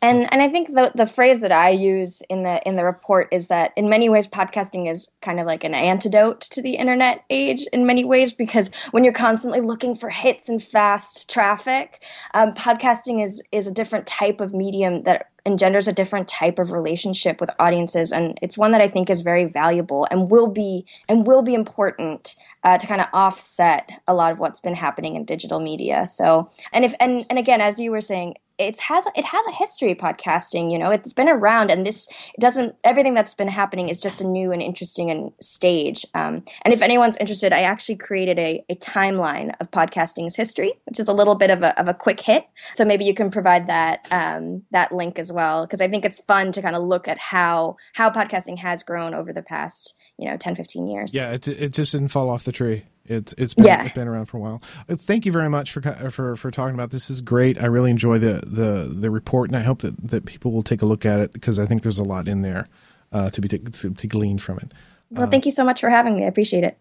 And 0.01 0.31
and 0.31 0.41
I 0.41 0.47
think 0.47 0.69
the 0.69 0.91
the 0.93 1.07
phrase 1.07 1.41
that 1.41 1.51
I 1.51 1.69
use 1.69 2.21
in 2.29 2.43
the 2.43 2.61
in 2.67 2.75
the 2.75 2.85
report 2.85 3.29
is 3.31 3.47
that 3.47 3.71
in 3.75 3.89
many 3.89 4.09
ways 4.09 4.27
podcasting 4.27 4.89
is 4.89 5.09
kind 5.21 5.39
of 5.39 5.47
like 5.47 5.63
an 5.63 5.73
antidote 5.73 6.41
to 6.41 6.61
the 6.61 6.75
internet 6.75 7.23
age 7.29 7.65
in 7.73 7.87
many 7.87 8.03
ways 8.03 8.31
because 8.31 8.69
when 8.91 9.03
you're 9.03 9.13
constantly 9.13 9.61
looking 9.61 9.95
for 9.95 10.09
hits 10.09 10.49
and 10.49 10.61
fast 10.61 11.29
traffic, 11.29 12.03
um, 12.33 12.53
podcasting 12.53 13.23
is 13.23 13.41
is 13.51 13.67
a 13.67 13.71
different 13.71 14.05
type 14.05 14.39
of 14.39 14.53
medium 14.53 15.03
that 15.03 15.29
engenders 15.47 15.87
a 15.87 15.93
different 15.93 16.27
type 16.27 16.59
of 16.59 16.71
relationship 16.71 17.39
with 17.41 17.49
audiences 17.59 18.11
and 18.11 18.37
it's 18.41 18.57
one 18.57 18.71
that 18.71 18.81
i 18.81 18.87
think 18.87 19.09
is 19.09 19.21
very 19.21 19.45
valuable 19.45 20.05
and 20.11 20.29
will 20.29 20.47
be 20.47 20.85
and 21.07 21.25
will 21.25 21.41
be 21.41 21.53
important 21.53 22.35
uh, 22.67 22.77
to 22.77 22.85
kind 22.85 22.99
of 22.99 23.07
offset 23.13 23.89
a 24.07 24.13
lot 24.13 24.31
of 24.31 24.39
what's 24.39 24.59
been 24.59 24.75
happening 24.75 25.15
in 25.15 25.23
digital 25.23 25.61
media. 25.61 26.05
So 26.05 26.49
and 26.73 26.83
if 26.83 26.93
and 26.99 27.25
and 27.29 27.39
again 27.39 27.61
as 27.61 27.79
you 27.79 27.91
were 27.91 28.01
saying 28.01 28.35
it 28.57 28.79
has 28.79 29.05
it 29.15 29.25
has 29.25 29.45
a 29.47 29.51
history 29.51 29.93
podcasting 29.93 30.71
you 30.71 30.77
know 30.77 30.89
it's 30.89 31.13
been 31.13 31.29
around 31.29 31.69
and 31.69 31.85
this 31.85 32.07
doesn't 32.39 32.75
everything 32.83 33.13
that's 33.13 33.33
been 33.33 33.47
happening 33.47 33.89
is 33.89 34.01
just 34.01 34.21
a 34.21 34.23
new 34.23 34.51
and 34.51 34.61
interesting 34.61 35.11
and 35.11 35.31
stage 35.39 36.05
um, 36.13 36.43
and 36.63 36.73
if 36.73 36.81
anyone's 36.81 37.17
interested 37.17 37.53
i 37.53 37.61
actually 37.61 37.95
created 37.95 38.39
a, 38.39 38.63
a 38.69 38.75
timeline 38.75 39.51
of 39.59 39.69
podcasting's 39.71 40.35
history 40.35 40.73
which 40.85 40.99
is 40.99 41.07
a 41.07 41.13
little 41.13 41.35
bit 41.35 41.49
of 41.49 41.61
a, 41.61 41.79
of 41.79 41.87
a 41.87 41.93
quick 41.93 42.19
hit 42.19 42.45
so 42.73 42.83
maybe 42.83 43.05
you 43.05 43.13
can 43.13 43.29
provide 43.29 43.67
that 43.67 44.07
um, 44.11 44.63
that 44.71 44.91
link 44.91 45.19
as 45.19 45.31
well 45.31 45.65
because 45.65 45.81
i 45.81 45.87
think 45.87 46.03
it's 46.03 46.19
fun 46.21 46.51
to 46.51 46.61
kind 46.61 46.75
of 46.75 46.83
look 46.83 47.07
at 47.07 47.17
how 47.17 47.75
how 47.93 48.09
podcasting 48.09 48.57
has 48.57 48.83
grown 48.83 49.13
over 49.13 49.31
the 49.31 49.43
past 49.43 49.95
you 50.17 50.29
know 50.29 50.37
10 50.37 50.55
15 50.55 50.87
years. 50.87 51.13
Yeah 51.13 51.31
it, 51.31 51.47
it 51.47 51.73
just 51.73 51.91
didn't 51.91 52.09
fall 52.09 52.29
off 52.29 52.43
the 52.43 52.51
tree 52.51 52.83
it's 53.07 53.33
it's 53.37 53.53
been, 53.53 53.65
yeah. 53.65 53.85
it's 53.85 53.95
been 53.95 54.07
around 54.07 54.25
for 54.25 54.37
a 54.37 54.39
while. 54.39 54.61
Uh, 54.89 54.95
thank 54.95 55.25
you 55.25 55.31
very 55.31 55.49
much 55.49 55.71
for 55.71 55.81
for 56.11 56.35
for 56.35 56.51
talking 56.51 56.75
about 56.75 56.91
this. 56.91 57.07
this. 57.07 57.17
is 57.17 57.21
great. 57.21 57.61
I 57.61 57.65
really 57.65 57.91
enjoy 57.91 58.17
the 58.17 58.41
the 58.45 58.93
the 58.93 59.09
report, 59.09 59.49
and 59.49 59.57
I 59.57 59.61
hope 59.61 59.81
that 59.81 60.09
that 60.09 60.25
people 60.25 60.51
will 60.51 60.63
take 60.63 60.81
a 60.81 60.85
look 60.85 61.05
at 61.05 61.19
it 61.19 61.33
because 61.33 61.59
I 61.59 61.65
think 61.65 61.83
there's 61.83 61.99
a 61.99 62.03
lot 62.03 62.27
in 62.27 62.41
there 62.41 62.67
uh, 63.11 63.29
to 63.29 63.41
be 63.41 63.47
to, 63.47 63.59
to, 63.59 64.07
glean 64.07 64.37
from 64.37 64.57
it. 64.59 64.73
Well, 65.09 65.23
uh, 65.23 65.29
thank 65.29 65.45
you 65.45 65.51
so 65.51 65.63
much 65.63 65.81
for 65.81 65.89
having 65.89 66.15
me. 66.15 66.23
I 66.23 66.27
appreciate 66.27 66.63
it. 66.63 66.77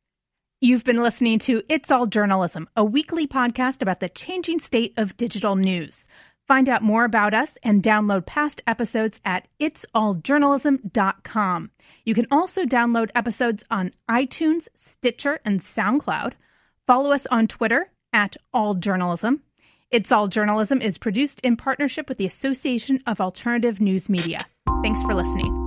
You've 0.61 0.85
been 0.85 1.03
listening 1.03 1.39
to 1.41 1.62
It's 1.68 1.91
All 1.91 2.07
Journalism, 2.07 2.66
a 2.74 2.83
weekly 2.83 3.27
podcast 3.27 3.83
about 3.83 4.01
the 4.01 4.09
changing 4.09 4.59
state 4.59 4.95
of 4.97 5.14
digital 5.18 5.55
news. 5.55 6.07
Find 6.47 6.69
out 6.69 6.83
more 6.83 7.05
about 7.05 7.35
us 7.35 7.59
and 7.63 7.83
download 7.83 8.27
past 8.27 8.63
episodes 8.67 9.21
at 9.25 9.49
itsalljournalism.com. 9.61 11.71
You 12.05 12.15
can 12.15 12.27
also 12.31 12.65
download 12.65 13.11
episodes 13.15 13.65
on 13.71 13.93
iTunes, 14.09 14.69
Stitcher, 14.77 15.41
and 15.45 15.61
SoundCloud. 15.61 16.35
Follow 16.87 17.13
us 17.13 17.27
on 17.27 17.49
Twitter 17.49 17.91
at 18.13 18.37
alljournalism. 18.55 19.41
It's 19.91 20.13
All 20.13 20.29
Journalism 20.29 20.81
is 20.81 20.99
produced 20.99 21.41
in 21.41 21.57
partnership 21.57 22.09
with 22.09 22.19
the 22.19 22.27
Association 22.27 23.03
of 23.07 23.21
Alternative 23.21 23.81
News 23.81 24.09
Media. 24.09 24.39
Thanks 24.83 25.03
for 25.03 25.15
listening. 25.15 25.66